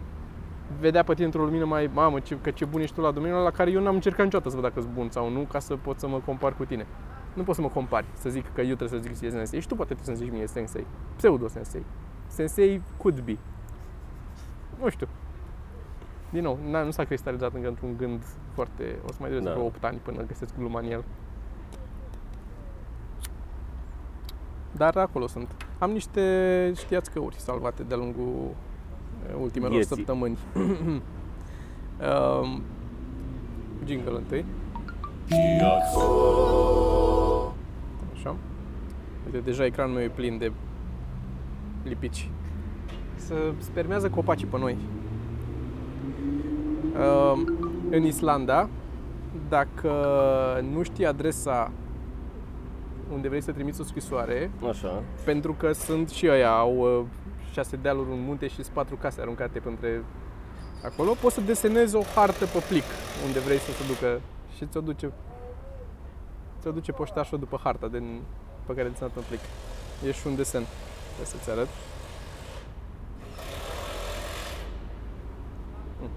vedea 0.79 1.03
pe 1.03 1.13
tine 1.13 1.25
într-o 1.25 1.43
lumină 1.43 1.65
mai, 1.65 1.89
mamă, 1.93 2.19
ce, 2.19 2.37
că 2.41 2.51
ce 2.51 2.65
bun 2.65 2.81
ești 2.81 2.95
tu 2.95 3.01
la 3.01 3.11
domeniul 3.11 3.37
ăla 3.39 3.47
la 3.49 3.55
care 3.55 3.71
eu 3.71 3.81
n-am 3.81 3.93
încercat 3.93 4.23
niciodată 4.23 4.49
să 4.49 4.55
văd 4.55 4.63
dacă 4.65 4.79
sunt 4.81 4.93
bun 4.93 5.09
sau 5.09 5.29
nu, 5.29 5.39
ca 5.41 5.59
să 5.59 5.75
pot 5.75 5.99
să 5.99 6.07
mă 6.07 6.19
compar 6.25 6.55
cu 6.55 6.65
tine. 6.65 6.85
Nu 7.33 7.43
pot 7.43 7.55
să 7.55 7.61
mă 7.61 7.67
compari, 7.69 8.05
să 8.13 8.29
zic 8.29 8.53
că 8.53 8.61
eu 8.61 8.75
trebuie 8.75 9.01
să 9.01 9.07
zic 9.07 9.15
ție 9.17 9.29
sensei 9.29 9.59
și 9.59 9.67
tu 9.67 9.75
poate 9.75 9.93
trebuie 9.93 10.15
să 10.15 10.23
zici 10.23 10.33
mie 10.33 10.47
sensei. 10.47 10.85
Pseudo-sensei. 11.15 11.83
Sensei 12.27 12.81
could 12.97 13.19
be. 13.19 13.37
Nu 14.81 14.89
știu. 14.89 15.07
Din 16.29 16.43
nou, 16.43 16.57
n- 16.69 16.83
nu 16.83 16.91
s-a 16.91 17.03
cristalizat 17.03 17.53
încă 17.53 17.67
într-un 17.67 17.97
gând 17.97 18.23
foarte... 18.53 18.99
O 19.07 19.11
să 19.11 19.17
mai 19.19 19.29
dureze 19.29 19.47
Da. 19.47 19.53
vreo 19.53 19.65
8 19.65 19.83
ani 19.83 19.97
până 20.03 20.23
găsesc 20.23 20.57
gluma 20.57 20.79
în 20.79 20.91
el. 20.91 21.03
Dar 24.71 24.95
acolo 24.97 25.27
sunt. 25.27 25.55
Am 25.79 25.91
niște 25.91 26.71
știați 26.75 27.11
căuri 27.11 27.35
salvate 27.35 27.83
de-a 27.83 27.97
lungul 27.97 28.33
eh, 28.49 28.55
ultimelor 29.41 29.73
Vieții. 29.73 29.95
săptămâni. 29.95 30.37
um, 30.55 32.61
jingle 33.85 34.15
întâi. 34.15 34.45
Așa. 38.13 38.35
Uite, 39.25 39.37
deja 39.37 39.65
ecranul 39.65 39.93
meu 39.95 40.03
e 40.03 40.07
plin 40.07 40.37
de 40.37 40.51
lipici. 41.83 42.29
Să 43.15 43.33
spermează 43.59 44.09
copacii 44.09 44.47
pe 44.47 44.57
noi. 44.57 44.77
Um, 47.33 47.57
în 47.89 48.03
Islanda, 48.03 48.69
dacă 49.49 49.91
nu 50.71 50.83
știi 50.83 51.05
adresa 51.05 51.71
unde 53.13 53.27
vrei 53.27 53.41
să 53.41 53.51
trimiți 53.51 53.81
o 53.81 53.83
scrisoare, 53.83 54.51
Așa. 54.69 55.03
pentru 55.25 55.53
că 55.53 55.71
sunt 55.71 56.09
și 56.09 56.27
ăia, 56.29 56.51
au 56.51 56.75
uh, 56.77 57.01
șase 57.57 57.75
dealuri, 57.75 58.09
un 58.09 58.19
munte 58.19 58.47
și 58.47 58.55
sunt 58.55 58.67
patru 58.67 58.95
case 58.95 59.21
aruncate 59.21 59.61
între 59.65 60.03
acolo, 60.83 61.13
poți 61.21 61.35
să 61.35 61.41
desenezi 61.41 61.95
o 61.95 62.01
hartă 62.15 62.45
pe 62.45 62.63
plic 62.69 62.83
unde 63.25 63.39
vrei 63.39 63.57
să 63.57 63.71
se 63.71 63.83
ducă 63.87 64.21
și 64.55 64.65
ți-o 64.65 64.81
duce 64.81 65.11
ți-o 66.61 66.71
duce 66.71 66.91
poștașul 66.91 67.39
după 67.39 67.59
harta 67.63 67.87
din, 67.87 68.21
pe 68.65 68.73
care 68.73 68.85
ai 68.85 68.91
desenat 68.91 69.15
în 69.15 69.23
plic. 69.27 69.39
E 70.05 70.11
și 70.11 70.27
un 70.27 70.35
desen. 70.35 70.63
Hai 71.15 71.25
să-ți 71.25 71.49
arăt. 71.49 71.67
Mm. 76.01 76.09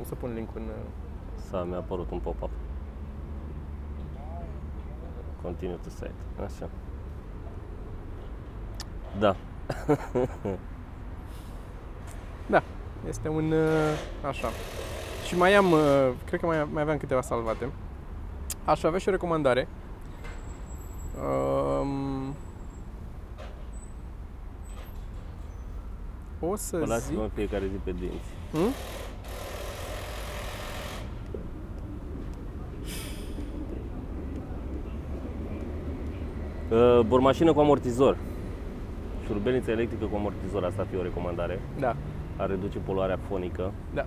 O 0.00 0.04
să 0.04 0.14
pun 0.14 0.32
link 0.34 0.48
în... 0.54 0.62
uh, 0.62 0.70
S-a 1.50 1.62
mi-a 1.62 1.76
apărut 1.76 2.10
un 2.10 2.18
pop-up. 2.18 2.50
Continue 5.42 5.78
to 5.82 5.88
site. 5.88 6.14
Așa. 6.44 6.68
Da. 9.18 9.36
Da, 12.50 12.62
este 13.08 13.28
un... 13.28 13.50
uh, 13.50 14.28
Așa. 14.28 14.48
Și 15.26 15.36
mai 15.36 15.54
am, 15.54 15.72
uh, 15.72 16.10
cred 16.26 16.40
că 16.40 16.46
mai, 16.46 16.68
mai 16.72 16.82
aveam 16.82 16.96
câteva 16.96 17.20
salvate. 17.20 17.68
Aș 18.64 18.82
avea 18.82 18.98
și 18.98 19.08
o 19.08 19.10
recomandare. 19.10 19.68
Um, 21.80 22.34
o 26.40 26.56
să 26.56 26.76
zic... 26.76 26.86
Spălați-vă 26.86 27.28
fiecare 27.34 27.66
zi 27.66 27.76
pe 27.84 27.92
dinți. 27.92 28.28
Hmm? 28.52 28.72
Uh, 36.70 37.00
bormașină 37.06 37.52
cu 37.52 37.60
amortizor. 37.60 38.16
Șurubelniță 39.26 39.70
electrică 39.70 40.04
cu 40.04 40.16
amortizor, 40.16 40.64
asta 40.64 40.80
ar 40.80 40.86
fi 40.90 40.96
o 40.96 41.02
recomandare. 41.02 41.60
Da. 41.78 41.96
Ar 42.38 42.48
reduce 42.48 42.78
poluarea 42.78 43.18
fonică. 43.28 43.72
Da. 43.94 44.06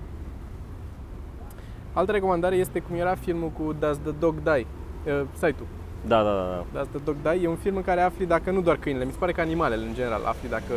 Altă 1.93 2.11
recomandare 2.11 2.55
este 2.55 2.79
cum 2.79 2.95
era 2.95 3.15
filmul 3.15 3.49
cu 3.49 3.75
Does 3.79 3.97
the 3.97 4.11
Dog 4.19 4.35
Die? 4.43 4.65
Uh, 5.05 5.21
site-ul. 5.33 5.67
Da, 6.07 6.23
da, 6.23 6.33
da, 6.33 6.45
da. 6.55 6.65
Does 6.73 6.87
the 6.87 6.99
Dog 7.03 7.15
Die 7.21 7.43
e 7.43 7.47
un 7.47 7.55
film 7.55 7.75
în 7.75 7.83
care 7.83 8.01
afli 8.01 8.25
dacă 8.25 8.51
nu 8.51 8.61
doar 8.61 8.77
câinile, 8.77 9.05
mi 9.05 9.11
se 9.11 9.17
pare 9.17 9.31
că 9.31 9.41
animalele 9.41 9.85
în 9.85 9.93
general 9.93 10.23
afli 10.25 10.49
dacă 10.49 10.73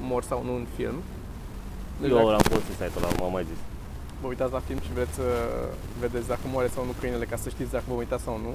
mor 0.00 0.22
sau 0.22 0.44
nu 0.44 0.54
în 0.54 0.66
film. 0.76 0.94
Deci 2.00 2.10
Eu 2.10 2.16
dacă 2.16 2.28
l-am 2.28 2.38
folosit 2.38 2.72
site-ul 2.72 3.04
ăla, 3.04 3.12
m-am 3.18 3.32
mai 3.32 3.44
zis. 3.44 3.58
vă 4.20 4.26
uitați 4.26 4.52
la 4.52 4.58
film 4.58 4.78
și 4.80 4.92
vreți 4.92 5.14
să 5.14 5.22
vedeți 6.00 6.28
dacă 6.28 6.40
moare 6.52 6.68
sau 6.68 6.84
nu 6.84 6.94
câinele 7.00 7.24
ca 7.24 7.36
să 7.36 7.48
știți 7.48 7.70
dacă 7.70 7.84
vă 7.88 7.94
uitați 7.94 8.22
sau 8.22 8.38
nu. 8.38 8.54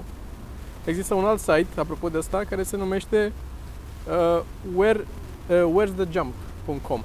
Există 0.85 1.13
un 1.13 1.25
alt 1.25 1.39
site, 1.39 1.67
apropo 1.75 2.09
de 2.09 2.17
asta, 2.17 2.43
care 2.49 2.63
se 2.63 2.77
numește 2.77 3.33
uh, 4.07 4.41
Where 4.75 5.05
uh, 5.49 5.71
where'sthejump.com 5.75 7.01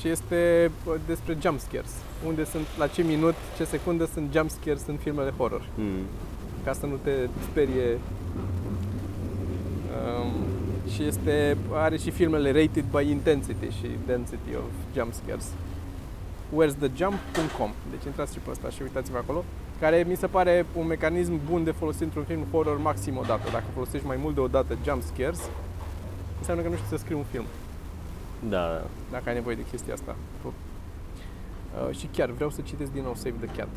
și 0.00 0.08
este 0.08 0.70
uh, 0.84 0.94
despre 1.06 1.36
jumpscares. 1.40 1.90
Unde 2.26 2.44
sunt, 2.44 2.66
la 2.78 2.86
ce 2.86 3.02
minut, 3.02 3.34
ce 3.56 3.64
secundă 3.64 4.08
sunt 4.12 4.32
jumpscares 4.32 4.86
în 4.86 4.96
filmele 4.96 5.32
horror. 5.36 5.68
Mm. 5.74 6.04
Ca 6.64 6.72
să 6.72 6.86
nu 6.86 6.96
te 7.02 7.28
sperie. 7.50 7.98
Um, 10.22 10.32
și 10.92 11.02
este, 11.02 11.56
are 11.72 11.96
și 11.96 12.10
filmele 12.10 12.52
rated 12.52 12.84
by 12.90 13.10
intensity 13.10 13.68
și 13.78 13.88
density 14.06 14.54
of 14.56 14.70
jumpscares. 14.94 15.48
Where'sthejump.com 16.56 17.70
Deci 17.90 18.04
intrați 18.06 18.32
și 18.32 18.38
pe 18.38 18.50
ăsta 18.50 18.68
și 18.68 18.82
uitați-vă 18.82 19.16
acolo 19.16 19.44
care 19.80 20.04
mi 20.08 20.16
se 20.16 20.26
pare 20.26 20.66
un 20.76 20.86
mecanism 20.86 21.40
bun 21.50 21.64
de 21.64 21.70
folosit 21.70 22.02
într-un 22.02 22.24
film 22.24 22.44
horror 22.50 22.78
maxim 22.78 23.16
o 23.16 23.22
dată. 23.26 23.50
Dacă 23.52 23.64
folosești 23.74 24.06
mai 24.06 24.16
mult 24.20 24.34
de 24.34 24.40
o 24.40 24.46
dată 24.46 24.78
jump 24.84 25.02
scares, 25.02 25.40
înseamnă 26.38 26.62
că 26.62 26.68
nu 26.68 26.74
știi 26.74 26.88
să 26.88 26.96
scrii 26.96 27.16
un 27.16 27.24
film, 27.30 27.44
Da, 28.48 28.82
dacă 29.10 29.28
ai 29.28 29.34
nevoie 29.34 29.54
de 29.56 29.64
chestia 29.70 29.94
asta. 29.94 30.16
Uh, 30.44 31.96
și 31.96 32.06
chiar 32.12 32.30
vreau 32.30 32.50
să 32.50 32.60
citesc 32.60 32.92
din 32.92 33.02
nou 33.02 33.14
Save 33.14 33.34
the 33.46 33.56
Cat. 33.56 33.68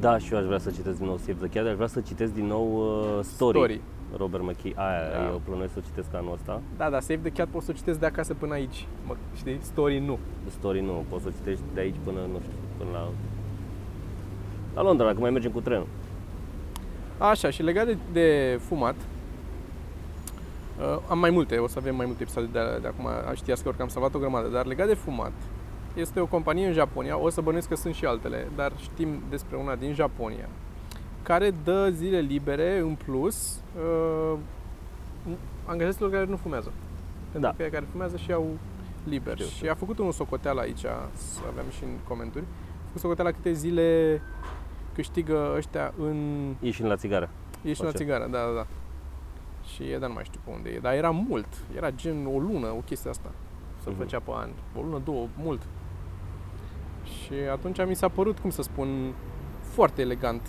da, 0.00 0.18
și 0.18 0.32
eu 0.32 0.38
aș 0.38 0.44
vrea 0.44 0.58
să 0.58 0.70
citesc 0.70 0.96
din 0.98 1.06
nou 1.06 1.16
Save 1.16 1.46
the 1.46 1.58
Cat, 1.58 1.66
aș 1.68 1.74
vrea 1.74 1.86
să 1.86 2.00
citesc 2.00 2.32
din 2.34 2.46
nou 2.46 2.76
uh, 2.76 3.18
Story. 3.22 3.56
Story. 3.58 3.80
Robert 4.16 4.42
McKee, 4.42 4.72
aia 4.74 5.10
Da. 5.12 5.24
eu 5.30 5.40
plănuiesc 5.44 5.72
să 5.72 5.78
o 5.82 5.86
citesc 5.86 6.14
anul 6.14 6.32
ăsta. 6.32 6.60
Da, 6.76 6.90
da, 6.90 7.00
Save 7.00 7.20
the 7.20 7.30
Cat 7.30 7.48
poți 7.48 7.64
să 7.64 7.70
o 7.70 7.74
citesc 7.74 7.98
de 7.98 8.06
acasă 8.06 8.34
până 8.34 8.52
aici. 8.54 8.86
Mă, 9.06 9.14
știi? 9.36 9.58
Story 9.62 9.98
nu. 9.98 10.18
Story 10.50 10.80
nu, 10.80 11.04
poți 11.08 11.22
să 11.22 11.28
o 11.28 11.36
citești 11.36 11.62
de 11.74 11.80
aici 11.80 11.94
până, 12.04 12.18
nu 12.32 12.38
știu, 12.40 12.56
până 12.76 12.90
la... 12.92 13.08
La 14.74 14.82
Londra, 14.82 15.06
dacă 15.06 15.18
mai 15.20 15.30
mergem 15.30 15.50
cu 15.50 15.60
trenul. 15.60 15.86
Așa, 17.18 17.50
și 17.50 17.62
legat 17.62 17.86
de, 17.86 17.96
de 18.12 18.58
fumat, 18.66 18.94
uh, 20.80 20.98
am 21.08 21.18
mai 21.18 21.30
multe, 21.30 21.56
o 21.58 21.66
să 21.66 21.78
avem 21.78 21.96
mai 21.96 22.06
multe 22.06 22.22
episoade 22.22 22.48
de, 22.52 22.78
de 22.80 22.86
acum, 22.86 23.08
știați 23.34 23.62
că 23.62 23.68
oricum 23.68 23.84
am 23.84 23.90
salvat 23.90 24.14
o 24.14 24.18
grămadă, 24.18 24.48
dar 24.48 24.66
legat 24.66 24.86
de 24.86 24.94
fumat, 24.94 25.32
este 25.94 26.20
o 26.20 26.26
companie 26.26 26.66
în 26.66 26.72
Japonia, 26.72 27.18
o 27.18 27.28
să 27.30 27.40
bănuiesc 27.40 27.68
că 27.68 27.74
sunt 27.76 27.94
și 27.94 28.04
altele, 28.04 28.48
dar 28.56 28.72
știm 28.78 29.22
despre 29.30 29.56
una 29.56 29.74
din 29.74 29.94
Japonia, 29.94 30.48
care 31.22 31.54
dă 31.64 31.90
zile 31.92 32.18
libere 32.18 32.78
în 32.78 32.94
plus 33.04 33.60
uh, 33.78 34.38
angajaților 35.64 36.10
care 36.10 36.24
nu 36.24 36.36
fumează. 36.36 36.70
Pentru 37.32 37.50
Da. 37.58 37.64
că 37.64 37.70
care 37.70 37.86
fumează 37.90 38.16
și 38.16 38.32
au 38.32 38.46
liber. 39.08 39.38
Știu, 39.38 39.46
și 39.46 39.68
a 39.68 39.74
făcut 39.74 39.98
unul 39.98 40.12
socoteală 40.12 40.60
aici, 40.60 40.80
să 41.14 41.40
avem 41.50 41.64
și 41.76 41.82
în 41.84 41.90
comentarii, 42.08 42.48
a 42.76 42.84
făcut 42.86 43.00
socoteala 43.00 43.30
câte 43.30 43.52
zile 43.52 44.20
câștigă 44.94 45.52
ăștia 45.56 45.92
în 45.98 46.16
Ieșind 46.60 46.88
la 46.88 46.96
țigară. 46.96 47.28
Ești 47.64 47.82
la 47.82 47.90
Face. 47.90 48.02
țigară, 48.02 48.26
da, 48.30 48.38
da, 48.38 48.52
da. 48.54 48.66
Și 49.74 49.82
e, 49.90 49.98
dar 49.98 50.08
nu 50.08 50.14
mai 50.14 50.24
știu 50.24 50.40
pe 50.44 50.50
unde 50.50 50.68
e. 50.70 50.78
Dar 50.78 50.92
era 50.94 51.10
mult. 51.10 51.48
Era 51.76 51.90
gen 51.90 52.26
o 52.26 52.38
lună, 52.38 52.66
o 52.66 52.80
chestie 52.84 53.10
asta. 53.10 53.30
Să-l 53.82 53.92
Mhm. 53.92 54.00
făcea 54.00 54.20
pe 54.20 54.30
an. 54.34 54.48
O 54.76 54.80
lună, 54.82 54.98
două, 55.04 55.26
mult. 55.36 55.62
Și 57.04 57.32
atunci 57.52 57.84
mi 57.86 57.94
s-a 57.94 58.08
părut, 58.08 58.38
cum 58.38 58.50
să 58.50 58.62
spun, 58.62 59.14
foarte 59.60 60.00
elegant. 60.00 60.48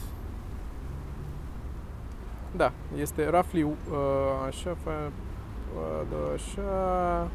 Da, 2.55 2.71
este 2.95 3.29
roughly 3.29 3.63
uh, 3.63 3.71
așa, 4.47 4.75
fa, 4.83 5.11
uh, 5.75 6.33
așa... 6.33 7.27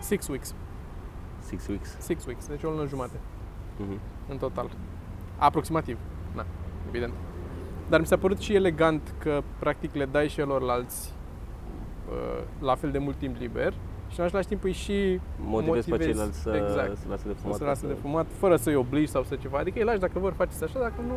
Six 0.00 0.28
weeks. 0.28 0.54
Six 1.38 1.66
weeks. 1.68 1.96
Six 2.00 2.24
weeks, 2.26 2.46
deci 2.46 2.62
o 2.62 2.68
lună 2.70 2.86
jumate 2.86 3.16
Mhm. 3.78 3.98
în 4.28 4.36
total. 4.38 4.70
Aproximativ. 5.38 5.98
Na, 6.34 6.44
evident. 6.88 7.12
Dar 7.88 8.00
mi 8.00 8.06
s-a 8.06 8.16
părut 8.16 8.38
și 8.38 8.54
elegant 8.54 9.14
că 9.18 9.42
practic 9.58 9.94
le 9.94 10.04
dai 10.04 10.28
și 10.28 10.34
celorlalți 10.34 11.12
uh, 12.10 12.42
la 12.60 12.74
fel 12.74 12.90
de 12.90 12.98
mult 12.98 13.16
timp 13.16 13.36
liber 13.38 13.74
și 14.08 14.20
în 14.20 14.26
același 14.26 14.46
timp 14.48 14.64
îi 14.64 14.72
și 14.72 15.20
Motivezi 15.38 15.84
pe 15.84 15.90
motivezi, 15.90 16.16
ceilalți 16.16 16.40
să, 16.40 16.50
exact. 16.50 16.96
să 16.96 17.08
lase 17.08 17.28
de 17.28 17.34
să 17.34 17.40
fumat. 17.40 17.56
se 17.56 17.64
lasă 17.64 17.86
de 17.86 17.92
fumat 17.92 18.26
fără 18.38 18.56
să-i 18.56 18.74
obligi 18.74 19.10
sau 19.10 19.22
să 19.22 19.34
ceva. 19.36 19.58
Adică 19.58 19.78
îi 19.78 19.84
lași 19.84 19.98
dacă 19.98 20.18
vor 20.18 20.32
faceți 20.32 20.64
așa, 20.64 20.78
dacă 20.78 21.00
nu 21.06 21.14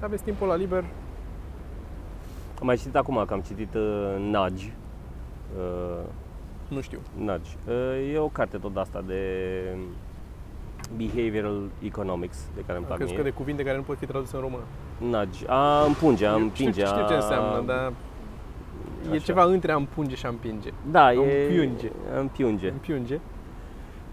aveți 0.00 0.22
timpul 0.22 0.46
la 0.46 0.54
liber. 0.56 0.84
Am 2.60 2.66
mai 2.66 2.76
citit 2.76 2.96
acum, 2.96 3.24
că 3.26 3.32
am 3.32 3.40
citit 3.40 3.74
uh, 3.74 4.16
Nudge. 4.18 4.72
Uh, 5.56 6.04
Nu 6.68 6.80
știu. 6.80 6.98
Nudge. 7.16 7.50
Uh, 7.68 8.12
e 8.14 8.18
o 8.18 8.28
carte 8.28 8.56
tot 8.56 8.76
asta 8.76 9.02
de 9.06 9.20
behavioral 10.96 11.62
economics, 11.82 12.38
de 12.54 12.60
care 12.66 12.78
îmi 12.78 12.86
plac 12.86 12.98
Crezi 12.98 13.12
că 13.14 13.20
mie. 13.20 13.30
de 13.30 13.36
cuvinte 13.36 13.62
care 13.62 13.76
nu 13.76 13.82
pot 13.82 13.98
fi 13.98 14.06
traduse 14.06 14.36
în 14.36 14.42
română. 14.42 14.62
Nudge. 14.98 15.44
A 15.48 15.82
împinge, 15.86 16.26
a 16.26 16.32
Eu 16.32 16.40
împinge. 16.40 16.84
știu, 16.84 16.86
știu 16.94 17.06
ce 17.06 17.12
a- 17.12 17.16
înseamnă, 17.16 17.62
dar 17.66 17.92
e 19.06 19.10
Așa. 19.10 19.18
ceva 19.24 19.44
între 19.44 19.72
a 19.72 19.76
împunge 19.76 20.14
și 20.14 20.26
a 20.26 20.28
împinge. 20.28 20.70
Da, 20.90 21.12
e... 21.12 21.46
Împiunge. 21.46 21.90
Împiunge. 22.18 22.68
Împiunge. 22.70 23.18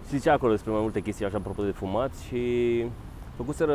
Zicea 0.08 0.32
acolo 0.32 0.52
despre 0.52 0.70
mai 0.72 0.80
multe 0.80 1.00
chestii 1.00 1.24
așa 1.26 1.36
apropo 1.36 1.62
de 1.62 1.70
fumat 1.70 2.14
și 2.28 2.84
făcuseră 3.36 3.74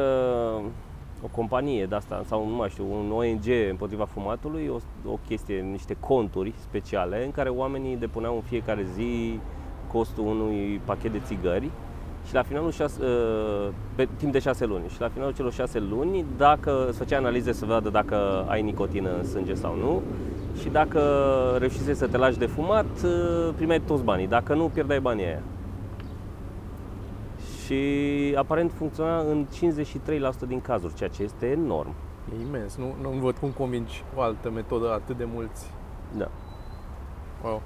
o 1.24 1.28
companie 1.32 1.86
de 1.86 1.96
asta 1.96 2.24
sau 2.26 2.48
nu 2.48 2.56
mai 2.56 2.70
știu, 2.70 2.86
un 2.92 3.12
ONG 3.12 3.46
împotriva 3.70 4.06
fumatului, 4.06 4.68
o, 4.68 5.10
o 5.12 5.20
chestie, 5.28 5.60
niște 5.62 5.96
conturi 6.00 6.54
speciale 6.58 7.26
în 7.26 7.32
care 7.32 7.50
oamenii 7.50 7.96
depuneau 7.96 8.36
în 8.36 8.42
fiecare 8.42 8.86
zi 8.96 9.40
costul 9.92 10.26
unui 10.26 10.82
pachet 10.86 11.12
de 11.12 11.20
țigări 11.26 11.70
și 12.30 12.36
la 12.36 12.44
finalul 12.44 12.72
șase, 12.72 13.00
uh, 13.02 13.70
pe 13.96 14.08
timp 14.18 14.32
de 14.32 14.40
șase 14.40 14.66
luni. 14.66 14.88
Și 14.88 15.02
la 15.02 15.10
finalul 15.10 15.34
celor 15.34 15.52
șase 15.52 15.80
luni, 15.80 16.26
dacă 16.38 16.86
îți 16.88 16.98
făcea 16.98 17.18
analize 17.18 17.52
să 17.52 17.66
vadă 17.66 17.90
dacă 17.90 18.46
ai 18.48 18.62
nicotină 18.62 19.10
în 19.18 19.26
sânge 19.26 19.54
sau 19.54 19.76
nu 19.76 20.02
și 20.62 20.70
dacă 20.70 21.02
reușise 21.60 21.94
să 21.94 22.08
te 22.08 22.18
lași 22.18 22.38
de 22.38 22.46
fumat, 22.46 22.86
uh, 23.04 23.54
primeai 23.56 23.80
toți 23.80 24.04
banii. 24.04 24.28
Dacă 24.28 24.54
nu, 24.54 24.70
pierdeai 24.74 25.00
banii 25.00 25.26
aia. 25.26 25.42
Și 27.66 27.84
aparent 28.38 28.72
funcționa 28.72 29.20
în 29.20 29.46
53% 29.46 30.48
din 30.48 30.62
cazuri, 30.62 30.94
ceea 30.94 31.10
ce 31.10 31.24
este 31.24 31.46
enorm. 31.46 31.94
E 32.38 32.46
imens. 32.48 32.76
Nu, 32.78 32.96
nu 33.02 33.10
văd 33.10 33.36
cum 33.36 33.50
convingi 33.50 34.04
o 34.16 34.22
altă 34.22 34.50
metodă 34.50 34.92
atât 34.92 35.18
de 35.18 35.28
mulți. 35.34 35.72
Da. 36.18 36.30
Wow. 37.44 37.62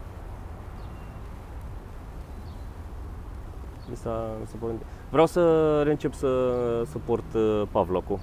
Mi 3.89 3.95
s-a, 3.95 4.25
mi 4.39 4.47
s-a 4.47 4.55
părut... 4.59 4.81
Vreau 5.09 5.25
să 5.25 5.81
reîncep 5.83 6.13
să, 6.13 6.27
să 6.85 6.97
port 7.05 7.33
uh, 7.33 7.61
Pavlocul. 7.71 8.19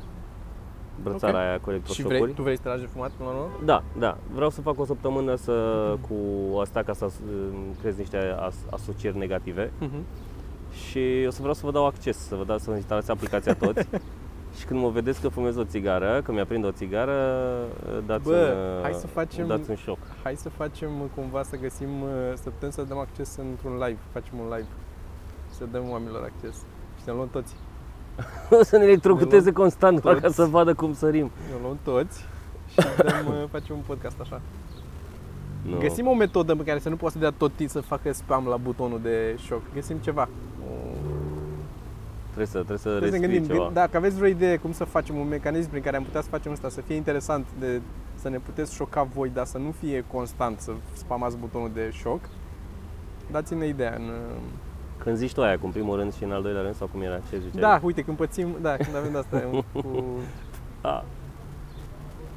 Brățara 1.02 1.32
Ok. 1.38 1.38
aia 1.44 1.54
cu 1.58 1.62
Și 1.64 1.70
electroșocuri. 1.70 2.18
vrei, 2.20 2.34
tu 2.34 2.42
vrei 2.42 2.56
să 2.56 2.62
te 2.62 2.68
lași 2.68 2.80
de 2.80 2.86
fumat 2.92 3.10
până 3.10 3.28
la 3.28 3.34
urmă? 3.34 3.50
Da, 3.64 3.82
da. 3.98 4.16
Vreau 4.34 4.50
să 4.50 4.60
fac 4.60 4.80
o 4.80 4.84
săptămână 4.84 5.34
să, 5.34 5.52
cu 6.08 6.14
asta 6.58 6.82
ca 6.82 6.92
să 6.92 7.04
as- 7.04 7.20
creez 7.80 7.96
niște 7.96 8.16
as, 8.40 8.54
asocieri 8.70 9.18
negative 9.18 9.72
Mhm. 9.78 10.04
și 10.72 11.24
o 11.26 11.30
să 11.30 11.38
vreau 11.38 11.54
să 11.54 11.60
vă 11.66 11.70
dau 11.72 11.86
acces, 11.86 12.16
să 12.18 12.34
vă 12.34 12.44
dau 12.44 12.58
să 12.58 12.70
instalați 12.70 13.10
aplicația 13.10 13.54
toți. 13.54 13.88
și 14.58 14.64
când 14.64 14.80
mă 14.80 14.88
vedeți 14.88 15.20
că 15.20 15.28
fumez 15.28 15.56
o 15.56 15.64
țigară, 15.64 16.20
că 16.24 16.32
mi-aprind 16.32 16.64
o 16.64 16.70
țigară, 16.70 17.16
dați 18.06 18.24
Bă, 18.28 18.54
un, 18.76 18.82
hai 18.82 18.92
să 18.92 19.06
facem- 19.06 19.46
dați 19.46 19.70
un 19.70 19.76
șoc. 19.76 19.98
Hai 20.22 20.36
să 20.36 20.48
facem 20.48 21.00
uh, 21.00 21.06
cumva 21.14 21.42
să 21.42 21.56
găsim, 21.56 22.02
uh, 22.02 22.08
să 22.34 22.50
putem 22.50 22.70
să 22.70 22.82
dăm 22.82 22.98
acces 22.98 23.36
într-un 23.36 23.72
live. 23.72 23.98
Facem 24.12 24.38
un 24.38 24.44
live. 24.46 24.66
Să 25.60 25.66
dăm 25.72 25.90
oamenilor 25.90 26.30
acces. 26.34 26.56
Și 26.98 27.02
ne 27.06 27.12
luăm 27.12 27.28
toți. 27.32 27.54
O 28.50 28.62
să 28.70 28.76
ne 28.76 28.84
electrocuteze 28.84 29.44
Ne 29.44 29.52
constant 29.52 30.00
toți. 30.00 30.20
ca 30.20 30.28
să 30.28 30.44
vadă 30.44 30.74
cum 30.74 30.92
sărim. 30.94 31.30
Ne 31.50 31.54
luăm 31.62 31.78
toți 31.84 32.24
și 32.68 32.76
dăm, 33.06 33.26
uh, 33.26 33.48
facem 33.50 33.76
un 33.76 33.82
podcast 33.86 34.20
așa. 34.20 34.40
Nu. 35.62 35.78
Găsim 35.78 36.06
o 36.06 36.14
metodă 36.14 36.54
pe 36.54 36.62
care 36.64 36.78
să 36.78 36.88
nu 36.88 36.96
poată 36.96 37.14
să 37.14 37.20
dea 37.20 37.30
tot 37.30 37.52
timpul 37.54 37.80
să 37.80 37.86
facă 37.86 38.12
spam 38.12 38.46
la 38.46 38.56
butonul 38.56 39.00
de 39.02 39.36
șoc. 39.38 39.60
Găsim 39.74 39.96
ceva. 39.96 40.28
O- 40.70 40.88
Trebuie 42.24 42.46
să, 42.46 42.52
trebuie 42.58 42.78
să 42.78 42.88
Trebuie 42.88 43.10
să 43.10 43.16
ne 43.16 43.22
rescrii 43.22 43.38
gândim, 43.38 43.54
ceva. 43.54 43.64
gând- 43.66 43.74
dacă 43.74 43.96
aveți 43.96 44.16
vreo 44.16 44.28
idee 44.28 44.56
cum 44.56 44.72
să 44.72 44.84
facem 44.84 45.16
un 45.16 45.28
mecanism 45.28 45.70
prin 45.70 45.82
care 45.82 45.96
am 45.96 46.02
putea 46.02 46.20
să 46.20 46.28
facem 46.28 46.52
asta, 46.52 46.68
să 46.68 46.80
fie 46.80 46.94
interesant, 46.94 47.46
de, 47.58 47.80
să 48.14 48.28
ne 48.28 48.38
puteți 48.38 48.74
șoca 48.74 49.02
voi, 49.02 49.28
dar 49.34 49.46
să 49.46 49.58
nu 49.58 49.70
fie 49.80 50.04
constant 50.12 50.60
să 50.60 50.72
spamați 50.92 51.36
butonul 51.36 51.70
de 51.74 51.90
șoc, 51.92 52.20
dați-ne 53.30 53.66
ideea. 53.66 53.94
În, 53.96 54.10
Când 55.02 55.16
zici 55.16 55.32
tu 55.32 55.42
aia, 55.42 55.58
cu 55.58 55.66
în 55.66 55.72
primul 55.72 55.96
rând 55.96 56.14
și 56.14 56.24
în 56.24 56.32
al 56.32 56.42
doilea 56.42 56.62
rând, 56.62 56.74
sau 56.74 56.86
cum 56.86 57.00
era, 57.02 57.18
ce 57.30 57.38
ziceai? 57.38 57.60
da, 57.60 57.80
uite, 57.82 58.02
când 58.02 58.16
pățim, 58.16 58.56
da, 58.60 58.76
când 58.76 58.96
avem 58.96 59.12
de 59.12 59.18
asta, 59.18 59.42
un- 59.52 59.64
cu, 59.72 60.04
A, 60.80 61.04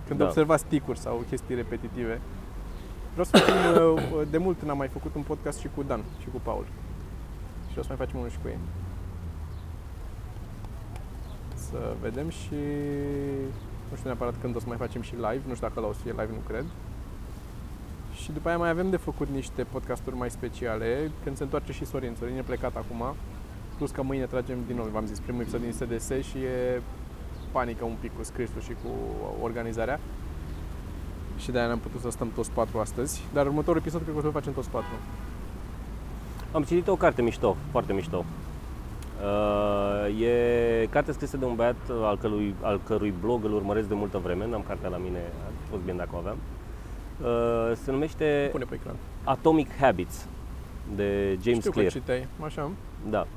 când 0.08 0.20
Da. 0.20 0.26
observați 0.26 0.66
ticuri 0.66 1.00
sau 1.00 1.24
chestii 1.30 1.56
repetitive. 1.56 2.22
Vreau 3.12 3.26
să 3.26 3.38
facem, 3.38 3.56
uh, 3.94 4.28
de 4.30 4.38
mult 4.38 4.62
n-am 4.64 4.78
mai 4.78 4.88
făcut 4.88 5.16
un 5.16 5.22
podcast 5.22 5.60
și 5.60 5.70
cu 5.76 5.84
Dan 5.84 6.04
și 6.22 6.28
cu 6.32 6.40
Paul. 6.44 6.66
Și 7.72 7.80
o 7.80 7.82
să 7.82 7.88
mai 7.88 7.98
facem 7.98 8.18
unul 8.18 8.30
și 8.30 8.38
cu 8.42 8.48
ei. 8.48 8.58
Să 11.56 11.78
vedem 12.02 12.30
și 12.30 12.56
nu 13.90 13.96
știu 13.96 14.10
neapărat 14.10 14.34
când 14.42 14.56
o 14.56 14.60
să 14.60 14.66
mai 14.68 14.78
facem 14.78 15.02
și 15.02 15.14
live, 15.14 15.42
nu 15.48 15.54
știu 15.56 15.68
dacă 15.68 15.80
la 15.80 15.88
o 15.88 15.94
să 15.94 16.00
fie 16.04 16.12
live, 16.12 16.30
nu 16.32 16.42
cred. 16.48 16.66
Și 18.22 18.32
după 18.32 18.48
aia 18.48 18.58
mai 18.58 18.70
avem 18.70 18.90
de 18.90 18.98
făcut 18.98 19.28
niște 19.30 19.64
podcasturi 19.64 20.16
mai 20.16 20.30
speciale 20.30 21.12
când 21.24 21.38
se 21.38 21.44
întoarce 21.44 21.72
și 21.72 21.86
Sorin. 21.86 22.16
Sorin 22.20 22.38
e 22.38 22.42
plecat 22.42 22.76
acum, 22.76 23.16
plus 23.78 23.92
că 23.92 24.02
mâine 24.02 24.26
tragem 24.26 24.58
din 24.68 24.76
nou, 24.76 24.90
v-am 24.92 25.06
zis, 25.06 25.20
primul 25.20 25.42
episod 25.42 25.62
din 25.62 25.72
SDS 25.72 26.10
și 26.10 26.38
e 26.38 26.82
panică 27.52 27.86
un 27.86 27.96
pic 28.00 28.18
cu 28.18 28.24
scrisul 28.24 28.62
și 28.62 28.74
cu 28.84 28.90
organizarea. 29.42 30.00
și 31.38 31.52
de-aia 31.52 31.68
n-am 31.68 31.80
putut 31.80 32.02
să 32.02 32.10
stăm 32.10 32.32
toți 32.36 32.52
patru 32.52 32.80
astăzi. 32.80 33.24
Dar 33.34 33.46
următorul 33.46 33.82
episod 33.82 34.02
cred 34.02 34.14
că 34.14 34.20
o 34.20 34.22
să-l 34.22 34.32
facem 34.32 34.54
toți 34.54 34.70
patru. 34.70 34.94
Am 36.52 36.64
citit 36.64 36.88
o 36.88 36.96
carte 36.96 37.22
mișto, 37.22 37.56
foarte 37.72 37.94
mișto. 37.94 38.26
Uh, 39.24 40.22
e 40.22 40.88
carte 40.90 41.12
scrisă 41.12 41.38
de 41.38 41.46
un 41.46 41.56
băiat 41.56 41.76
al 41.90 42.18
cărui, 42.18 42.56
al 42.62 42.82
cărui 42.86 43.14
blog 43.22 43.44
îl 43.44 43.54
urmăresc 43.54 43.88
de 43.88 43.94
multă 43.94 44.18
vreme, 44.18 44.48
n-am 44.48 44.64
cartea 44.68 44.90
la 44.90 44.98
mine, 44.98 45.18
ar 45.46 45.52
fi 45.64 45.70
fost 45.70 45.82
bine 45.82 45.98
dacă 45.98 46.10
o 46.14 46.18
aveam. 46.18 46.38
Uh, 46.38 46.53
se 47.74 47.92
numește 47.92 48.48
Pune 48.52 48.66
pe 48.70 48.76
ecran. 48.76 48.96
Atomic 49.24 49.76
Habits 49.80 50.28
de 50.96 51.38
James 51.42 51.60
Știu 51.60 51.72
Clear. 51.72 51.92
că 51.92 51.98
citeai, 51.98 52.28
așa. 52.44 52.72
Da. 53.10 53.28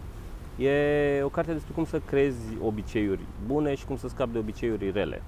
E 0.64 1.22
o 1.22 1.28
carte 1.28 1.52
despre 1.52 1.72
cum 1.74 1.84
să 1.84 2.00
creezi 2.00 2.56
obiceiuri 2.62 3.20
bune 3.46 3.74
și 3.74 3.84
cum 3.84 3.96
să 3.96 4.08
scapi 4.08 4.32
de 4.32 4.38
obiceiuri 4.38 4.90
rele. 4.90 5.22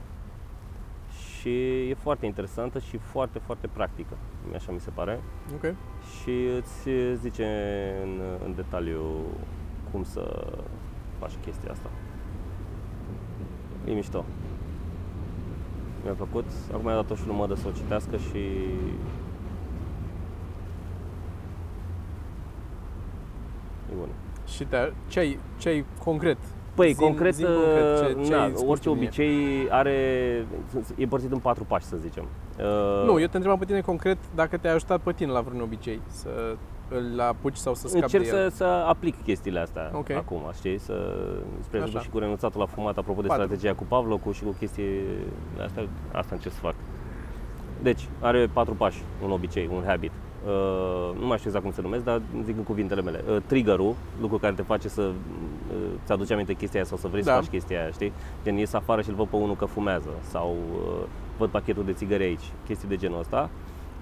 Și 1.41 1.89
e 1.89 1.95
foarte 1.95 2.27
interesantă 2.27 2.79
și 2.79 2.97
foarte, 2.97 3.39
foarte 3.39 3.67
practică, 3.67 4.17
așa 4.55 4.73
mi 4.73 4.81
se 4.81 4.91
pare. 4.91 5.21
Ok. 5.55 5.75
Și 6.21 6.31
îți 6.57 6.89
zice 7.21 7.47
în, 8.03 8.21
în 8.45 8.55
detaliu 8.55 9.03
cum 9.93 10.05
să 10.05 10.53
faci 11.19 11.33
chestia 11.45 11.71
asta. 11.71 11.91
E 13.87 13.93
mișto. 13.93 14.25
Mi-a 16.09 16.17
plăcut. 16.27 16.45
Acum 16.73 16.85
mi-a 16.85 16.95
dat-o 16.95 17.15
și 17.15 17.27
lui 17.27 17.37
mădă 17.37 17.55
să 17.55 17.65
o 17.69 17.71
citească 17.71 18.17
și 18.17 18.39
e 23.91 23.95
bună. 23.99 24.13
Și 24.47 24.65
te, 24.65 24.93
ce, 25.09 25.19
ai, 25.19 25.39
ce 25.59 25.69
ai 25.69 25.85
concret? 26.05 26.37
Păi, 26.75 26.93
Zi-mi- 26.93 27.07
concret, 27.07 27.35
zi-mi 27.35 27.49
concret, 27.49 27.99
ce- 27.99 28.25
ce 28.29 28.31
na, 28.35 28.43
ai 28.43 28.51
spus 28.55 28.69
orice 28.69 28.89
tu 28.89 28.95
mie? 28.95 29.03
obicei 29.07 29.67
are, 29.71 29.91
e 30.97 31.03
împărțit 31.03 31.33
în 31.33 31.39
patru 31.39 31.65
pași, 31.65 31.85
să 31.87 31.97
zicem. 31.97 32.25
Uh, 32.59 33.05
Nu, 33.07 33.21
eu 33.21 33.27
te 33.27 33.37
întrebam 33.37 33.59
pe 33.59 33.65
tine 33.65 33.81
concret 33.81 34.19
dacă 34.35 34.57
te-a 34.57 34.75
ajutat 34.75 35.01
pe 35.01 35.13
tine 35.13 35.31
la 35.31 35.41
vreun 35.41 35.61
obicei 35.63 36.01
să 36.07 36.29
îl 36.89 37.21
apuci 37.21 37.57
sau 37.57 37.75
să 37.75 37.89
scapi 37.89 38.03
Încerc 38.03 38.23
de 38.25 38.29
să, 38.31 38.37
el. 38.37 38.51
să 38.51 38.65
aplic 38.65 39.23
chestiile 39.23 39.61
astea 39.61 39.91
Ok. 39.95 40.11
acum, 40.11 40.41
știi? 40.55 40.79
Să, 40.79 40.93
spre 41.61 41.77
exemplu 41.79 41.99
Așa. 41.99 42.01
și 42.01 42.09
cu 42.09 42.19
renunțatul 42.19 42.61
la 42.61 42.67
fumat, 42.67 42.99
apropo 42.99 43.21
de 43.21 43.27
Patru. 43.27 43.45
strategia 43.45 43.75
cu 43.75 43.85
Pavlocul 43.89 44.33
și 44.33 44.43
cu 44.43 44.55
chestii 44.59 45.01
astea, 45.65 45.87
asta 46.13 46.35
încerc 46.35 46.55
să 46.55 46.61
fac. 46.61 46.75
Deci, 47.83 48.09
are 48.21 48.47
patru 48.53 48.75
pași, 48.75 49.03
un 49.25 49.31
obicei, 49.31 49.69
un 49.75 49.83
habit. 49.87 50.11
Uh, 50.47 51.17
nu 51.21 51.27
mai 51.27 51.37
știu 51.37 51.49
exact 51.51 51.65
cum 51.65 51.73
se 51.75 51.81
numesc, 51.83 52.05
dar 52.05 52.21
zic 52.45 52.57
în 52.57 52.63
cuvintele 52.63 53.03
mele. 53.03 53.25
Uh, 53.31 53.37
triggerul, 53.47 53.95
lucru 54.21 54.39
care 54.39 54.55
te 54.55 54.63
face 54.63 54.89
să 54.89 55.03
uh, 55.03 55.77
ți 56.05 56.13
aduci 56.13 56.31
aminte 56.31 56.53
chestia 56.53 56.81
aia 56.81 56.89
sau 56.89 56.99
să 56.99 57.09
vrei 57.09 57.23
Da. 57.23 57.33
să 57.35 57.41
faci 57.41 57.51
chestia 57.51 57.81
aia, 57.81 57.91
știi? 57.91 58.13
Gen, 58.45 58.57
ies 58.57 58.73
afară 58.73 59.03
și 59.03 59.09
îl 59.09 59.15
văd 59.15 59.27
pe 59.27 59.37
unul 59.37 59.57
că 59.57 59.65
fumează 59.65 60.09
sau 60.31 60.57
uh, 60.75 61.07
văd 61.39 61.49
pachetul 61.49 61.85
de 61.85 61.93
țigări 61.93 62.23
aici, 62.23 62.53
chestii 62.67 62.89
de 62.89 62.97
genul 62.97 63.19
ăsta. 63.19 63.51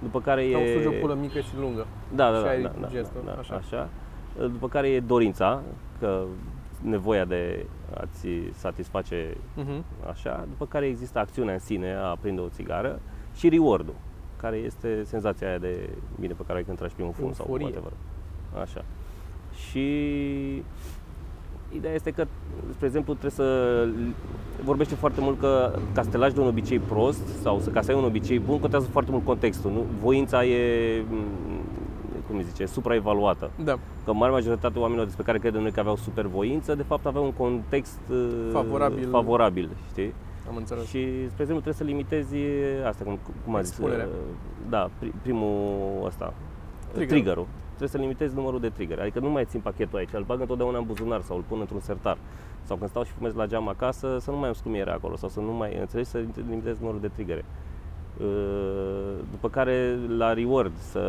După 0.01 0.21
care 0.21 0.49
Sau 0.51 0.59
e... 0.61 0.73
sugi 0.73 0.87
o 0.87 0.99
pulă 1.01 1.13
mică 1.13 1.39
și 1.39 1.49
lungă. 1.59 1.85
Da, 2.15 2.31
da, 2.31 2.37
Și 2.37 2.43
da, 2.43 2.49
ai 2.49 2.61
da, 2.61 2.71
da, 2.81 2.87
gestul, 2.87 3.21
da, 3.25 3.35
așa. 3.39 3.55
așa. 3.55 3.89
După 4.39 4.67
care 4.67 4.87
e 4.89 4.99
dorința, 4.99 5.61
că 5.99 6.23
nevoia 6.81 7.25
de 7.25 7.65
a-ți 7.97 8.27
satisface 8.53 9.37
Mhm. 9.55 9.83
așa, 10.09 10.45
după 10.49 10.65
care 10.65 10.85
există 10.85 11.19
acțiunea 11.19 11.53
în 11.53 11.59
sine, 11.59 11.93
a 11.93 12.09
aprinde 12.09 12.41
o 12.41 12.47
țigară 12.49 12.99
și 13.35 13.49
reward-ul, 13.49 13.93
care 14.37 14.55
este 14.55 15.03
senzația 15.03 15.47
aia 15.47 15.57
de 15.57 15.89
bine 16.19 16.33
pe 16.33 16.43
care 16.47 16.57
ai 16.57 16.63
când 16.63 16.77
tragi 16.77 16.93
primul 16.93 17.13
fum 17.13 17.33
sau 17.33 17.45
Euforie. 17.45 17.65
whatever. 17.65 17.91
Așa. 18.61 18.83
Și 19.53 20.63
ideea 21.75 21.93
este 21.93 22.11
că, 22.11 22.25
spre 22.73 22.85
exemplu, 22.85 23.13
trebuie 23.13 23.31
să 23.31 23.87
vorbește 24.63 24.95
foarte 24.95 25.21
mult 25.21 25.39
că 25.39 25.71
ca 25.93 26.01
să 26.03 26.09
te 26.09 26.17
lași 26.17 26.33
de 26.33 26.39
un 26.39 26.47
obicei 26.47 26.79
prost 26.79 27.27
sau 27.41 27.59
să 27.59 27.69
ca 27.69 27.81
să 27.81 27.91
ai 27.91 27.97
un 27.97 28.03
obicei 28.03 28.39
bun, 28.39 28.59
contează 28.59 28.85
foarte 28.91 29.11
mult 29.11 29.25
contextul. 29.25 29.71
Nu? 29.71 29.85
Voința 30.01 30.45
e, 30.45 31.01
m, 31.09 31.15
cum 32.27 32.37
îi 32.37 32.43
zice, 32.43 32.65
supraevaluată. 32.65 33.49
Da, 33.63 33.79
Că 34.05 34.13
mare 34.13 34.31
majoritatea 34.31 34.79
oamenilor 34.81 35.05
despre 35.05 35.23
care 35.23 35.37
credem 35.39 35.61
noi 35.61 35.71
că 35.71 35.79
aveau 35.79 35.95
super 35.95 36.25
voință, 36.25 36.75
de 36.75 36.83
fapt 36.83 37.05
aveau 37.05 37.23
un 37.23 37.31
context 37.33 37.99
uh, 38.11 38.27
Favorabil. 38.51 39.07
favorabil 39.09 39.69
știi? 39.91 40.13
am 40.49 40.55
înțeles. 40.55 40.83
Și, 40.83 40.99
spre 41.07 41.41
exemplu, 41.43 41.61
trebuie 41.61 41.73
să 41.73 41.83
limitezi 41.83 42.35
asta, 42.87 43.03
cum, 43.03 43.19
cum 43.45 43.55
a 43.55 43.61
zis, 43.61 43.69
Expunerea. 43.71 44.05
uh, 44.05 44.11
da, 44.69 44.89
pri- 44.99 45.21
primul 45.21 46.03
ăsta, 46.05 46.33
Triggerul. 46.93 47.07
triggerul. 47.07 47.47
Trebuie 47.77 47.89
să 47.89 47.97
limitezi 47.97 48.35
numărul 48.35 48.59
de 48.59 48.69
trigger. 48.69 48.99
Adică 48.99 49.19
nu 49.19 49.29
mai 49.29 49.45
țin 49.45 49.59
pachetul 49.59 49.97
aici, 49.97 50.09
îl 50.13 50.23
bag 50.23 50.39
întotdeauna 50.39 50.77
în 50.77 50.85
buzunar 50.85 51.21
sau 51.21 51.35
îl 51.35 51.43
pun 51.47 51.59
într-un 51.59 51.79
sertar. 51.79 52.17
Sau 52.63 52.77
când 52.77 52.89
stau 52.89 53.03
și 53.03 53.11
fumez 53.11 53.33
la 53.33 53.45
geam 53.45 53.67
acasă, 53.67 54.17
să 54.19 54.31
nu 54.31 54.37
mai 54.37 54.47
am 54.47 54.53
scumiere 54.53 54.91
acolo 54.91 55.15
sau 55.15 55.29
să 55.29 55.39
nu 55.39 55.51
mai, 55.51 55.77
înțelegi, 55.79 56.09
să 56.09 56.23
limitez 56.49 56.79
numărul 56.79 56.99
de 56.99 57.07
triggere. 57.07 57.45
Uh, 58.21 59.13
După 59.31 59.49
care 59.49 59.99
la 60.17 60.33
reward 60.33 60.71
să 60.77 60.99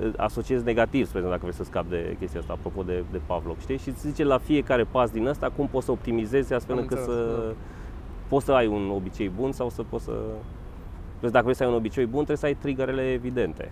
uh, 0.00 0.12
asociezi 0.16 0.64
negativ, 0.64 1.06
spre 1.06 1.18
exemplu, 1.18 1.30
dacă 1.30 1.40
vrei 1.40 1.54
să 1.54 1.64
scapi 1.64 1.88
de 1.88 2.16
chestia 2.18 2.40
asta, 2.40 2.52
apropo 2.52 2.82
de, 2.82 3.04
de 3.12 3.20
Pavlov, 3.26 3.60
știi? 3.60 3.78
Și 3.78 3.88
îți 3.88 4.06
zice 4.08 4.24
la 4.24 4.38
fiecare 4.38 4.84
pas 4.84 5.10
din 5.10 5.28
asta 5.28 5.50
cum 5.56 5.66
poți 5.66 5.84
să 5.84 5.90
optimizezi 5.90 6.52
astfel 6.52 6.74
Am 6.76 6.80
încât 6.80 6.98
înțeles, 6.98 7.18
să 7.18 7.44
da. 7.46 7.54
poți 8.28 8.44
să 8.44 8.52
ai 8.52 8.66
un 8.66 8.90
obicei 8.90 9.28
bun 9.28 9.52
sau 9.52 9.70
să 9.70 9.82
poți 9.82 10.04
să... 10.04 10.12
Deci 11.20 11.30
dacă 11.30 11.42
vrei 11.42 11.56
să 11.56 11.62
ai 11.62 11.68
un 11.68 11.74
obicei 11.74 12.04
bun, 12.04 12.24
trebuie 12.24 12.36
să 12.36 12.46
ai 12.46 12.54
triggerele 12.54 13.12
evidente. 13.12 13.70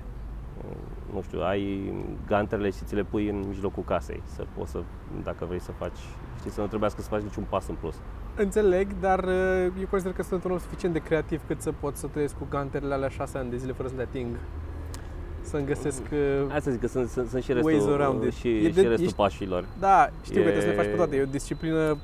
Nu 1.17 1.23
știu, 1.23 1.41
ai 1.41 1.93
ganterele 2.27 2.71
și 2.71 2.85
ți 2.85 2.95
le 2.95 3.03
pui 3.03 3.29
în 3.29 3.45
mijlocul 3.49 3.83
casei, 3.83 4.23
să 4.35 4.45
poți 4.57 4.71
să, 4.71 4.83
dacă 5.25 5.45
vrei 5.49 5.61
să 5.61 5.73
faci, 5.79 5.99
știi, 6.39 6.51
să 6.51 6.61
nu 6.61 6.67
trebuiască 6.67 7.01
să 7.03 7.09
faci 7.09 7.23
niciun 7.23 7.45
pas 7.49 7.69
în 7.69 7.75
plus. 7.75 7.95
Înțeleg, 8.37 8.89
dar 9.01 9.25
uh, 9.25 9.67
eu 9.81 9.87
consider 9.91 10.13
că 10.15 10.23
sunt 10.23 10.45
un 10.45 10.51
om 10.51 10.59
suficient 10.59 10.95
de 10.95 11.01
creativ 11.01 11.41
cât 11.47 11.61
să 11.61 11.73
pot 11.81 11.97
să 11.97 12.07
trăiesc 12.07 12.39
cu 12.39 12.47
ganterele 12.51 12.95
alea 12.95 13.09
șase 13.09 13.39
ani 13.39 13.51
de 13.51 13.57
zile 13.57 13.73
fără 13.73 13.89
să 13.89 13.95
le 13.97 14.03
ating. 14.03 14.37
Să-mi 15.41 15.67
găsesc... 15.67 16.03
uh, 16.13 16.55
Asta 16.55 16.71
zic 16.71 16.81
că 16.81 16.87
sunt, 16.87 17.09
sunt, 17.09 17.29
sunt 17.29 17.43
și 17.43 17.51
Ways 17.51 17.65
restul, 17.67 17.93
around 17.93 18.23
it. 18.23 18.33
și, 18.33 18.49
E 18.49 18.69
și 18.69 18.75
de- 18.75 18.81
restul 18.81 19.05
ești- 19.07 19.17
pașilor. 19.17 19.65
Da, 19.79 20.09
știu 20.23 20.35
că 20.43 20.49
E- 20.49 20.53
trebuie 20.53 20.63
să 20.63 20.69
le 20.69 20.75
faci 20.83 20.87
pe 20.91 20.97
toate. 20.97 21.17
E 21.17 21.23
o 21.23 21.27
disciplină 21.27 21.97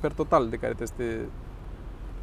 per 0.00 0.12
total 0.12 0.48
de 0.48 0.56
care 0.56 0.72
trebuie 0.74 0.86
să 0.86 0.94
te, 0.96 1.04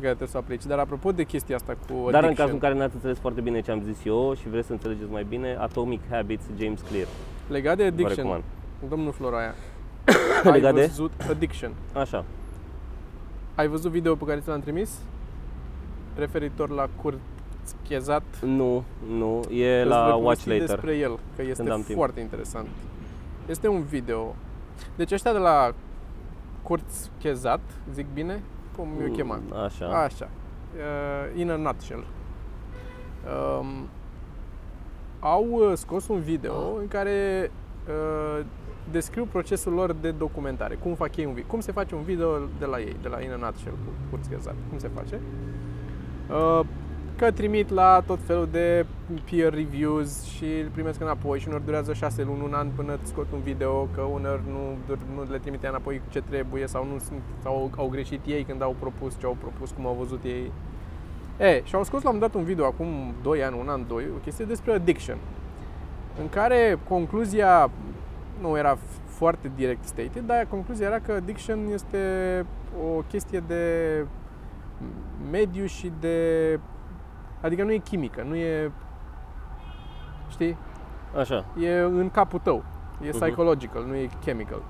pe 0.02 0.08
care 0.08 0.16
trebuie 0.20 0.28
să 0.28 0.38
o 0.38 0.40
aplici. 0.40 0.66
Dar 0.66 0.80
apropo 0.80 1.12
de 1.12 1.24
chestia 1.24 1.56
asta 1.56 1.74
cu 1.88 1.94
Dar 1.94 2.00
în 2.08 2.14
addiction, 2.16 2.36
cazul 2.36 2.54
în 2.54 2.60
care 2.60 2.74
n-ați 2.74 2.96
înțeles 2.96 3.18
foarte 3.18 3.42
bine 3.42 3.60
ce 3.62 3.72
am 3.72 3.82
zis 3.82 3.98
eu 4.06 4.34
și 4.34 4.50
vreți 4.50 4.68
să 4.68 4.74
înțelegeți 4.74 5.12
mai 5.12 5.24
bine, 5.24 5.56
Atomic 5.60 6.02
Habits, 6.10 6.44
James 6.60 6.82
Clear. 6.82 7.08
legat 7.50 7.78
de 7.78 7.84
Vă 7.84 7.88
addiction, 7.90 8.16
recomand. 8.16 8.44
domnul 8.90 9.12
Floraia, 9.12 9.54
Legat 10.44 10.74
ai 10.74 10.80
de? 10.80 10.86
văzut 10.86 11.12
addiction. 11.30 11.72
Așa. 11.94 12.26
Ai 13.56 13.68
văzut 13.68 13.92
video 13.92 14.16
pe 14.16 14.26
care 14.26 14.40
ți 14.40 14.48
l-am 14.48 14.60
trimis? 14.62 15.00
Referitor 16.16 16.70
la 16.70 16.90
curt 17.02 17.20
chezat. 17.88 18.24
Nu, 18.46 18.84
nu, 19.18 19.40
e 19.52 19.80
Îți 19.80 19.90
la 19.90 20.02
voi 20.04 20.12
Watch 20.12 20.22
povesti 20.44 20.50
Later. 20.50 20.66
despre 20.68 20.96
el, 20.98 21.20
că 21.36 21.42
este 21.42 21.54
Când 21.56 21.72
am 21.72 21.82
timp. 21.82 21.98
foarte 21.98 22.20
interesant. 22.20 22.68
Este 23.48 23.68
un 23.68 23.82
video. 23.84 24.36
Deci 24.96 25.12
ăștia 25.12 25.32
de 25.32 25.38
la 25.38 25.74
Kurz 26.62 27.10
Chezat, 27.20 27.60
zic 27.94 28.06
bine? 28.14 28.42
Cum 28.76 28.88
Mm, 28.88 29.02
eu 29.02 29.12
chema? 29.12 29.40
Așa. 29.66 29.86
Așa. 29.86 30.30
Uh, 30.76 31.40
in 31.40 31.50
a 31.52 31.56
nutshell. 31.56 32.04
Um, 33.60 33.88
au 35.20 35.48
uh, 35.52 35.72
scos 35.74 36.08
un 36.08 36.20
video 36.20 36.76
în 36.80 36.88
care 36.88 37.52
uh, 37.88 38.46
descriu 38.92 39.26
procesul 39.26 39.74
lor 39.74 39.94
de 39.94 40.12
documentare. 40.12 40.76
Cum 40.76 40.94
fac 40.94 41.16
ei 41.16 41.26
un 41.26 41.34
video. 41.34 41.50
Cum 41.50 41.60
se 41.60 41.72
face 41.72 41.96
un 41.96 42.02
video 42.02 42.38
de 42.60 42.66
la 42.66 42.80
ei, 42.80 42.96
de 43.02 43.08
la 43.08 43.22
In 43.22 43.32
a 43.32 43.36
Nutshell 43.36 43.76
cu 43.76 43.92
Kurz 44.10 44.28
Chezat. 44.28 44.56
Cum 44.70 44.78
se 44.78 44.90
face. 44.96 45.20
Uh, 46.30 46.66
că 47.22 47.32
trimit 47.32 47.70
la 47.70 48.04
tot 48.06 48.20
felul 48.26 48.48
de 48.52 48.86
peer 49.30 49.54
reviews 49.54 50.24
și 50.24 50.46
îl 50.64 50.70
primesc 50.72 51.02
înapoi 51.02 51.40
și 51.40 51.48
unor 51.48 51.60
durează 51.60 51.94
6 51.94 52.24
luni, 52.24 52.42
un 52.44 52.54
an 52.54 52.68
până 52.76 52.98
îți 53.02 53.10
scot 53.10 53.26
un 53.34 53.40
video, 53.40 53.88
că 53.96 54.02
unor 54.02 54.42
nu, 54.48 54.96
nu 55.16 55.32
le 55.32 55.38
trimite 55.38 55.68
înapoi 55.68 56.02
ce 56.10 56.22
trebuie 56.22 56.68
sau, 56.68 56.86
nu 56.86 57.00
sunt, 57.00 57.20
sau 57.44 57.72
au 57.78 57.88
greșit 57.88 58.20
ei 58.26 58.44
când 58.44 58.62
au 58.62 58.76
propus 58.80 59.20
ce 59.20 59.26
au 59.26 59.38
propus, 59.40 59.72
cum 59.72 59.86
au 59.86 59.96
văzut 60.00 60.24
ei. 60.24 60.52
E, 61.40 61.64
și 61.64 61.76
au 61.76 61.84
scos 61.84 62.04
la 62.04 62.10
un 62.10 62.16
moment 62.16 62.32
dat 62.32 62.42
un 62.42 62.48
video 62.48 62.66
acum 62.66 63.14
2 63.22 63.44
ani, 63.44 63.58
un 63.60 63.70
an, 63.70 63.88
2, 63.88 64.04
o 64.16 64.20
chestie 64.24 64.46
despre 64.46 64.74
addiction, 64.74 65.18
în 66.22 66.30
care 66.30 66.78
concluzia 66.88 67.72
nu 68.42 68.58
era 68.58 68.78
foarte 69.06 69.52
direct 69.56 69.84
stated, 69.86 70.24
dar 70.26 70.48
concluzia 70.50 70.88
era 70.88 71.00
că 71.00 71.12
addiction 71.12 71.60
este 71.74 72.00
o 72.96 73.02
chestie 73.02 73.44
de 73.48 73.64
mediu 75.32 75.66
și 75.66 75.92
de 76.00 76.60
Adică 77.42 77.64
nu 77.64 77.72
e 77.72 77.78
chimică, 77.78 78.24
nu 78.28 78.36
e... 78.36 78.72
Știi? 80.30 80.58
Așa. 81.18 81.46
E 81.60 81.80
în 81.80 82.10
capul 82.10 82.40
tău. 82.40 82.64
E 83.02 83.08
Mhm. 83.10 83.20
psychological, 83.20 83.84
nu 83.86 83.96
e 83.96 84.10
chemical. 84.20 84.62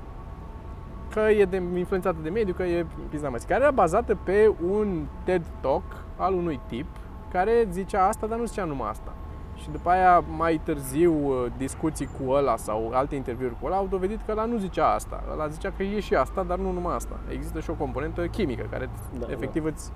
Că 1.14 1.20
e 1.20 1.46
de, 1.46 1.62
influențată 1.78 2.18
de 2.24 2.30
mediu, 2.30 2.54
că 2.54 2.64
e 2.64 2.86
pizda 3.10 3.30
măsii. 3.30 3.48
Care 3.48 3.62
era 3.62 3.72
bazată 3.72 4.16
pe 4.24 4.54
un 4.70 5.06
TED 5.24 5.44
Talk 5.62 5.84
al 6.18 6.34
unui 6.34 6.60
tip 6.68 6.86
care 7.32 7.68
zicea 7.70 8.08
asta, 8.08 8.28
dar 8.28 8.38
nu 8.38 8.46
zicea 8.46 8.64
numai 8.64 8.90
asta. 8.90 9.14
Și 9.56 9.70
după 9.72 9.90
aia, 9.90 10.20
mai 10.38 10.62
târziu, 10.64 11.14
discuții 11.58 12.08
cu 12.20 12.32
ăla 12.32 12.56
sau 12.56 12.92
alte 12.94 13.16
interviuri 13.16 13.56
cu 13.60 13.66
ăla 13.66 13.76
au 13.76 13.88
dovedit 13.90 14.20
că 14.26 14.32
ăla 14.32 14.46
nu 14.46 14.58
zicea 14.58 14.94
asta. 14.94 15.24
Ăla 15.32 15.48
zicea 15.48 15.72
că 15.78 15.84
e 15.84 16.00
și 16.00 16.16
asta, 16.16 16.44
dar 16.44 16.58
nu 16.58 16.72
numai 16.72 16.96
asta. 16.96 17.20
Există 17.32 17.60
și 17.60 17.70
o 17.70 17.74
componentă 17.74 18.28
chimică 18.28 18.66
care 18.70 18.90
Da, 19.20 19.26
efectiv 19.30 19.66
îți 19.66 19.92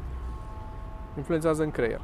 influențează 1.17 1.63
în 1.63 1.71
creier. 1.71 2.01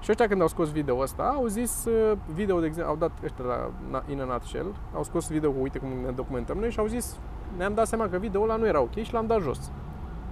Și 0.00 0.10
ăștia 0.10 0.28
când 0.28 0.40
au 0.40 0.48
scos 0.48 0.70
video 0.72 0.98
ăsta, 0.98 1.22
au 1.36 1.46
zis, 1.46 1.84
uh, 1.84 2.18
video 2.34 2.60
de 2.60 2.66
exemplu, 2.66 2.90
au 2.90 2.96
dat 2.98 3.10
ăștia 3.24 3.44
la 3.44 3.70
na- 4.00 4.10
In 4.10 4.20
a 4.20 4.24
Nutshell, 4.24 4.74
au 4.94 5.02
scos 5.02 5.28
video 5.30 5.50
cu 5.50 5.56
uite 5.62 5.78
cum 5.78 5.88
ne 6.04 6.10
documentăm 6.10 6.58
noi 6.58 6.70
și 6.70 6.78
au 6.78 6.86
zis, 6.86 7.16
ne-am 7.56 7.74
dat 7.74 7.86
seama 7.86 8.08
că 8.08 8.16
video 8.18 8.42
ăla 8.42 8.56
nu 8.56 8.66
era 8.66 8.80
ok 8.80 8.94
și 8.94 9.12
l-am 9.12 9.26
dat 9.26 9.40
jos. 9.40 9.70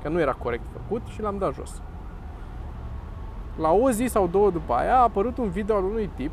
Că 0.02 0.08
nu 0.08 0.20
era 0.20 0.32
corect 0.32 0.62
făcut 0.72 1.06
și 1.06 1.20
l-am 1.20 1.38
dat 1.38 1.54
jos. 1.54 1.82
La 3.60 3.70
o 3.72 3.90
zi 3.90 4.04
sau 4.06 4.26
două 4.26 4.50
după 4.50 4.72
aia 4.72 4.96
a 4.98 5.02
apărut 5.02 5.38
un 5.38 5.48
video 5.48 5.76
al 5.76 5.84
unui 5.84 6.10
tip 6.14 6.30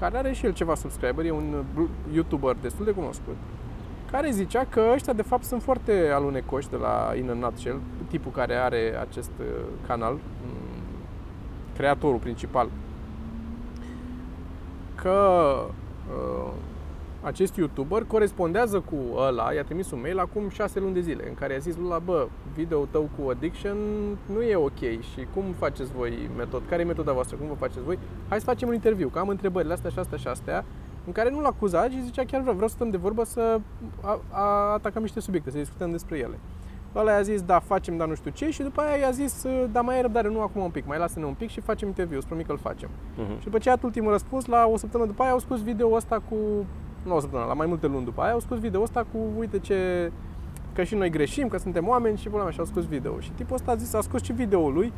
care 0.00 0.16
are 0.16 0.32
și 0.32 0.46
el 0.46 0.52
ceva 0.52 0.74
subscriber, 0.74 1.24
e 1.24 1.30
un 1.30 1.52
uh, 1.58 1.60
bl- 1.74 2.14
YouTuber 2.14 2.56
destul 2.60 2.84
de 2.84 2.90
cunoscut, 2.90 3.36
care 4.10 4.30
zicea 4.30 4.64
că 4.68 4.82
ăștia 4.92 5.12
de 5.12 5.22
fapt 5.22 5.44
sunt 5.44 5.62
foarte 5.62 6.10
alunecoși 6.14 6.70
de 6.70 6.76
la 6.76 7.12
In 7.16 7.30
a 7.30 7.32
Nutshell, 7.32 7.80
tipul 8.08 8.32
care 8.32 8.54
are 8.54 8.98
acest 9.00 9.30
uh, 9.40 9.46
canal, 9.86 10.12
mm, 10.12 10.18
creatorul 11.76 12.18
principal, 12.18 12.68
că 14.94 15.18
uh, 16.08 16.52
acest 17.22 17.56
YouTuber 17.56 18.04
corespondează 18.04 18.80
cu 18.80 18.96
ăla, 19.16 19.52
i-a 19.52 19.62
trimis 19.62 19.90
un 19.90 20.00
mail 20.00 20.18
acum 20.18 20.48
6 20.48 20.80
luni 20.80 20.94
de 20.94 21.00
zile, 21.00 21.28
în 21.28 21.34
care 21.34 21.52
i-a 21.52 21.58
zis 21.58 21.76
lui 21.76 21.86
ăla, 21.86 21.98
bă, 21.98 22.28
video 22.54 22.84
tău 22.84 23.08
cu 23.18 23.28
addiction 23.30 23.76
nu 24.32 24.42
e 24.42 24.56
ok 24.56 24.78
și 24.78 25.26
cum 25.34 25.44
faceți 25.58 25.92
voi 25.92 26.30
metod, 26.36 26.62
care 26.68 26.82
e 26.82 26.84
metoda 26.84 27.12
voastră, 27.12 27.36
cum 27.36 27.46
vă 27.48 27.54
faceți 27.54 27.84
voi? 27.84 27.98
Hai 28.28 28.38
să 28.38 28.44
facem 28.44 28.68
un 28.68 28.74
interviu, 28.74 29.08
că 29.08 29.18
am 29.18 29.28
întrebările 29.28 29.72
astea 29.72 29.90
și 29.90 29.98
astea 29.98 30.18
și 30.18 30.28
astea, 30.28 30.64
în 31.06 31.12
care 31.12 31.30
nu-l 31.30 31.44
acuza 31.44 31.88
și 31.88 32.02
zicea 32.04 32.24
chiar 32.24 32.40
vreau, 32.40 32.54
vreau 32.54 32.68
să 32.68 32.74
stăm 32.74 32.90
de 32.90 32.96
vorbă 32.96 33.24
să 33.24 33.60
a, 34.00 34.20
a, 34.30 34.72
atacăm 34.72 35.02
niște 35.02 35.20
subiecte, 35.20 35.50
să 35.50 35.58
discutăm 35.58 35.90
despre 35.90 36.18
ele. 36.18 36.38
Ăla 36.96 37.12
i-a 37.12 37.22
zis, 37.22 37.42
da, 37.42 37.58
facem, 37.58 37.96
dar 37.96 38.08
nu 38.08 38.14
știu 38.14 38.30
ce, 38.30 38.50
și 38.50 38.62
după 38.62 38.80
aia 38.80 38.96
i-a 38.96 39.10
zis, 39.10 39.46
da, 39.72 39.80
mai 39.80 39.94
ai 39.94 40.02
răbdare, 40.02 40.28
nu 40.28 40.40
acum 40.40 40.62
un 40.62 40.70
pic, 40.70 40.86
mai 40.86 40.98
lasă-ne 40.98 41.24
un 41.24 41.34
pic 41.34 41.50
și 41.50 41.60
facem 41.60 41.88
interviu, 41.88 42.16
îți 42.16 42.26
promit 42.26 42.46
că 42.46 42.52
îl 42.52 42.58
facem. 42.58 42.88
Mhm. 43.16 43.38
Și 43.38 43.44
după 43.44 43.58
ce 43.58 43.70
a 43.70 43.74
dat 43.74 43.84
ultimul 43.84 44.10
răspuns, 44.10 44.46
la 44.46 44.66
o 44.66 44.76
săptămână 44.76 45.10
după 45.10 45.22
aia 45.22 45.32
au 45.32 45.38
scos 45.38 45.62
video 45.62 45.92
ăsta 45.92 46.22
cu, 46.28 46.36
nu 47.04 47.14
o 47.14 47.20
săptămână, 47.20 47.48
la 47.48 47.54
mai 47.54 47.66
multe 47.66 47.86
luni 47.86 48.04
după 48.04 48.22
aia, 48.22 48.32
au 48.32 48.40
scos 48.40 48.58
video 48.58 48.82
ăsta 48.82 49.06
cu, 49.12 49.18
uite 49.38 49.58
ce, 49.58 50.10
că 50.72 50.82
și 50.82 50.94
noi 50.94 51.10
greșim, 51.10 51.48
că 51.48 51.58
suntem 51.58 51.88
oameni 51.88 52.16
și 52.16 52.28
până 52.28 52.42
mea 52.42 52.52
și 52.52 52.58
au 52.58 52.64
scos 52.64 52.86
video. 52.86 53.20
Și 53.20 53.30
tipul 53.30 53.54
ăsta 53.54 53.70
a 53.70 53.76
zis, 53.76 53.94
a 53.94 54.00
scos 54.00 54.22
și 54.22 54.32
video 54.32 54.70
lui, 54.70 54.92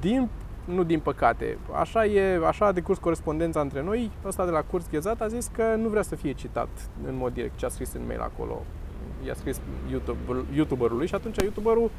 din, 0.00 0.28
nu 0.64 0.82
din 0.82 1.00
păcate, 1.00 1.58
așa 1.80 2.04
e, 2.04 2.46
așa 2.46 2.66
a 2.66 2.72
decurs 2.72 2.98
corespondența 2.98 3.60
între 3.60 3.82
noi, 3.82 4.10
ăsta 4.24 4.44
de 4.44 4.50
la 4.50 4.62
curs 4.62 4.90
ghezat 4.90 5.20
a 5.20 5.26
zis 5.26 5.50
că 5.52 5.74
nu 5.78 5.88
vrea 5.88 6.02
să 6.02 6.14
fie 6.14 6.32
citat 6.32 6.68
în 7.06 7.16
mod 7.16 7.32
direct 7.32 7.56
ce 7.56 7.66
a 7.66 7.68
scris 7.68 7.92
în 7.92 8.00
mail 8.06 8.20
acolo. 8.20 8.62
I-a 9.26 9.34
scris 9.34 9.60
YouTube, 9.90 10.44
YouTuberului 10.54 11.06
și 11.06 11.14
atunci 11.14 11.36
YouTuberul 11.36 11.90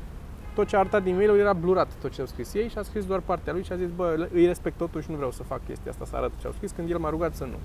tot 0.54 0.68
ce 0.68 0.76
a 0.76 0.80
arătat 0.80 1.04
din 1.04 1.16
mail 1.16 1.40
era 1.40 1.54
blurat 1.54 1.88
tot 2.02 2.12
ce 2.12 2.22
au 2.22 2.28
scris 2.28 2.54
ei 2.54 2.68
și 2.68 2.78
a 2.78 2.82
scris 2.82 3.06
doar 3.06 3.20
partea 3.20 3.54
lui 3.54 3.64
și 3.64 3.72
a 3.72 3.76
zis, 3.76 3.90
bă, 3.96 4.28
îi 4.34 4.46
respect 4.46 4.78
totuși, 4.78 5.10
nu 5.10 5.16
vreau 5.16 5.32
să 5.32 5.44
fac 5.44 5.66
chestia 5.66 5.92
asta, 5.92 6.06
să 6.06 6.16
arăt 6.16 6.32
ce 6.40 6.48
au 6.48 6.54
scris, 6.54 6.72
când 6.72 6.90
el 6.90 6.98
m-a 6.98 7.10
rugat 7.10 7.36
să 7.36 7.44
nu. 7.44 7.58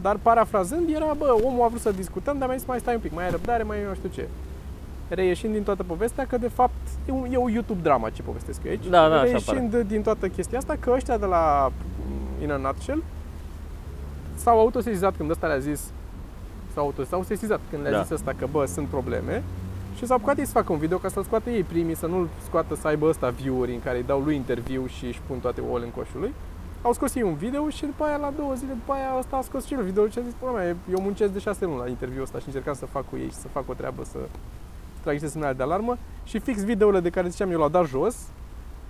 Dar 0.00 0.16
parafrazând 0.22 0.88
era, 0.94 1.14
bă, 1.18 1.38
omul 1.42 1.64
a 1.64 1.68
vrut 1.68 1.80
să 1.80 1.92
discutăm, 1.92 2.38
dar 2.38 2.48
mi-a 2.48 2.56
zis, 2.56 2.66
mai 2.66 2.78
stai 2.78 2.94
un 2.94 3.00
pic, 3.00 3.14
mai 3.14 3.24
ai 3.24 3.30
răbdare, 3.30 3.62
mai 3.62 3.78
nu 3.88 3.94
știu 3.94 4.08
ce. 4.08 4.28
Reieșind 5.08 5.52
din 5.52 5.62
toată 5.62 5.82
povestea 5.82 6.26
că, 6.26 6.38
de 6.38 6.48
fapt, 6.48 6.86
e 7.08 7.12
un, 7.12 7.26
e 7.30 7.36
o 7.36 7.50
YouTube 7.50 7.80
drama 7.82 8.10
ce 8.10 8.22
povestesc 8.22 8.60
eu 8.64 8.70
aici. 8.70 8.86
Da, 8.86 9.08
da, 9.08 9.14
așa 9.14 9.22
Reieșind 9.22 9.76
din 9.76 10.02
toată 10.02 10.28
chestia 10.28 10.58
asta 10.58 10.76
că 10.80 10.90
ăștia 10.90 11.18
de 11.18 11.26
la 11.26 11.72
mm, 12.06 12.42
In 12.42 12.50
a 12.50 12.56
Nutshell 12.56 13.02
s-au 14.34 14.58
autosesizat 14.58 15.16
când 15.16 15.30
ăsta 15.30 15.46
le-a 15.46 15.58
zis 15.58 15.92
s-au 16.74 16.84
auto, 16.84 17.04
s-au 17.04 17.22
sesizat 17.22 17.60
când 17.70 17.82
le-a 17.82 17.90
Da. 17.90 18.00
zis 18.02 18.10
ăsta 18.10 18.32
că, 18.38 18.46
bă, 18.50 18.64
sunt 18.64 18.86
probleme 18.86 19.42
și 19.96 20.06
s-au 20.06 20.16
apucat 20.16 20.38
ei 20.38 20.44
să 20.46 20.52
facă 20.52 20.72
un 20.72 20.78
video 20.78 20.98
ca 20.98 21.08
să-l 21.08 21.22
scoată 21.22 21.50
ei 21.50 21.62
primii, 21.62 21.96
să 21.96 22.06
nu-l 22.06 22.28
scoată 22.44 22.74
să 22.74 22.86
aibă 22.86 23.06
ăsta 23.08 23.28
view-uri 23.30 23.72
în 23.72 23.80
care 23.82 23.96
îi 23.96 24.02
dau 24.04 24.20
lui 24.20 24.34
interviu 24.36 24.86
și 24.86 25.04
își 25.06 25.20
pun 25.26 25.38
toate 25.38 25.60
ouăle 25.68 25.84
în 25.84 25.90
coșul 25.90 26.20
lui. 26.20 26.32
Au 26.82 26.92
scos 26.92 27.14
ei 27.14 27.22
un 27.22 27.34
video 27.34 27.68
și 27.68 27.80
după 27.84 28.04
aia, 28.04 28.16
la 28.16 28.32
două 28.36 28.54
zile 28.54 28.72
după 28.72 28.92
aia, 28.92 29.14
ăsta 29.18 29.36
a 29.36 29.40
scos 29.42 29.64
și 29.66 29.74
el 29.74 29.82
video 29.82 30.08
și 30.08 30.18
a 30.18 30.22
zis, 30.22 30.32
până 30.38 30.52
mea, 30.52 30.66
eu 30.66 31.00
muncesc 31.00 31.32
de 31.32 31.38
șase 31.38 31.64
luni 31.64 31.78
la 31.78 31.88
interviul 31.88 32.22
ăsta 32.22 32.38
și 32.38 32.44
încercam 32.46 32.74
să 32.74 32.86
fac 32.86 33.08
cu 33.10 33.16
ei 33.16 33.26
și 33.28 33.34
să 33.34 33.48
fac 33.48 33.68
o 33.68 33.72
treabă, 33.72 34.04
să 34.04 34.18
trag 35.02 35.12
niște 35.12 35.28
semnale 35.28 35.52
de 35.54 35.62
alarmă 35.62 35.96
și 36.24 36.38
fix 36.38 36.64
videourile 36.64 37.00
de 37.00 37.10
care 37.10 37.28
ziceam 37.28 37.50
eu 37.50 37.58
l-au 37.58 37.68
dat 37.68 37.86
jos, 37.86 38.16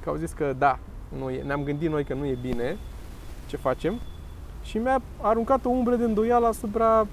că 0.03 0.09
au 0.09 0.17
zis 0.17 0.33
că 0.33 0.55
da, 0.59 0.79
nu 1.19 1.31
e, 1.31 1.43
ne-am 1.43 1.63
gândit 1.63 1.91
noi 1.91 2.05
că 2.05 2.15
nu 2.15 2.25
e 2.27 2.39
bine 2.41 2.77
ce 3.47 3.57
facem 3.57 4.01
și 4.63 4.79
mi-a 4.79 5.03
aruncat 5.21 5.65
o 5.65 5.69
umbră 5.69 5.95
de 5.95 6.05
îndoială 6.05 6.47
asupra 6.47 7.07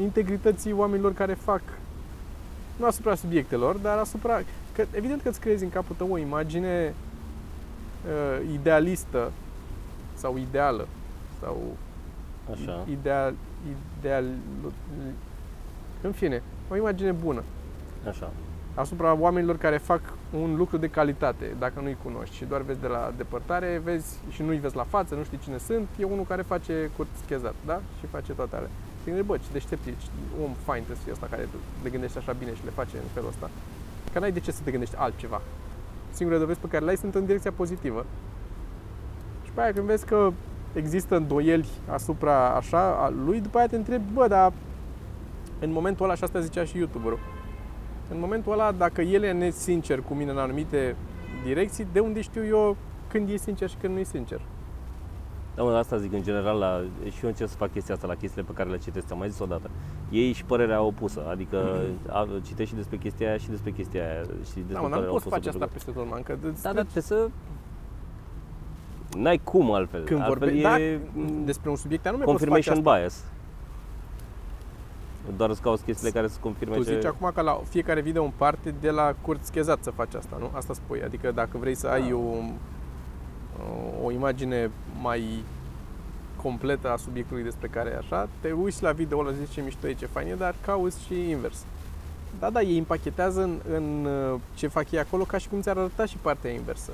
integrității 0.00 0.72
oamenilor 0.72 1.12
care 1.12 1.34
fac 1.34 1.62
nu 2.76 2.86
asupra 2.86 3.14
subiectelor, 3.14 3.76
dar 3.76 3.98
asupra 3.98 4.40
că 4.72 4.84
evident 4.94 5.22
că 5.22 5.28
îți 5.28 5.40
creezi 5.40 5.64
în 5.64 5.70
capul 5.70 5.96
tău 5.96 6.10
o 6.10 6.18
imagine 6.18 6.94
uh, 8.06 8.52
idealistă 8.52 9.32
sau 10.14 10.36
ideală 10.36 10.86
sau 11.40 11.76
Așa. 12.52 12.86
ideal, 12.90 13.34
ideal 13.98 14.24
în 16.00 16.12
fine, 16.12 16.42
o 16.70 16.76
imagine 16.76 17.12
bună 17.12 17.42
Așa. 18.08 18.30
asupra 18.74 19.14
oamenilor 19.14 19.56
care 19.56 19.76
fac 19.76 20.00
un 20.40 20.56
lucru 20.56 20.76
de 20.76 20.88
calitate, 20.88 21.54
dacă 21.58 21.80
nu-i 21.80 21.96
cunoști 22.02 22.34
și 22.34 22.44
doar 22.44 22.60
vezi 22.60 22.80
de 22.80 22.86
la 22.86 23.12
depărtare, 23.16 23.80
vezi 23.84 24.18
și 24.30 24.42
nu-i 24.42 24.58
vezi 24.58 24.76
la 24.76 24.82
față, 24.84 25.14
nu 25.14 25.24
știi 25.24 25.38
cine 25.38 25.58
sunt, 25.58 25.88
e 25.98 26.04
unul 26.04 26.24
care 26.24 26.42
face 26.42 26.90
curt 26.96 27.08
schezat, 27.24 27.54
da? 27.66 27.80
Și 27.98 28.06
face 28.06 28.32
toate 28.32 28.56
alea. 28.56 28.70
Și 29.02 29.08
gândești, 29.08 29.28
bă, 29.30 29.36
ce 29.36 29.52
deștept 29.52 29.86
e, 29.86 29.90
ce 29.90 30.08
om 30.44 30.52
fain 30.64 30.82
trebuie 30.82 30.96
să 30.96 31.02
fie 31.02 31.12
ăsta 31.12 31.26
care 31.30 31.48
le 31.82 31.90
gândește 31.90 32.18
așa 32.18 32.32
bine 32.32 32.54
și 32.54 32.64
le 32.64 32.70
face 32.70 32.96
în 32.96 33.10
felul 33.12 33.28
ăsta. 33.28 33.50
Că 34.12 34.18
n-ai 34.18 34.32
de 34.32 34.40
ce 34.40 34.50
să 34.50 34.60
te 34.64 34.70
gândești 34.70 34.96
altceva. 34.98 35.40
Singurele 36.10 36.42
dovezi 36.42 36.60
pe 36.60 36.68
care 36.68 36.84
le 36.84 36.90
ai 36.90 36.96
sunt 36.96 37.14
în 37.14 37.26
direcția 37.26 37.52
pozitivă. 37.52 38.06
Și 39.44 39.50
pe 39.54 39.60
aia 39.60 39.72
când 39.72 39.86
vezi 39.86 40.06
că 40.06 40.32
există 40.72 41.16
îndoieli 41.16 41.68
asupra 41.88 42.54
așa 42.54 43.04
a 43.04 43.08
lui, 43.08 43.40
după 43.40 43.58
aia 43.58 43.66
te 43.66 43.76
întrebi, 43.76 44.12
bă, 44.12 44.28
dar 44.28 44.52
în 45.58 45.72
momentul 45.72 46.04
ăla, 46.04 46.14
și 46.14 46.24
asta 46.24 46.40
zicea 46.40 46.64
și 46.64 46.78
YouTuberul, 46.78 47.18
în 48.10 48.18
momentul 48.18 48.52
ăla, 48.52 48.72
dacă 48.72 49.00
el 49.02 49.22
e 49.22 49.32
nesincer 49.32 50.00
cu 50.00 50.14
mine 50.14 50.30
în 50.30 50.38
anumite 50.38 50.96
direcții, 51.44 51.86
de 51.92 52.00
unde 52.00 52.20
știu 52.20 52.46
eu 52.46 52.76
când 53.08 53.28
e 53.28 53.36
sincer 53.36 53.68
și 53.68 53.76
când 53.80 53.94
nu 53.94 54.00
e 54.00 54.04
sincer? 54.04 54.40
Da, 55.54 55.62
mă, 55.62 55.70
asta 55.76 55.96
zic 55.96 56.12
în 56.12 56.22
general, 56.22 56.58
la, 56.58 56.80
și 57.10 57.18
eu 57.22 57.28
încerc 57.28 57.50
să 57.50 57.56
fac 57.56 57.72
chestia 57.72 57.94
asta 57.94 58.06
la 58.06 58.14
chestiile 58.14 58.46
pe 58.46 58.52
care 58.52 58.70
le 58.70 58.78
citesc, 58.78 59.12
am 59.12 59.18
mai 59.18 59.28
zis 59.30 59.38
odată. 59.38 59.70
Ei 60.10 60.32
și 60.32 60.44
părerea 60.44 60.82
opusă, 60.82 61.26
adică 61.30 61.80
a, 62.08 62.28
citești 62.42 62.70
și 62.70 62.76
despre 62.78 62.96
chestia 62.96 63.28
aia 63.28 63.36
și 63.36 63.48
despre 63.48 63.70
chestia 63.70 64.02
aia 64.10 64.22
și 64.22 64.28
despre 64.54 64.72
Da, 64.72 64.80
mă, 64.80 64.88
dar 64.88 64.88
nu 64.88 64.88
părerea 64.88 65.10
poți 65.12 65.26
opusă, 65.26 65.28
face 65.28 65.48
asta 65.48 65.58
pentru 65.66 65.76
peste 65.84 65.90
tot, 66.00 66.08
man, 66.10 66.22
că 66.22 66.32
îți 66.32 66.42
că- 66.62 66.68
Da, 66.68 66.72
dar 66.72 66.82
trebuie 66.82 67.02
să... 67.02 67.28
N-ai 69.16 69.38
cum 69.44 69.72
altfel. 69.72 70.04
când 70.04 70.20
altfel 70.20 70.38
vorbești 70.38 70.66
e 70.82 70.98
da, 71.14 71.22
despre 71.44 71.70
un 71.70 71.76
subiect 71.76 72.06
anume 72.06 72.24
poți 72.24 72.36
face 72.44 72.48
confirmation 72.50 72.86
asta. 72.86 72.98
bias. 72.98 73.24
Doar 75.36 75.50
îți 75.50 75.60
cauți 75.62 75.84
chestiile 75.84 76.10
care 76.12 76.28
să 76.28 76.38
confirme 76.40 76.76
Tu 76.76 76.82
ce... 76.82 76.94
zici 76.94 77.04
acum 77.04 77.30
că 77.34 77.40
la 77.40 77.60
fiecare 77.68 78.00
video 78.00 78.24
în 78.24 78.32
parte 78.36 78.74
de 78.80 78.90
la 78.90 79.14
curt 79.20 79.44
schezat 79.44 79.82
să 79.82 79.90
faci 79.90 80.14
asta, 80.14 80.36
nu? 80.38 80.50
Asta 80.52 80.72
spui. 80.74 81.02
Adică 81.02 81.30
dacă 81.34 81.58
vrei 81.58 81.74
să 81.74 81.86
ai 81.88 82.08
Da. 82.08 82.14
o, 82.16 82.20
o 84.04 84.10
imagine 84.10 84.70
mai 85.00 85.44
completă 86.42 86.90
a 86.90 86.96
subiectului 86.96 87.42
despre 87.42 87.68
care 87.68 87.90
e 87.90 87.96
așa, 87.96 88.28
te 88.40 88.52
uiți 88.52 88.82
la 88.82 88.92
video 88.92 89.18
ăla, 89.18 89.30
zici 89.30 89.52
ce 89.52 89.60
mișto 89.60 89.88
e, 89.88 89.94
ce 89.94 90.06
fain 90.06 90.28
e, 90.28 90.34
dar 90.34 90.54
cauți 90.64 91.04
și 91.04 91.30
invers. 91.30 91.64
Da, 92.38 92.50
da, 92.50 92.60
ei 92.60 92.78
împachetează 92.78 93.42
în, 93.42 93.58
în 93.74 94.04
uh, 94.04 94.40
ce 94.54 94.66
fac 94.66 94.90
ei 94.90 94.98
acolo 94.98 95.24
ca 95.24 95.38
și 95.38 95.48
cum 95.48 95.60
ți-ar 95.60 95.76
arăta 95.76 96.04
și 96.04 96.16
partea 96.16 96.50
inversă. 96.50 96.90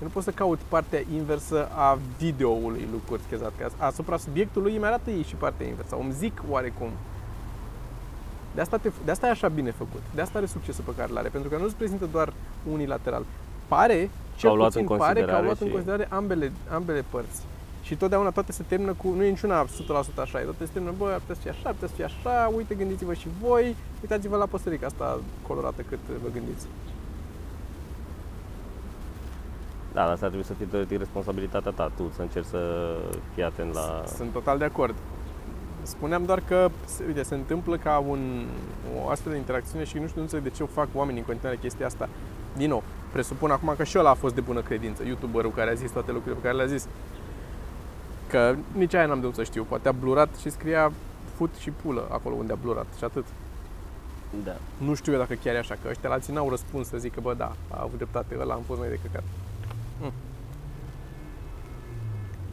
Eu 0.00 0.06
nu 0.06 0.08
poți 0.08 0.24
să 0.24 0.30
cauți 0.30 0.64
partea 0.68 1.02
inversă 1.14 1.68
a 1.74 1.98
videoului 2.18 2.88
lui 2.90 3.00
Kurt 3.08 3.20
Chezat, 3.28 3.52
că 3.58 3.68
asupra 3.76 4.16
subiectului 4.16 4.76
îmi 4.76 4.84
arată 4.84 5.10
ei 5.10 5.22
și 5.22 5.34
partea 5.34 5.66
inversă. 5.66 5.96
Îmi 6.00 6.12
zic 6.12 6.42
oarecum 6.48 6.88
de 8.54 8.60
asta, 8.60 8.76
te, 8.76 8.90
de 9.04 9.10
asta 9.10 9.26
e 9.26 9.30
așa 9.30 9.48
bine 9.48 9.70
făcut. 9.70 10.02
De 10.14 10.20
asta 10.20 10.38
are 10.38 10.46
succesul 10.46 10.84
pe 10.84 10.94
care 10.96 11.10
îl 11.10 11.16
are. 11.16 11.28
Pentru 11.28 11.50
că 11.50 11.56
nu 11.56 11.64
îți 11.64 11.74
prezintă 11.74 12.08
doar 12.12 12.32
unilateral. 12.70 13.24
Pare, 13.68 14.10
cel 14.36 14.48
au 14.50 14.56
luat 14.56 14.72
puțin 14.72 14.86
în 14.90 14.96
pare 14.96 15.20
că 15.24 15.30
au 15.30 15.42
considerare 15.42 15.44
luat 15.44 15.60
în 15.60 15.66
și- 15.66 15.72
considerare 15.72 16.08
ambele, 16.10 16.52
ambele 16.70 17.04
părți. 17.10 17.42
Și 17.82 17.96
totdeauna 17.96 18.30
toate 18.30 18.52
se 18.52 18.62
termină 18.68 18.92
cu, 18.92 19.08
nu 19.16 19.22
e 19.24 19.28
niciuna 19.28 19.64
100% 19.64 19.66
așa, 20.20 20.40
e 20.40 20.42
toate 20.44 20.64
se 20.64 20.70
termină, 20.72 20.94
bă, 20.98 21.04
ar 21.12 21.18
putea 21.18 21.34
să 21.34 21.40
fie 21.40 21.50
așa, 21.50 21.60
ar 21.68 21.72
putea 21.72 21.88
să 21.88 21.94
fie 21.94 22.04
așa, 22.04 22.50
uite, 22.56 22.74
gândiți-vă 22.74 23.14
și 23.14 23.28
voi, 23.40 23.76
uitați-vă 24.02 24.36
la 24.36 24.46
păsărica 24.46 24.86
asta 24.86 25.18
colorată 25.46 25.82
cât 25.88 25.98
vă 26.22 26.28
gândiți. 26.32 26.66
Da, 29.92 30.00
dar 30.02 30.10
asta 30.10 30.24
trebuie 30.26 30.44
să 30.44 30.52
fie 30.54 30.66
teoretic 30.70 30.98
responsabilitatea 30.98 31.70
ta, 31.70 31.90
tu 31.96 32.10
să 32.14 32.22
încerci 32.22 32.46
să 32.46 32.94
fii 33.34 33.42
atent 33.44 33.74
la... 33.74 34.02
Sunt 34.16 34.32
total 34.32 34.58
de 34.58 34.64
acord. 34.64 34.94
Spuneam 35.82 36.24
doar 36.24 36.42
că, 36.48 36.70
se- 36.84 37.04
uite, 37.06 37.22
se 37.22 37.34
întâmplă 37.34 37.76
ca 37.76 37.98
un, 38.08 38.44
o 39.04 39.08
astfel 39.08 39.32
de 39.32 39.38
interacțiune 39.38 39.84
și 39.84 39.96
nu 39.98 40.02
știu 40.06 40.16
nu 40.16 40.22
înțeleg 40.22 40.44
de 40.44 40.50
ce 40.50 40.62
o 40.62 40.66
fac 40.66 40.88
oamenii 40.94 41.20
în 41.20 41.26
continuare 41.26 41.56
chestia 41.60 41.86
asta. 41.86 42.08
Din 42.56 42.68
nou, 42.68 42.82
presupun 43.12 43.50
acum 43.50 43.74
că 43.76 43.84
și 43.84 43.98
ăla 43.98 44.10
a 44.10 44.14
fost 44.14 44.34
de 44.34 44.40
bună 44.40 44.60
credință, 44.60 45.02
youtuberul 45.06 45.50
care 45.50 45.70
a 45.70 45.74
zis 45.74 45.90
toate 45.90 46.12
lucrurile 46.12 46.40
pe 46.40 46.46
care 46.46 46.56
le-a 46.56 46.76
zis. 46.76 46.88
Că 48.28 48.54
nici 48.72 48.94
aia 48.94 49.06
n-am 49.06 49.20
de 49.20 49.26
unde 49.26 49.36
să 49.36 49.44
știu, 49.44 49.64
poate 49.64 49.88
a 49.88 49.92
blurat 49.92 50.28
și 50.40 50.50
scria 50.50 50.92
fut 51.36 51.54
și 51.58 51.70
pulă 51.70 52.08
acolo 52.10 52.34
unde 52.34 52.52
a 52.52 52.58
blurat 52.62 52.86
și 52.98 53.04
atât. 53.04 53.24
Da. 54.44 54.56
Nu 54.78 54.94
știu 54.94 55.12
eu 55.12 55.18
dacă 55.18 55.34
chiar 55.34 55.54
e 55.54 55.58
așa, 55.58 55.76
că 55.82 55.88
ăștia 55.88 56.10
alții 56.10 56.32
n-au 56.32 56.50
răspuns 56.50 56.88
să 56.88 56.96
zică, 56.96 57.20
bă, 57.20 57.34
da, 57.34 57.52
a 57.70 57.78
avut 57.82 57.96
dreptate, 57.96 58.36
ăla 58.40 58.54
am 58.54 58.62
fost 58.66 58.80
mai 58.80 58.88
de 58.88 58.98
căcat. 59.02 59.22
Mm. 60.00 60.12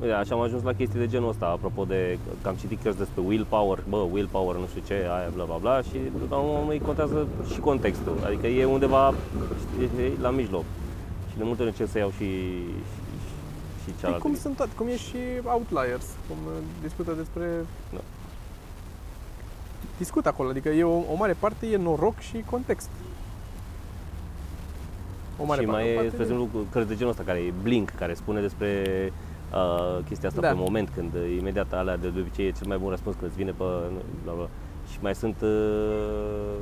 Uite, 0.02 0.14
Așa 0.14 0.36
am 0.36 0.41
ajuns 0.41 0.64
la 0.64 0.74
chestii 0.74 0.99
de 0.99 1.08
genul 1.08 1.30
ăsta, 1.30 1.45
apropo 1.45 1.84
de 1.84 2.18
că 2.41 2.47
am 2.47 2.56
citit 2.56 2.82
cărți 2.82 2.97
despre 2.97 3.22
willpower, 3.22 3.84
bă, 3.89 3.97
willpower, 3.97 4.56
nu 4.56 4.68
știu 4.68 4.82
ce, 4.86 4.93
aia, 4.93 5.30
bla 5.34 5.43
bla 5.43 5.58
bla 5.58 5.82
și 5.82 5.97
la 6.30 6.36
urmă 6.38 6.72
îi 6.72 6.80
contează 6.80 7.28
și 7.54 7.60
contextul, 7.60 8.18
adică 8.26 8.47
e 8.47 8.66
undeva 8.66 9.14
știi, 9.60 10.18
la 10.22 10.30
mijloc. 10.30 10.64
Și 11.32 11.38
de 11.38 11.43
multe 11.43 11.62
ori 11.62 11.72
încerc 11.72 11.89
să 11.89 11.97
iau 11.97 12.10
și, 12.10 12.18
și, 12.18 13.41
și 13.82 13.86
Păi 13.86 13.93
cealaltă. 13.99 14.24
cum 14.24 14.36
sunt 14.36 14.56
toate, 14.56 14.72
cum 14.76 14.88
e 14.88 14.97
și 14.97 15.18
Outliers, 15.43 16.06
cum 16.28 16.38
uh, 16.45 16.54
discută 16.82 17.12
despre... 17.12 17.45
Da. 17.93 17.99
Discut 19.97 20.26
acolo, 20.26 20.49
adică 20.49 20.70
e 20.70 20.84
o, 20.84 20.97
o 21.12 21.16
mare 21.18 21.36
parte 21.39 21.66
e 21.68 21.78
noroc 21.78 22.20
și 22.20 22.43
context. 22.49 22.89
O 25.38 25.45
mare 25.45 25.62
și 25.62 25.68
parte, 25.68 25.82
mai 25.82 25.89
o 25.89 25.93
e, 25.93 25.95
parte 25.95 26.10
spre 26.10 26.24
exemplu, 26.24 26.49
cărți 26.72 26.88
de 26.88 26.95
genul 26.95 27.12
ăsta, 27.12 27.24
care 27.24 27.39
e 27.39 27.54
Blink, 27.62 27.89
care 27.89 28.14
spune 28.14 28.41
despre 28.41 28.84
uh, 29.54 30.04
chestia 30.08 30.30
asta 30.30 30.41
Da. 30.41 30.47
pe 30.47 30.54
moment, 30.58 30.89
când 30.95 31.14
uh, 31.14 31.38
imediat 31.39 31.74
alea 31.74 31.97
de, 31.97 32.10
de 32.10 32.20
obicei 32.20 32.47
e 32.47 32.52
cel 32.52 32.68
mai 32.68 32.78
bun 32.78 32.89
răspuns 32.89 33.16
când 33.16 33.28
îți 33.30 33.39
vine 33.39 33.52
pe... 33.52 33.64
Bla, 34.24 34.34
bla. 34.34 34.47
Și 34.91 34.97
mai 35.02 35.16
sunt 35.16 35.36
uh, 35.41 36.56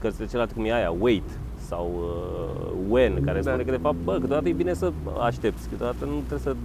cărțile 0.00 0.26
celelalte 0.26 0.54
cum 0.54 0.64
e 0.64 0.74
aia, 0.74 0.94
Wait 0.98 1.38
sau 1.56 1.90
uh, 1.94 2.70
When, 2.88 3.24
care 3.24 3.40
Da. 3.40 3.50
spune 3.50 3.62
că 3.62 3.70
de 3.70 3.76
fapt, 3.82 3.96
bă, 4.04 4.12
câteodată 4.12 4.48
e 4.48 4.52
bine 4.52 4.74
să 4.74 4.92
aștepți, 5.20 5.68
câteodată 5.68 6.04
nu 6.04 6.16
trebuie 6.26 6.38
să... 6.38 6.56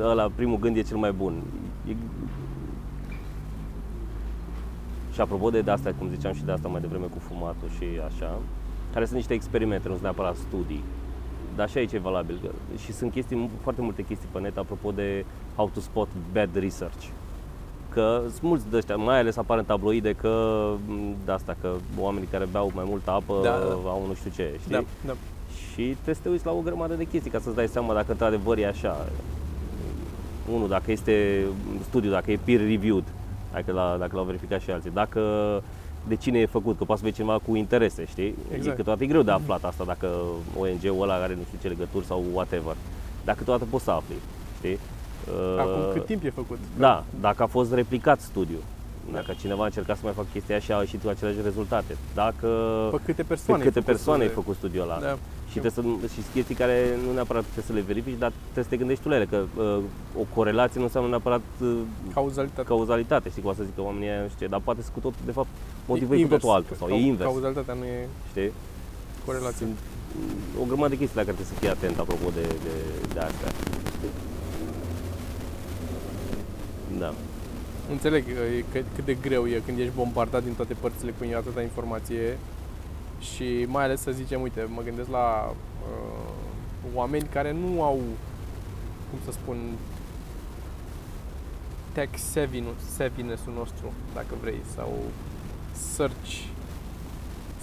Ăla, 0.00 0.30
primul 0.34 0.58
gând 0.58 0.76
e 0.76 0.82
cel 0.82 0.96
mai 0.96 1.12
bun. 1.12 1.34
E, 1.88 1.94
și 5.12 5.20
apropo 5.20 5.50
de, 5.50 5.60
de 5.60 5.70
asta, 5.70 5.92
cum 5.98 6.08
ziceam 6.08 6.32
și 6.32 6.44
de 6.44 6.52
asta 6.52 6.68
mai 6.68 6.80
devreme 6.80 7.04
cu 7.04 7.18
fumatul 7.18 7.68
și 7.78 7.84
așa, 8.06 8.38
care 8.92 9.04
sunt 9.04 9.16
niște 9.16 9.34
experimente, 9.34 9.84
nu 9.88 9.92
sunt 9.92 10.02
neapărat 10.02 10.36
studii. 10.36 10.82
Dar 11.56 11.68
și 11.70 11.78
aici 11.78 11.92
e 11.92 11.98
valabil. 11.98 12.38
că- 12.42 12.50
Și 12.84 12.92
sunt 12.92 13.12
chestii, 13.12 13.50
foarte 13.62 13.80
multe 13.80 14.02
chestii 14.02 14.28
pe 14.32 14.40
net 14.40 14.56
apropo 14.56 14.90
de 14.90 15.24
how 15.56 15.70
to 15.74 15.80
spot 15.80 16.08
bad 16.32 16.48
research. 16.58 17.04
Că 17.92 18.20
sunt 18.30 18.42
mulți 18.42 18.64
de 18.70 18.76
ăștia, 18.76 18.96
mai 18.96 19.18
ales 19.18 19.36
apar 19.36 19.58
în 19.58 19.64
tabloide 19.64 20.12
că 20.12 20.64
m, 20.86 21.14
de 21.24 21.32
asta, 21.32 21.56
că 21.60 21.70
oamenii 21.98 22.28
care 22.30 22.46
beau 22.50 22.70
mai 22.74 22.84
multă 22.88 23.10
apă 23.10 23.40
Da, 23.42 23.50
da. 23.50 23.90
au 23.90 24.04
nu 24.08 24.14
știu 24.14 24.30
ce, 24.34 24.54
știi? 24.60 24.72
Da, 24.72 24.84
da. 25.06 25.12
Și 25.72 25.82
trebuie 25.82 26.14
să 26.14 26.20
te 26.22 26.28
uiți 26.28 26.46
la 26.46 26.52
o 26.52 26.60
grămadă 26.60 26.94
de 26.94 27.04
chestii 27.04 27.30
ca 27.30 27.38
să-ți 27.38 27.54
dai 27.56 27.68
seama 27.68 27.94
dacă 27.94 28.10
într-adevăr 28.10 28.58
e 28.58 28.66
așa. 28.66 29.06
Unul, 30.54 30.68
dacă 30.68 30.90
este 30.92 31.44
studiu, 31.88 32.10
dacă 32.10 32.30
e 32.30 32.38
peer-reviewed, 32.44 33.04
dacă, 33.52 33.72
la, 33.72 33.96
dacă 33.98 34.16
l-au 34.16 34.24
verificat 34.24 34.60
și 34.60 34.70
alții, 34.70 34.90
dacă 34.90 35.20
de 36.08 36.16
cine 36.16 36.38
e 36.38 36.46
făcut, 36.46 36.78
că 36.78 36.84
poate 36.84 37.00
să 37.00 37.06
fie 37.06 37.16
cineva 37.16 37.38
cu 37.46 37.56
interese, 37.56 38.04
știi? 38.08 38.34
Exact. 38.54 38.72
E 38.72 38.76
câteodată 38.76 39.04
e 39.04 39.06
greu 39.06 39.22
de 39.22 39.30
aflat 39.30 39.64
asta 39.64 39.84
dacă 39.84 40.10
ONG-ul 40.58 41.02
ăla 41.02 41.14
are 41.14 41.34
nu 41.34 41.42
știu 41.46 41.58
ce 41.62 41.68
legături 41.68 42.06
sau 42.06 42.24
whatever. 42.32 42.76
Dar 43.24 43.34
câteodată 43.34 43.66
poți 43.70 43.84
să 43.84 43.90
afli, 43.90 44.14
știi? 44.56 44.78
Acum 45.58 45.80
Uh, 45.80 45.92
cât 45.92 46.06
timp 46.06 46.24
e 46.24 46.30
făcut? 46.30 46.58
Da, 46.78 47.04
dacă 47.20 47.42
a 47.42 47.46
fost 47.46 47.72
replicat 47.72 48.20
studiu, 48.20 48.58
dacă 49.12 49.34
cineva 49.40 49.62
a 49.62 49.64
încercat 49.64 49.96
să 49.96 50.02
mai 50.04 50.12
facă 50.12 50.26
chestia 50.32 50.58
și 50.58 50.72
a 50.72 50.78
ieșit 50.80 51.02
cu 51.02 51.08
aceleași 51.08 51.38
rezultate, 51.42 51.96
dacă 52.14 52.48
Pe 52.90 52.96
câte 52.96 53.12
pe 53.12 53.22
persoane 53.22 53.62
câte 53.64 53.78
ai 53.78 53.84
făcut 53.84 53.94
persoane 53.94 54.22
ai 54.22 54.28
studiul? 54.28 54.42
făcut 54.44 54.56
studiul 54.56 54.82
ăla. 54.84 54.98
Da. 55.00 55.18
Și, 55.50 55.58
trebuie 55.60 55.72
să, 56.00 56.06
și 56.14 56.20
sunt 56.22 56.34
chestii 56.34 56.54
care 56.54 56.76
nu 57.06 57.12
neapărat 57.12 57.42
trebuie 57.42 57.64
să 57.70 57.72
le 57.72 57.80
verifici, 57.92 58.18
dar 58.18 58.32
trebuie 58.42 58.64
să 58.64 58.70
te 58.70 58.76
gândești 58.82 59.02
tu 59.02 59.08
la 59.08 59.16
ele, 59.16 59.26
că 59.34 59.38
uh, 59.56 59.78
o 60.22 60.24
corelație 60.36 60.78
nu 60.82 60.86
înseamnă 60.88 61.08
neapărat 61.10 61.44
uh, 61.62 61.76
Cauzalitate. 62.14 62.68
cauzalitate, 62.68 63.28
știi 63.28 63.42
cum 63.42 63.50
o 63.50 63.54
să 63.54 63.62
zic 63.68 63.74
că 63.74 63.82
oamenii 63.82 64.08
aia, 64.08 64.20
nu 64.26 64.28
știu 64.32 64.40
ce, 64.44 64.50
dar 64.54 64.60
poate 64.68 64.82
să 64.82 64.90
cu 64.94 65.00
tot, 65.00 65.14
de 65.24 65.32
fapt, 65.38 65.48
motivul 65.90 66.14
e 66.14 66.16
cu 66.16 66.22
Invers. 66.24 66.42
totul 66.42 66.56
altul 66.56 66.76
sau 66.76 66.86
Cau- 66.88 66.96
e 66.96 67.00
invers, 67.12 67.28
Cauzalitatea 67.30 67.74
nu 67.80 67.84
e 67.84 68.08
știi? 68.30 68.52
corelație. 69.26 69.56
Sunt 69.66 69.76
mm, 70.18 70.62
o 70.62 70.64
grămadă 70.70 70.88
de 70.94 70.98
chestii 71.00 71.18
la 71.20 71.24
care 71.26 71.36
trebuie 71.38 71.52
să 71.54 71.60
fii 71.60 71.70
atent 71.76 71.96
apropo 72.04 72.28
de, 72.38 72.44
de, 72.66 72.74
de 73.14 73.20
astea. 73.28 73.50
Da. 77.02 77.10
Înțeleg 77.90 78.24
uh, 78.26 78.58
e 78.58 78.64
cât, 78.72 78.84
cât 78.94 79.04
de 79.04 79.14
greu 79.14 79.46
e 79.46 79.62
când 79.64 79.78
ești 79.78 79.94
bombardat 79.94 80.42
din 80.44 80.54
toate 80.54 80.74
părțile 80.80 81.10
cu 81.10 81.24
atâta 81.36 81.62
informație 81.62 82.38
și 83.20 83.64
mai 83.68 83.84
ales 83.84 84.00
să 84.00 84.10
zicem, 84.10 84.40
uite, 84.40 84.66
mă 84.74 84.82
gândesc 84.82 85.08
la 85.10 85.52
uh, 85.52 86.28
oameni 86.94 87.28
care 87.32 87.52
nu 87.52 87.82
au, 87.82 87.98
cum 89.10 89.18
să 89.24 89.30
spun, 89.32 89.56
tech 91.92 92.18
savviness- 92.18 92.94
savviness-ul 92.96 93.52
nostru, 93.56 93.92
dacă 94.14 94.34
vrei, 94.40 94.60
sau 94.74 94.92
search 95.94 96.32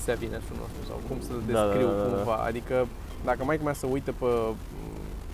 savviness-ul 0.05 0.55
nostru, 0.59 0.82
sau 0.88 0.99
cum 1.07 1.17
să-l 1.22 1.41
Da, 1.47 1.53
da, 1.53 1.65
descriu 1.65 1.88
da, 1.88 1.93
da, 1.95 2.03
da. 2.09 2.15
cumva. 2.15 2.36
Adică 2.36 2.88
dacă 3.24 3.43
mai 3.43 3.59
mea 3.63 3.74
să 3.74 3.86
uită 3.86 4.11
pe 4.11 4.26
mm, 4.26 4.55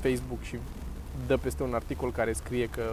Facebook 0.01 0.41
și 0.41 0.57
dă 1.27 1.38
peste 1.38 1.63
un 1.63 1.73
articol 1.73 2.11
care 2.11 2.33
scrie 2.33 2.67
că 2.67 2.83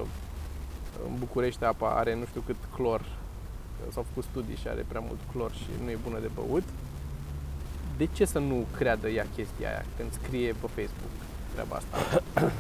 în 1.08 1.14
București 1.18 1.64
apa 1.64 1.88
are 1.88 2.14
nu 2.14 2.24
știu 2.24 2.42
cât 2.46 2.56
clor, 2.74 3.00
că 3.76 3.92
s-au 3.92 4.04
făcut 4.08 4.24
studii 4.30 4.56
și 4.56 4.68
are 4.68 4.84
prea 4.88 5.00
mult 5.00 5.20
clor 5.32 5.52
și 5.52 5.68
nu 5.84 5.90
e 5.90 5.98
bună 6.04 6.18
de 6.20 6.30
băut, 6.34 6.62
de 7.96 8.08
ce 8.12 8.24
să 8.24 8.38
nu 8.38 8.66
creadă 8.76 9.08
ea 9.08 9.26
chestia 9.34 9.68
aia 9.68 9.84
când 9.96 10.12
scrie 10.12 10.52
pe 10.60 10.66
Facebook 10.74 11.14
treaba 11.52 11.76
asta? 11.76 12.22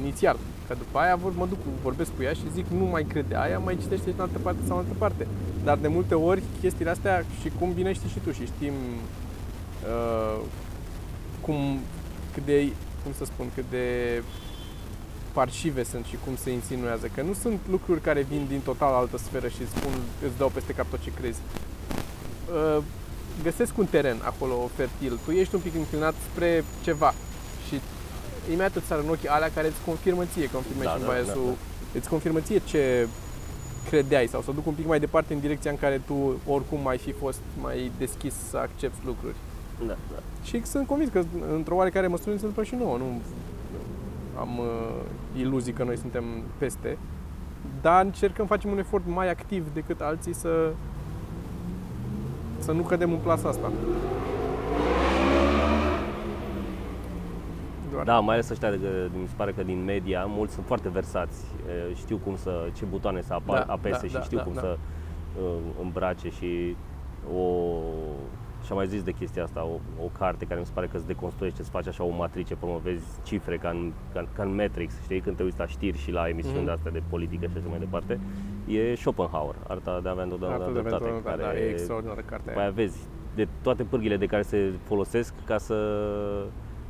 Inițial, 0.00 0.36
că 0.68 0.74
după 0.74 0.98
aia 0.98 1.16
vor, 1.16 1.32
mă 1.32 1.46
duc, 1.46 1.58
vorbesc 1.82 2.16
cu 2.16 2.22
ea 2.22 2.32
și 2.32 2.52
zic 2.52 2.66
nu 2.66 2.84
mai 2.84 3.04
crede 3.04 3.36
aia, 3.36 3.58
mai 3.58 3.78
citește 3.80 4.10
în 4.10 4.20
altă 4.20 4.38
parte 4.38 4.60
sau 4.66 4.76
în 4.76 4.82
altă 4.82 4.94
parte. 4.98 5.26
Dar 5.64 5.78
de 5.78 5.88
multe 5.88 6.14
ori 6.14 6.42
chestiile 6.60 6.90
astea 6.90 7.24
și 7.40 7.50
cum 7.58 7.72
bine 7.72 7.92
știi 7.92 8.08
și 8.08 8.18
tu 8.18 8.30
și 8.32 8.46
știm 8.46 8.72
uh, 9.86 10.40
cum, 11.40 11.78
cât 12.32 12.44
de, 12.44 12.72
cum 13.02 13.12
să 13.12 13.24
spun, 13.24 13.46
cât 13.54 13.64
de 13.70 14.22
parșive 15.32 15.82
sunt 15.84 16.04
și 16.04 16.16
cum 16.24 16.36
se 16.36 16.50
insinuează, 16.50 17.06
că 17.14 17.22
nu 17.22 17.32
sunt 17.32 17.58
lucruri 17.70 18.00
care 18.00 18.22
vin 18.22 18.46
din 18.48 18.60
total 18.60 18.92
altă 18.92 19.18
sferă 19.18 19.48
și 19.48 19.62
îți 19.62 19.70
spun, 19.70 19.92
îți 20.26 20.38
dau 20.38 20.48
peste 20.48 20.72
cap 20.72 20.86
tot 20.90 21.00
ce 21.00 21.12
crezi. 21.20 21.38
Uh, 22.76 22.82
Găsesc 23.42 23.78
un 23.78 23.86
teren 23.86 24.16
acolo 24.24 24.70
fertil, 24.74 25.18
tu 25.24 25.30
ești 25.30 25.54
un 25.54 25.60
pic 25.60 25.74
înclinat 25.74 26.14
spre 26.32 26.64
ceva 26.82 27.14
și 27.66 27.80
imediat 28.46 28.76
îți 28.76 28.86
sar 28.86 28.98
în 28.98 29.08
ochii 29.08 29.28
alea 29.28 29.50
care 29.54 29.66
îți 29.66 29.84
confirmă 29.86 30.24
ție 30.24 30.50
confirmation 30.50 31.00
Da, 31.00 31.06
da, 31.06 31.12
bias-ul, 31.12 31.44
da, 31.46 31.98
îți 31.98 32.08
confirmă 32.08 32.40
ție 32.40 32.62
ce 32.64 33.08
credeai 33.88 34.26
sau 34.26 34.42
să 34.42 34.50
duc 34.52 34.66
un 34.66 34.74
pic 34.74 34.86
mai 34.86 35.00
departe 35.00 35.34
în 35.34 35.40
direcția 35.40 35.70
în 35.70 35.76
care 35.76 36.00
tu 36.06 36.40
oricum 36.46 36.86
ai 36.86 36.98
fi 36.98 37.12
fost 37.12 37.40
mai 37.60 37.92
deschis 37.98 38.34
să 38.50 38.56
accepti 38.56 38.98
lucruri. 39.04 39.34
Da, 39.86 39.96
da. 40.12 40.22
Și 40.42 40.62
sunt 40.64 40.86
convins 40.86 41.10
că 41.10 41.24
într-o 41.54 41.74
oarecare 41.74 42.06
măsură 42.06 42.30
se 42.30 42.46
întâmplă 42.46 42.62
și 42.62 42.74
nouă. 42.74 42.96
Nu 42.96 43.20
am 44.40 44.58
uh, 44.58 45.40
iluzii 45.40 45.72
că 45.72 45.84
noi 45.84 45.96
suntem 45.96 46.24
peste, 46.58 46.98
dar 47.80 48.04
încercăm, 48.04 48.46
facem 48.46 48.70
un 48.70 48.78
efort 48.78 49.04
mai 49.06 49.30
activ 49.30 49.74
decât 49.74 50.00
alții 50.00 50.34
să 50.34 50.72
să 52.58 52.72
nu 52.72 52.82
cădem 52.82 53.12
în 53.12 53.18
plasa 53.18 53.48
asta. 53.48 53.70
Doar. 57.92 58.04
Da, 58.04 58.18
mai 58.20 58.34
ales 58.34 58.50
ăștia, 58.50 58.70
de- 58.70 59.10
mi 59.20 59.26
se 59.26 59.34
pare 59.36 59.52
că 59.52 59.62
din 59.62 59.84
media, 59.84 60.24
mulți 60.24 60.54
sunt 60.54 60.66
foarte 60.66 60.88
versați, 60.88 61.44
e, 61.90 61.94
știu 61.94 62.16
cum 62.24 62.36
să, 62.36 62.68
ce 62.76 62.84
butoane 62.84 63.22
să 63.22 63.32
apa, 63.32 63.54
Da, 63.66 63.72
apese 63.72 64.00
da, 64.00 64.06
și 64.06 64.12
da, 64.12 64.20
știu 64.20 64.36
da, 64.36 64.42
cum 64.42 64.52
da. 64.54 64.60
să 64.60 64.78
uh, 65.42 65.56
îmbrace 65.82 66.28
și 66.30 66.76
o... 67.36 67.42
Și 68.64 68.70
am 68.72 68.76
mai 68.76 68.86
zis 68.86 69.02
de 69.02 69.12
chestia 69.12 69.42
asta, 69.42 69.64
o, 69.64 69.78
o 70.04 70.08
carte 70.18 70.44
care 70.44 70.60
mi 70.60 70.66
se 70.66 70.72
pare 70.74 70.86
că 70.86 70.96
îți 70.96 71.06
deconstruiește, 71.06 71.60
îți 71.60 71.70
face 71.70 71.88
așa 71.88 72.04
o 72.04 72.08
matrice, 72.16 72.54
până 72.54 72.72
vezi 72.82 73.04
cifre 73.22 73.56
ca 73.56 73.68
în, 73.68 73.92
ca, 74.12 74.26
ca 74.32 74.42
în 74.42 74.54
Matrix, 74.54 75.02
știi, 75.02 75.20
când 75.20 75.36
te 75.36 75.42
uiți 75.42 75.58
la 75.58 75.66
știri 75.66 75.98
și 75.98 76.10
la 76.10 76.28
emisiuni 76.28 76.56
Mhm. 76.56 76.64
de 76.64 76.70
astea 76.70 76.90
de 76.90 77.02
politică 77.08 77.46
și 77.46 77.56
așa 77.56 77.68
mai 77.68 77.78
departe, 77.78 78.20
e 78.68 78.94
Schopenhauer, 78.94 79.54
Arta 79.68 80.00
de 80.02 80.08
a 80.08 80.10
avea 80.10 80.22
întotdeauna 80.22 80.56
Artul 80.56 80.72
de 80.74 80.80
dreptate, 80.80 81.08
eventual, 81.08 81.36
da, 81.36 81.42
care 81.44 81.58
da, 81.58 81.64
e 81.64 81.70
extraordinară 81.70 82.20
cartea 82.20 82.38
după 82.52 82.58
aia. 82.58 82.60
aia 82.66 82.70
vezi 82.70 82.98
de 83.34 83.48
toate 83.62 83.82
pârghile 83.84 84.16
de 84.16 84.26
care 84.26 84.42
se 84.42 84.72
folosesc 84.84 85.34
ca 85.46 85.58
să 85.58 85.76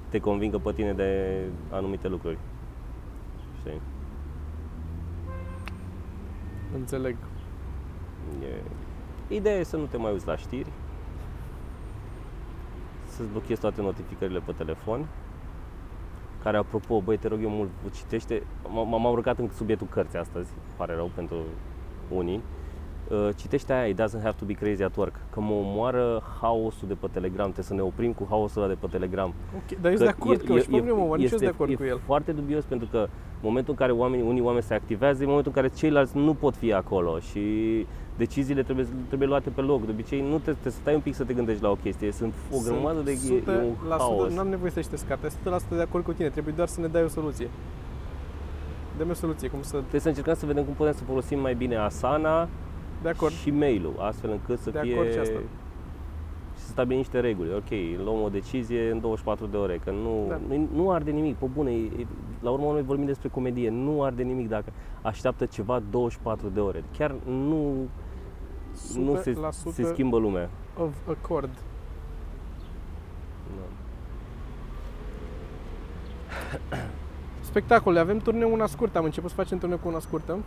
te 0.09 0.18
convingă 0.18 0.59
pe 0.59 0.73
tine 0.73 0.93
de 0.93 1.41
anumite 1.71 2.09
lucruri. 2.09 2.39
Știi? 3.59 3.81
Înțeleg. 6.75 7.16
E... 8.43 8.61
Ideea 9.35 9.57
e 9.59 9.62
să 9.62 9.77
nu 9.77 9.85
te 9.85 9.97
mai 9.97 10.12
uiți 10.12 10.27
la 10.27 10.37
știri, 10.37 10.71
să-ți 13.21 13.33
blochezi 13.33 13.61
toate 13.61 13.81
notificările 13.81 14.41
pe 14.45 14.53
telefon, 14.53 15.07
care, 16.43 16.57
apropo, 16.57 17.01
băi, 17.01 17.16
te 17.16 17.29
rog 17.29 17.43
eu 17.43 17.49
mult, 17.49 17.71
citește, 17.95 18.43
m- 18.64 18.89
m-am 18.89 19.05
urcat 19.05 19.39
în 19.39 19.49
subiectul 19.55 19.87
cărții 19.91 20.18
astăzi, 20.18 20.51
pare 20.77 20.95
rău 20.95 21.11
pentru 21.14 21.37
unii, 22.09 22.43
Uh, 23.11 23.29
citește 23.37 23.73
aia, 23.73 23.87
it 23.87 24.01
doesn't 24.01 24.23
have 24.23 24.35
to 24.39 24.45
be 24.45 24.53
crazy 24.53 24.83
at 24.83 24.97
work, 24.97 25.14
că 25.31 25.41
mă 25.41 25.53
omoară 25.53 26.23
haosul 26.41 26.89
de 26.89 26.95
pe 26.95 27.07
Telegram, 27.12 27.43
trebuie 27.43 27.64
să 27.64 27.75
ne 27.75 27.81
oprim 27.81 28.12
cu 28.12 28.27
haosul 28.29 28.62
ăla 28.62 28.71
de 28.73 28.77
pe 28.81 28.87
Telegram. 28.91 29.35
Ok, 29.57 29.81
dar 29.81 29.91
eu 29.91 29.97
sunt 29.97 30.09
de 30.09 30.14
acord 30.18 30.41
că 30.41 30.53
e, 30.53 30.61
și 30.61 30.68
problemă, 30.68 31.05
mă, 31.05 31.16
nici 31.16 31.23
eu 31.23 31.29
sunt 31.29 31.41
de 31.41 31.47
acord 31.47 31.71
e 31.71 31.75
cu 31.75 31.85
el. 31.85 32.01
foarte 32.05 32.33
dubios 32.33 32.64
pentru 32.64 32.89
că 32.91 32.99
în 32.99 33.41
momentul 33.41 33.73
în 33.73 33.79
care 33.79 33.93
oamenii, 33.93 34.27
unii 34.27 34.41
oameni 34.41 34.62
se 34.62 34.75
activează, 34.75 35.23
e 35.23 35.27
momentul 35.27 35.53
în 35.55 35.62
care 35.62 35.75
ceilalți 35.75 36.16
nu 36.16 36.35
pot 36.35 36.57
fi 36.57 36.73
acolo 36.73 37.18
și 37.18 37.41
deciziile 38.25 38.62
trebuie, 38.62 38.87
trebuie 39.07 39.29
luate 39.29 39.51
pe 39.51 39.61
loc. 39.61 39.85
De 39.85 39.91
obicei 39.91 40.21
nu 40.31 40.39
te, 40.39 40.53
te 40.62 40.68
stai 40.68 40.95
un 40.95 41.01
pic 41.01 41.14
să 41.14 41.25
te 41.25 41.33
gândești 41.35 41.62
la 41.62 41.71
o 41.71 41.75
chestie, 41.75 42.12
sunt 42.12 42.35
o 42.53 42.59
grămadă 42.64 43.01
de 43.01 43.11
e, 43.11 43.35
e 43.35 43.57
un 43.66 43.75
haos. 43.89 44.33
Nu 44.33 44.39
am 44.41 44.49
nevoie 44.49 44.71
să 44.71 44.81
citesc 44.81 45.07
cartea, 45.07 45.29
100% 45.29 45.33
de 45.68 45.81
acord 45.81 46.05
cu 46.05 46.12
tine, 46.12 46.29
trebuie 46.29 46.55
doar 46.57 46.68
să 46.68 46.81
ne 46.81 46.87
dai 46.87 47.03
o 47.05 47.09
soluție. 47.09 47.49
dă-mi 48.99 49.11
o 49.11 49.14
soluție, 49.14 49.49
cum 49.49 49.62
să... 49.62 49.77
Trebuie 49.77 50.01
să 50.01 50.09
încercăm 50.09 50.35
să 50.35 50.47
vedem 50.47 50.64
cum 50.64 50.75
putem 50.75 50.93
să 50.93 51.05
folosim 51.05 51.41
mai 51.41 51.55
bine 51.55 51.77
Asana 51.77 52.49
De 53.03 53.09
acord. 53.09 53.33
și 53.33 53.51
mail-ul, 53.51 53.95
astfel 53.99 54.31
încât 54.31 54.59
să 54.59 54.71
De 54.71 54.79
fie... 54.83 54.93
acord 54.95 55.12
și 55.12 55.18
asta. 55.18 55.39
și 56.57 56.61
să 56.66 56.68
stabilim 56.71 56.99
niște 56.99 57.21
reguli. 57.21 57.55
Ok, 57.55 57.71
luăm 58.05 58.23
o 58.23 58.29
decizie 58.29 58.91
în 58.91 59.01
24 59.01 59.47
de 59.47 59.57
ore, 59.57 59.81
că 59.85 59.91
nu, 59.91 60.25
Da. 60.29 60.39
nu, 60.49 60.68
nu 60.75 60.91
arde 60.91 61.11
nimic, 61.11 61.35
pe 61.37 61.47
bune. 61.55 61.71
e- 61.71 61.91
e- 62.01 62.07
La 62.43 62.51
urmă 62.51 62.64
noi 62.73 62.83
vorbim 62.83 63.07
despre 63.07 63.29
comedie, 63.29 63.71
nu 63.71 64.03
arde 64.03 64.23
nimic 64.23 64.49
dacă 64.49 64.73
așteaptă 65.03 65.45
ceva 65.45 65.83
24 65.91 66.49
de 66.55 66.61
ore. 66.61 66.85
Chiar 66.99 67.14
nu, 67.27 67.75
nu 68.97 69.16
se, 69.16 69.33
100% 69.33 69.72
se 69.72 69.85
schimbă 69.85 70.18
lumea. 70.18 70.49
of 70.78 70.95
accord. 71.09 71.51
Da. 73.57 73.62
Spectacole, 77.41 77.99
avem 77.99 78.18
turneu 78.18 78.53
una 78.53 78.66
scurtă, 78.66 78.99
am 78.99 79.05
început 79.05 79.31
să 79.31 79.37
facem 79.37 79.59
turneu 79.59 79.78
cu 79.78 79.89
una 79.89 79.99
scurtă 79.99 80.39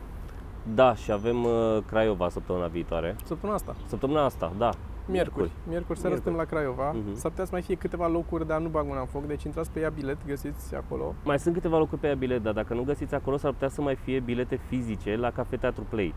Da, 0.75 0.95
și 0.95 1.11
avem 1.11 1.43
uh, 1.43 1.77
Craiova 1.85 2.29
săptămâna 2.29 2.67
viitoare. 2.67 3.15
săptămâna 3.25 3.57
asta, 3.57 3.75
Săptămâna 3.85 4.23
asta, 4.25 4.53
da. 4.57 4.69
miercuri. 5.05 5.51
Miercuri 5.67 5.99
seara 5.99 6.15
Miercuri. 6.15 6.35
suntem 6.35 6.35
la 6.35 6.43
Craiova, 6.45 6.91
Mhm. 6.91 7.15
s-ar 7.15 7.29
putea 7.31 7.45
să 7.45 7.51
mai 7.53 7.61
fie 7.61 7.75
câteva 7.75 8.07
locuri, 8.07 8.47
dar 8.47 8.59
nu 8.59 8.67
bag 8.69 8.85
mâna 8.87 8.99
în 8.99 9.05
foc, 9.05 9.25
deci 9.25 9.43
intrați 9.43 9.71
pe 9.71 9.79
ea 9.79 9.89
bilet, 9.89 10.17
găsiți 10.27 10.75
acolo. 10.75 11.13
Mai 11.23 11.39
sunt 11.39 11.53
câteva 11.53 11.77
locuri 11.77 12.01
pe 12.01 12.07
ea 12.07 12.15
bilet, 12.15 12.43
dar 12.43 12.53
dacă 12.53 12.73
nu 12.73 12.83
găsiți 12.83 13.15
acolo, 13.15 13.37
s-ar 13.37 13.51
putea 13.51 13.69
să 13.69 13.81
mai 13.81 13.95
fie 13.95 14.19
bilete 14.19 14.59
fizice 14.67 15.15
la 15.15 15.31
Cafe 15.31 15.55
Teatru 15.57 15.83
Play. 15.89 16.13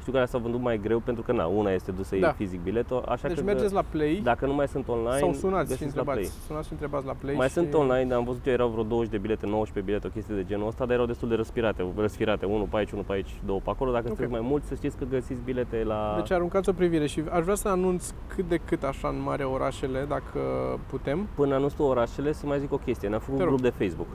Știu 0.00 0.12
că 0.12 0.24
s-au 0.24 0.40
vândut 0.40 0.60
mai 0.60 0.78
greu 0.78 0.98
pentru 0.98 1.22
că 1.22 1.32
na, 1.32 1.46
una 1.46 1.70
este 1.70 1.90
dusă 1.90 2.16
Da. 2.16 2.26
da. 2.26 2.32
fizic 2.32 2.60
biletul, 2.62 3.02
așa 3.08 3.28
Deci 3.28 3.36
că 3.36 3.42
mergeți 3.44 3.72
la 3.74 3.82
Play 3.90 4.20
dacă 4.22 4.46
nu 4.46 4.54
mai 4.54 4.68
sunt 4.68 4.88
online, 4.88 5.18
sau 5.18 5.32
sunați 5.32 5.72
și 5.72 5.78
găsiți 5.78 5.96
la 5.96 6.02
Play. 6.02 6.14
întrebați. 6.16 6.46
Sunați 6.46 6.66
și 6.66 6.72
întrebați 6.72 7.06
la 7.06 7.12
Play 7.12 7.34
Mai 7.34 7.46
și... 7.46 7.52
sunt 7.52 7.74
online, 7.74 8.14
am 8.14 8.24
văzut 8.24 8.46
eu, 8.46 8.52
erau 8.52 8.68
vreo 8.68 8.82
20 8.82 9.10
de 9.10 9.18
bilete, 9.18 9.46
19 9.46 9.80
bilete, 9.92 10.06
o 10.06 10.10
chestie 10.10 10.34
de 10.34 10.44
genul 10.44 10.66
ăsta, 10.66 10.84
dar 10.84 10.94
erau 10.94 11.06
destul 11.06 11.28
de 11.28 11.34
răspirate, 11.34 11.86
răsfirate, 11.96 12.46
unul 12.46 12.66
pe 12.70 12.76
aici, 12.76 12.90
unul 12.90 13.04
pe 13.04 13.12
aici, 13.12 13.40
două 13.46 13.60
pe 13.64 13.70
acolo. 13.70 13.90
Dacă 13.90 14.02
Ok. 14.08 14.08
sunteți 14.16 14.30
mai 14.30 14.40
mulți, 14.50 14.66
să 14.66 14.74
știți 14.74 14.96
că 14.96 15.04
găsiți 15.10 15.40
bilete 15.44 15.82
la... 15.86 16.14
Deci 16.16 16.30
aruncați 16.32 16.68
o 16.68 16.72
privire 16.72 17.06
și 17.06 17.22
aș 17.30 17.42
vrea 17.42 17.54
să 17.54 17.68
anunț 17.68 18.10
cât 18.34 18.48
de 18.48 18.56
cât 18.64 18.82
așa 18.82 19.08
în 19.08 19.20
mare 19.22 19.44
orașele, 19.44 20.04
dacă 20.08 20.40
putem. 20.86 21.26
Până 21.34 21.54
anunț 21.54 21.72
orașele, 21.78 22.32
să 22.32 22.46
mai 22.46 22.58
zic 22.58 22.72
o 22.72 22.76
chestie. 22.76 23.08
Ne-am 23.08 23.20
făcut 23.20 23.36
Te 23.38 23.44
rog. 23.44 23.52
grup 23.52 23.64
de 23.74 23.84
Facebook. 23.84 24.06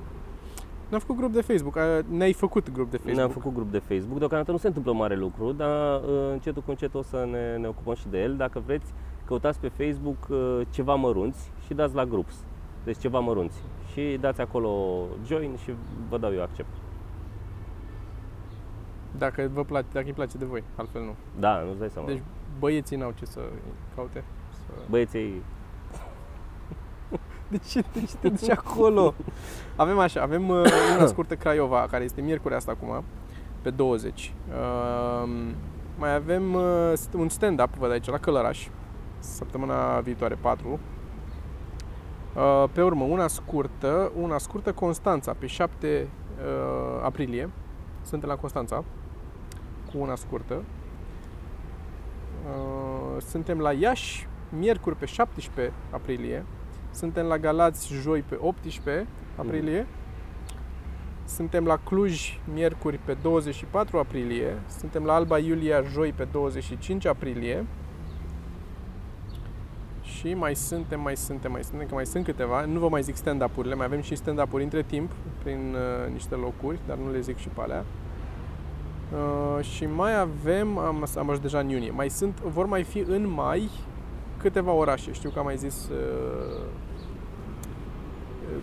Ne-am 0.94 1.06
făcut 1.06 1.22
grup 1.22 1.34
de 1.34 1.42
Facebook, 1.42 1.78
a- 1.78 2.02
ne-ai 2.10 2.34
făcut 2.34 2.72
grup 2.72 2.90
de 2.92 2.98
Facebook. 2.98 3.16
Ne-am 3.18 3.30
făcut 3.30 3.54
grup 3.54 3.72
de 3.72 3.78
Facebook. 3.78 4.18
Deocamdată 4.18 4.52
nu 4.52 4.58
se 4.58 4.68
întâmplă 4.68 4.94
mare 4.94 5.16
lucru, 5.16 5.52
dar 5.52 6.02
uh, 6.02 6.32
încetul 6.32 6.62
cu 6.62 6.70
încetul 6.70 7.00
o 7.00 7.04
să 7.04 7.28
ne, 7.32 7.58
ne 7.58 7.68
ocupăm 7.68 7.94
și 7.94 8.08
de 8.08 8.22
el. 8.22 8.36
Dacă 8.36 8.60
vreți, 8.66 8.94
căutați 9.26 9.60
pe 9.60 9.68
Facebook 9.68 10.28
uh, 10.30 10.62
ceva 10.70 10.96
mărunți 10.96 11.52
și 11.66 11.74
dați 11.74 11.96
la 11.96 12.06
groups. 12.06 12.34
Deci 12.84 12.98
ceva 12.98 13.20
mărunți. 13.20 13.58
Și 13.92 14.18
dați 14.20 14.42
acolo 14.42 15.04
join 15.26 15.56
și 15.56 15.74
vă 16.10 16.18
dau 16.18 16.34
eu 16.34 16.42
accept. 16.42 16.74
Dacă 19.18 19.50
vă 19.54 19.64
place, 19.64 19.88
dacă 19.94 20.06
îi 20.06 20.14
place 20.14 20.38
de 20.38 20.46
voi, 20.46 20.64
altfel 20.76 21.02
nu. 21.02 21.16
Da, 21.40 21.62
nu-ți 21.62 21.80
dai 21.80 21.90
seama. 21.90 22.08
Deci 22.08 22.22
băieții 22.60 22.98
n-au 22.98 23.14
ce 23.16 23.26
să 23.26 23.40
caute. 23.96 24.24
Să... 24.52 24.72
Băieții, 24.90 25.42
De 27.54 27.60
ce, 27.70 27.84
de 27.94 28.06
ce 28.06 28.16
te 28.20 28.30
duci 28.30 28.50
acolo? 28.50 29.14
Avem 29.76 30.00
așa, 30.00 30.22
avem 30.22 30.50
uh, 30.50 30.66
una 30.98 31.06
scurtă 31.06 31.36
Craiova, 31.36 31.88
care 31.92 32.04
este 32.04 32.22
miercuri 32.22 32.54
asta 32.54 32.72
acum, 32.72 33.04
pe 33.62 33.70
20. 33.70 34.34
Uh, 34.48 35.30
mai 35.98 36.16
avem 36.16 36.54
uh, 36.54 36.94
st- 36.96 37.14
un 37.14 37.30
stand-up, 37.30 37.76
văd 37.76 37.92
aici, 37.92 38.10
la 38.10 38.18
Călăraș, 38.18 38.68
săptămâna 39.20 40.00
viitoare, 40.00 40.38
4. 40.42 40.80
Uh, 42.36 42.64
pe 42.72 42.82
urmă, 42.84 43.04
una 43.04 43.28
scurtă, 43.28 44.12
una 44.22 44.38
scurtă 44.38 44.72
Constanța, 44.72 45.36
pe 45.40 45.46
7 45.46 46.08
uh, 46.38 47.04
aprilie. 47.04 47.50
Suntem 48.02 48.30
la 48.30 48.36
Constanța, 48.36 48.84
cu 49.92 49.98
una 49.98 50.16
scurtă. 50.16 50.64
Uh, 52.46 53.22
suntem 53.22 53.60
la 53.60 53.72
Iași, 53.72 54.28
miercuri 54.50 54.96
pe 54.96 55.06
17 55.06 55.74
aprilie. 55.92 56.46
Suntem 56.94 57.26
la 57.26 57.38
Galați 57.38 57.94
joi 57.94 58.22
pe 58.22 58.38
18 58.42 59.08
aprilie. 59.36 59.88
Suntem 61.26 61.66
la 61.66 61.78
Cluj 61.78 62.40
miercuri 62.54 62.98
pe 62.98 63.18
24 63.22 63.98
aprilie. 63.98 64.62
Suntem 64.78 65.04
la 65.04 65.14
Alba 65.14 65.38
Iulia 65.38 65.82
joi 65.82 66.12
pe 66.12 66.28
25 66.32 67.06
aprilie. 67.06 67.66
Și 70.02 70.34
mai 70.34 70.56
suntem, 70.56 71.02
mai 71.02 71.18
suntem, 71.18 71.52
mai 71.52 71.64
suntem, 71.64 71.88
că 71.88 71.94
mai 71.94 72.06
sunt 72.06 72.26
câteva. 72.26 72.66
Nu 72.66 72.80
vă 72.80 72.90
mai 72.90 73.02
zic 73.02 73.16
stand-up-urile, 73.16 73.76
mai 73.76 73.86
avem 73.86 74.02
și 74.02 74.16
stand-up-uri 74.16 74.64
între 74.64 74.84
timp 74.84 75.12
prin 75.44 75.76
uh, 75.76 76.12
niște 76.12 76.36
locuri, 76.36 76.80
dar 76.88 76.98
nu 76.98 77.12
le 77.12 77.20
zic 77.20 77.38
și 77.38 77.48
pe 77.48 77.62
alea. 77.62 77.86
Uh, 79.12 79.64
și 79.64 79.86
mai 79.86 80.20
avem, 80.20 80.78
am, 80.78 81.06
am 81.18 81.30
ajuns 81.30 81.40
deja 81.40 81.60
în 81.60 81.70
iunie, 81.70 81.92
mai 81.92 82.10
sunt, 82.10 82.40
vor 82.40 82.66
mai 82.66 82.84
fi 82.84 83.00
în 83.00 83.30
mai 83.30 83.70
câteva 84.44 84.72
orașe. 84.72 85.14
Știu 85.14 85.30
că 85.30 85.40
am 85.40 85.46
mai 85.46 85.58
zis 85.58 85.90
uh, 85.90 86.66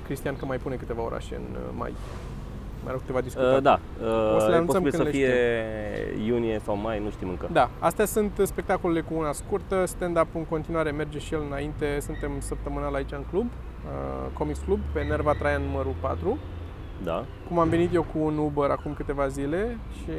Cristian 0.05 0.37
că 0.37 0.45
mai 0.45 0.57
pune 0.57 0.75
câteva 0.75 1.03
orașe 1.03 1.35
în 1.35 1.57
uh, 1.57 1.61
mai. 1.77 1.93
Mai 2.83 2.89
erau 2.89 2.99
câteva 2.99 3.21
discutate. 3.21 3.57
uh, 3.57 3.63
da, 3.63 3.81
O 4.35 4.39
să 4.39 4.47
le 4.47 4.51
uh, 4.51 4.53
e 4.53 4.57
anunțăm 4.57 4.83
posibil 4.83 4.91
când 4.91 5.03
să 5.03 5.03
le 5.03 5.11
fie 5.11 6.25
iunie 6.27 6.61
sau 6.65 6.77
mai, 6.77 7.01
nu 7.05 7.11
știm 7.11 7.29
încă. 7.29 7.49
Da, 7.53 7.71
astea 7.79 8.05
sunt 8.05 8.41
spectacolele 8.43 9.01
cu 9.01 9.15
una 9.17 9.33
scurtă, 9.33 9.85
stand-up 9.87 10.27
în 10.35 10.45
continuare 10.45 10.91
merge 10.91 11.19
și 11.19 11.35
el 11.35 11.43
înainte, 11.47 11.99
suntem 12.01 12.31
săptămânal 12.39 12.95
aici 12.95 13.13
în 13.13 13.25
club, 13.31 13.47
uh, 13.47 14.31
Comics 14.39 14.59
Club, 14.59 14.79
pe 14.93 15.03
Nerva 15.03 15.33
Traian 15.33 15.63
numărul 15.63 15.95
4. 16.01 16.39
Da. 17.05 17.25
Cum 17.49 17.59
am 17.59 17.69
venit 17.69 17.95
eu 17.95 18.03
cu 18.03 18.19
un 18.19 18.39
Uber 18.39 18.71
acum 18.71 18.95
câteva 18.95 19.27
zile 19.29 19.79
și 19.93 20.11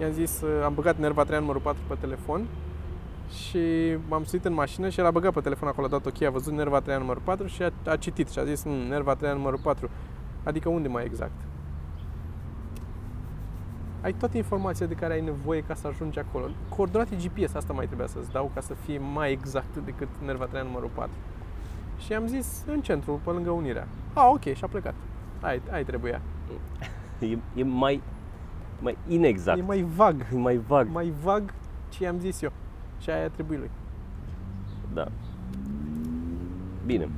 i-am 0.00 0.12
zis, 0.12 0.40
uh, 0.40 0.64
am 0.64 0.74
băgat 0.74 0.96
Nerva 0.96 1.22
Traian 1.22 1.40
numărul 1.42 1.62
4 1.62 1.80
pe 1.88 1.94
telefon 2.00 2.46
și 3.30 3.58
m-am 4.08 4.24
suit 4.24 4.44
în 4.44 4.52
mașină 4.52 4.88
și 4.88 5.00
el 5.00 5.06
a 5.06 5.10
băgat 5.10 5.32
pe 5.32 5.40
telefon 5.40 5.68
acolo, 5.68 5.86
a 5.86 5.90
dat 5.90 6.06
ok, 6.06 6.22
a 6.22 6.30
văzut 6.30 6.52
Nerva 6.52 6.80
Traian 6.80 7.00
numărul 7.00 7.22
4 7.24 7.46
și 7.46 7.62
a, 7.62 7.72
a 7.86 7.96
citit 7.96 8.28
și 8.30 8.38
a 8.38 8.44
zis, 8.44 8.64
"Mm, 8.64 8.72
Nerva 8.72 9.14
Traian 9.14 9.36
numărul 9.36 9.58
4, 9.62 9.90
adică 10.44 10.68
unde 10.68 10.88
mai 10.88 11.04
exact? 11.04 11.32
ai 14.02 14.12
toate 14.12 14.36
informațiile 14.36 14.86
de 14.88 14.94
care 14.94 15.12
ai 15.12 15.20
nevoie 15.20 15.60
ca 15.60 15.74
să 15.74 15.86
ajungi 15.86 16.18
acolo. 16.18 16.44
Coordonate 16.68 17.16
GPS, 17.16 17.54
asta 17.54 17.72
mai 17.72 17.86
trebuia 17.86 18.06
să-ți 18.06 18.30
dau 18.30 18.50
ca 18.54 18.60
să 18.60 18.74
fie 18.74 18.98
mai 18.98 19.32
exact 19.32 19.76
decât 19.84 20.08
Nerva 20.24 20.44
Traian 20.44 20.66
numărul 20.66 20.90
4. 20.94 21.10
Și 21.98 22.12
am 22.12 22.26
zis 22.26 22.64
în 22.66 22.80
centru, 22.80 23.20
pe 23.24 23.30
lângă 23.30 23.50
Unirea. 23.50 23.86
A, 24.12 24.28
ok, 24.28 24.40
și 24.42 24.64
a 24.64 24.66
plecat. 24.66 24.94
Ai, 25.40 25.60
ai 25.70 25.84
trebuia. 25.84 26.20
E, 27.18 27.38
e 27.54 27.62
mai, 27.64 28.02
mai 28.80 28.96
inexact. 29.08 29.58
E 29.58 29.62
mai 29.62 29.82
vag, 29.96 30.26
E 30.32 30.36
mai 30.36 30.56
vag. 30.66 30.88
mai 30.92 31.12
vag 31.22 31.54
ce 31.88 32.06
am 32.06 32.18
zis 32.18 32.42
eu. 32.42 32.52
Și 33.04 33.10
aia 33.10 33.28
trebuie 33.28 33.58
lui. 33.58 33.70
Da. 34.94 35.06
Bine. 36.86 37.08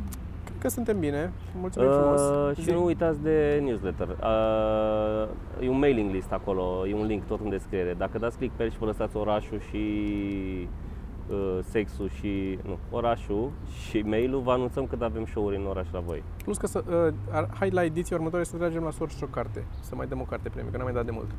Cred 0.45 0.59
că 0.59 0.69
suntem 0.69 0.99
bine. 0.99 1.33
Mulțumim 1.61 1.89
frumos. 1.91 2.21
Uh, 2.21 2.57
și 2.57 2.63
Zi. 2.63 2.71
nu 2.71 2.85
uitați 2.85 3.23
de 3.23 3.61
newsletter. 3.65 4.09
Uh, 4.09 5.29
e 5.65 5.69
un 5.69 5.79
mailing 5.79 6.13
list 6.13 6.33
acolo, 6.33 6.87
e 6.87 6.95
un 6.95 7.07
link 7.07 7.25
tot 7.25 7.41
în 7.41 7.49
descriere. 7.51 7.95
Dacă 7.99 8.19
dați 8.19 8.37
click 8.37 8.55
pe 8.57 8.63
el 8.63 8.71
și 8.71 8.79
vă 8.79 8.85
lăsați 8.85 9.17
orașul 9.17 9.61
și 9.71 9.79
uh, 11.31 11.59
sexul 11.63 12.09
și 12.09 12.59
nu, 12.65 12.79
orașul 12.91 13.51
și 13.89 13.99
mail-ul, 13.99 14.41
vă 14.41 14.51
anunțăm 14.51 14.87
când 14.87 15.03
avem 15.03 15.27
show-uri 15.27 15.57
în 15.57 15.67
oraș 15.67 15.87
la 15.93 16.01
voi. 16.01 16.23
Plus 16.45 16.57
că 16.57 16.67
să, 16.67 16.85
uh, 17.07 17.15
ar- 17.31 17.49
hai 17.59 17.71
la 17.71 17.85
ediția 17.85 18.17
următoare 18.17 18.45
să 18.45 18.57
tragem 18.57 18.83
la 18.83 18.91
sorți 18.91 19.17
și 19.17 19.25
o 19.25 19.27
carte. 19.27 19.65
Să 19.81 19.95
mai 19.95 20.07
dăm 20.07 20.21
o 20.21 20.25
carte 20.25 20.49
premiu, 20.49 20.71
că 20.71 20.77
n-am 20.77 20.87
mai 20.87 20.95
dat 20.95 21.05
de 21.05 21.11
mult. 21.11 21.31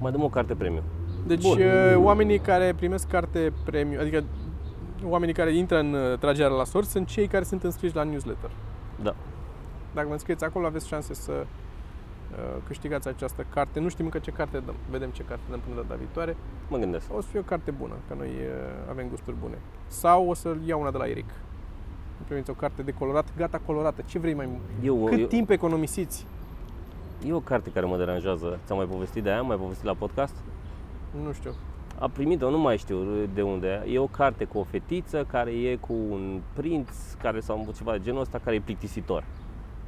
Mai 0.00 0.12
dăm 0.12 0.22
o 0.22 0.28
carte 0.28 0.54
premiu. 0.54 0.82
Deci 1.26 1.42
Bun. 1.42 1.58
uh, 1.58 1.96
oamenii 1.96 2.38
care 2.38 2.74
primesc 2.76 3.08
carte 3.08 3.52
premiu, 3.64 4.00
adică 4.00 4.24
oamenii 5.04 5.34
care 5.34 5.54
intră 5.56 5.78
în 5.78 5.92
uh, 5.92 6.18
tragerea 6.18 6.50
la 6.56 6.64
sorți 6.64 6.90
sunt 6.90 7.06
cei 7.06 7.26
care 7.26 7.44
sunt 7.44 7.62
înscriși 7.62 7.94
la 7.94 8.02
newsletter. 8.02 8.50
Da. 9.02 9.14
Dacă 9.94 10.06
vă 10.06 10.12
înscrieți 10.12 10.44
acolo, 10.44 10.66
aveți 10.66 10.86
șanse 10.86 11.14
să 11.14 11.32
uh, 11.32 12.36
câștigați 12.66 13.08
această 13.08 13.46
carte. 13.54 13.80
Nu 13.80 13.88
știm 13.88 14.04
încă 14.04 14.18
ce 14.18 14.30
carte 14.30 14.58
dăm. 14.58 14.74
Vedem 14.90 15.10
ce 15.10 15.22
carte 15.22 15.42
dăm 15.50 15.60
până 15.68 15.82
data 15.82 15.94
viitoare. 15.98 16.36
Mă 16.68 16.76
gândesc. 16.76 17.06
O 17.16 17.20
să 17.20 17.28
fie 17.30 17.38
o 17.38 17.42
carte 17.42 17.70
bună, 17.70 17.94
că 18.08 18.14
noi 18.16 18.28
uh, 18.28 18.90
avem 18.90 19.06
gusturi 19.08 19.36
bune. 19.40 19.58
Sau 19.86 20.28
o 20.28 20.34
să 20.34 20.56
iau 20.66 20.80
una 20.80 20.90
de 20.90 20.96
la 20.98 21.08
Eric. 21.08 21.28
Îmi 22.18 22.26
primiți 22.26 22.50
o 22.50 22.52
carte 22.52 22.82
decolorată, 22.82 23.30
gata 23.36 23.60
colorată. 23.66 24.02
Ce 24.06 24.18
vrei 24.18 24.34
mai 24.34 24.46
mult? 24.46 24.60
Eu, 24.82 25.04
Cât 25.04 25.18
eu, 25.18 25.26
timp 25.26 25.50
economisiți? 25.50 26.26
e 27.26 27.32
o 27.32 27.40
carte 27.40 27.70
care 27.70 27.86
mă 27.86 27.96
deranjează. 27.96 28.58
Ți-am 28.64 28.76
mai 28.78 28.86
povestit 28.86 29.22
de 29.22 29.28
aia? 29.30 29.38
Am 29.38 29.46
mai 29.46 29.56
povestit 29.56 29.84
la 29.84 29.94
podcast? 29.94 30.34
Nu 31.24 31.32
știu. 31.32 31.50
A 31.98 32.08
primit-o, 32.08 32.50
nu 32.50 32.58
mai 32.58 32.76
știu 32.76 32.98
de 33.34 33.42
unde. 33.42 33.84
E 33.88 33.98
o 33.98 34.06
carte 34.06 34.44
cu 34.44 34.58
o 34.58 34.62
fetiță 34.62 35.24
care 35.30 35.50
e 35.50 35.76
cu 35.76 35.92
un 36.10 36.40
prinț 36.52 36.88
care 37.22 37.40
sau 37.40 37.68
ceva 37.76 37.92
de 37.92 38.00
genul 38.02 38.20
ăsta 38.20 38.40
care 38.44 38.56
e 38.56 38.60
plictisitor. 38.60 39.24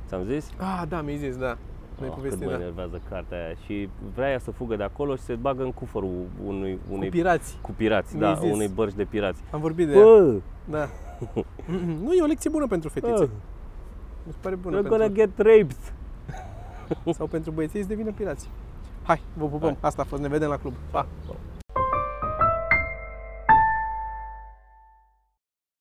Ți-am 0.09 0.25
zis? 0.25 0.51
Ah, 0.57 0.83
da, 0.89 1.01
mi-ai 1.01 1.17
zis, 1.17 1.37
da. 1.37 1.57
Mi-ai 1.99 2.09
Oh, 2.11 2.15
cât 2.15 2.15
povestit, 2.15 2.45
mă 2.45 2.51
da. 2.51 2.57
enervează 2.57 3.01
cartea 3.09 3.45
aia 3.45 3.55
și 3.65 3.89
vrea 4.15 4.31
ea 4.31 4.39
să 4.39 4.51
fugă 4.51 4.77
de 4.77 4.83
acolo 4.83 5.17
și 5.17 5.23
se 5.23 5.35
bagă 5.35 5.63
în 5.63 5.73
cufărul 5.73 6.11
unui, 6.47 6.79
Cu 6.89 6.95
unei 6.95 7.09
pirați. 7.09 7.59
cu 7.63 7.71
pirați, 7.73 8.17
Mi-ai 8.17 8.35
da, 8.35 8.41
zis. 8.41 8.53
unei 8.53 8.69
bărci 8.69 8.95
de 8.95 9.05
pirați. 9.05 9.41
Am 9.51 9.61
vorbit 9.61 9.87
de 9.87 9.93
ea. 9.93 10.03
Bă, 10.03 10.35
Da. 10.65 10.89
nu, 12.05 12.13
e 12.13 12.23
o 12.23 12.27
lecție 12.27 12.51
bună 12.51 12.67
pentru 12.67 12.89
fetițe. 12.89 13.13
bă, 13.25 13.29
Mi 14.27 14.33
se 14.33 14.39
pare 14.41 14.55
bună 14.55 14.77
you're 14.79 14.81
pentru... 14.89 14.99
gonna 14.99 15.13
get 15.15 15.31
raped. 15.37 15.77
Sau 17.17 17.27
pentru 17.27 17.51
băieții 17.51 17.81
să 17.83 17.89
devină 17.89 18.11
pirați. 18.13 18.49
Hai, 19.11 19.23
vă 19.35 19.45
pupăm. 19.45 19.69
Hai. 19.69 19.79
Asta 19.81 20.03
a 20.03 20.05
fost. 20.05 20.23
Ne 20.23 20.29
vedem 20.29 20.49
la 20.49 20.57
club. 20.57 20.75
Pa! 20.91 21.07
Pa. 21.27 21.37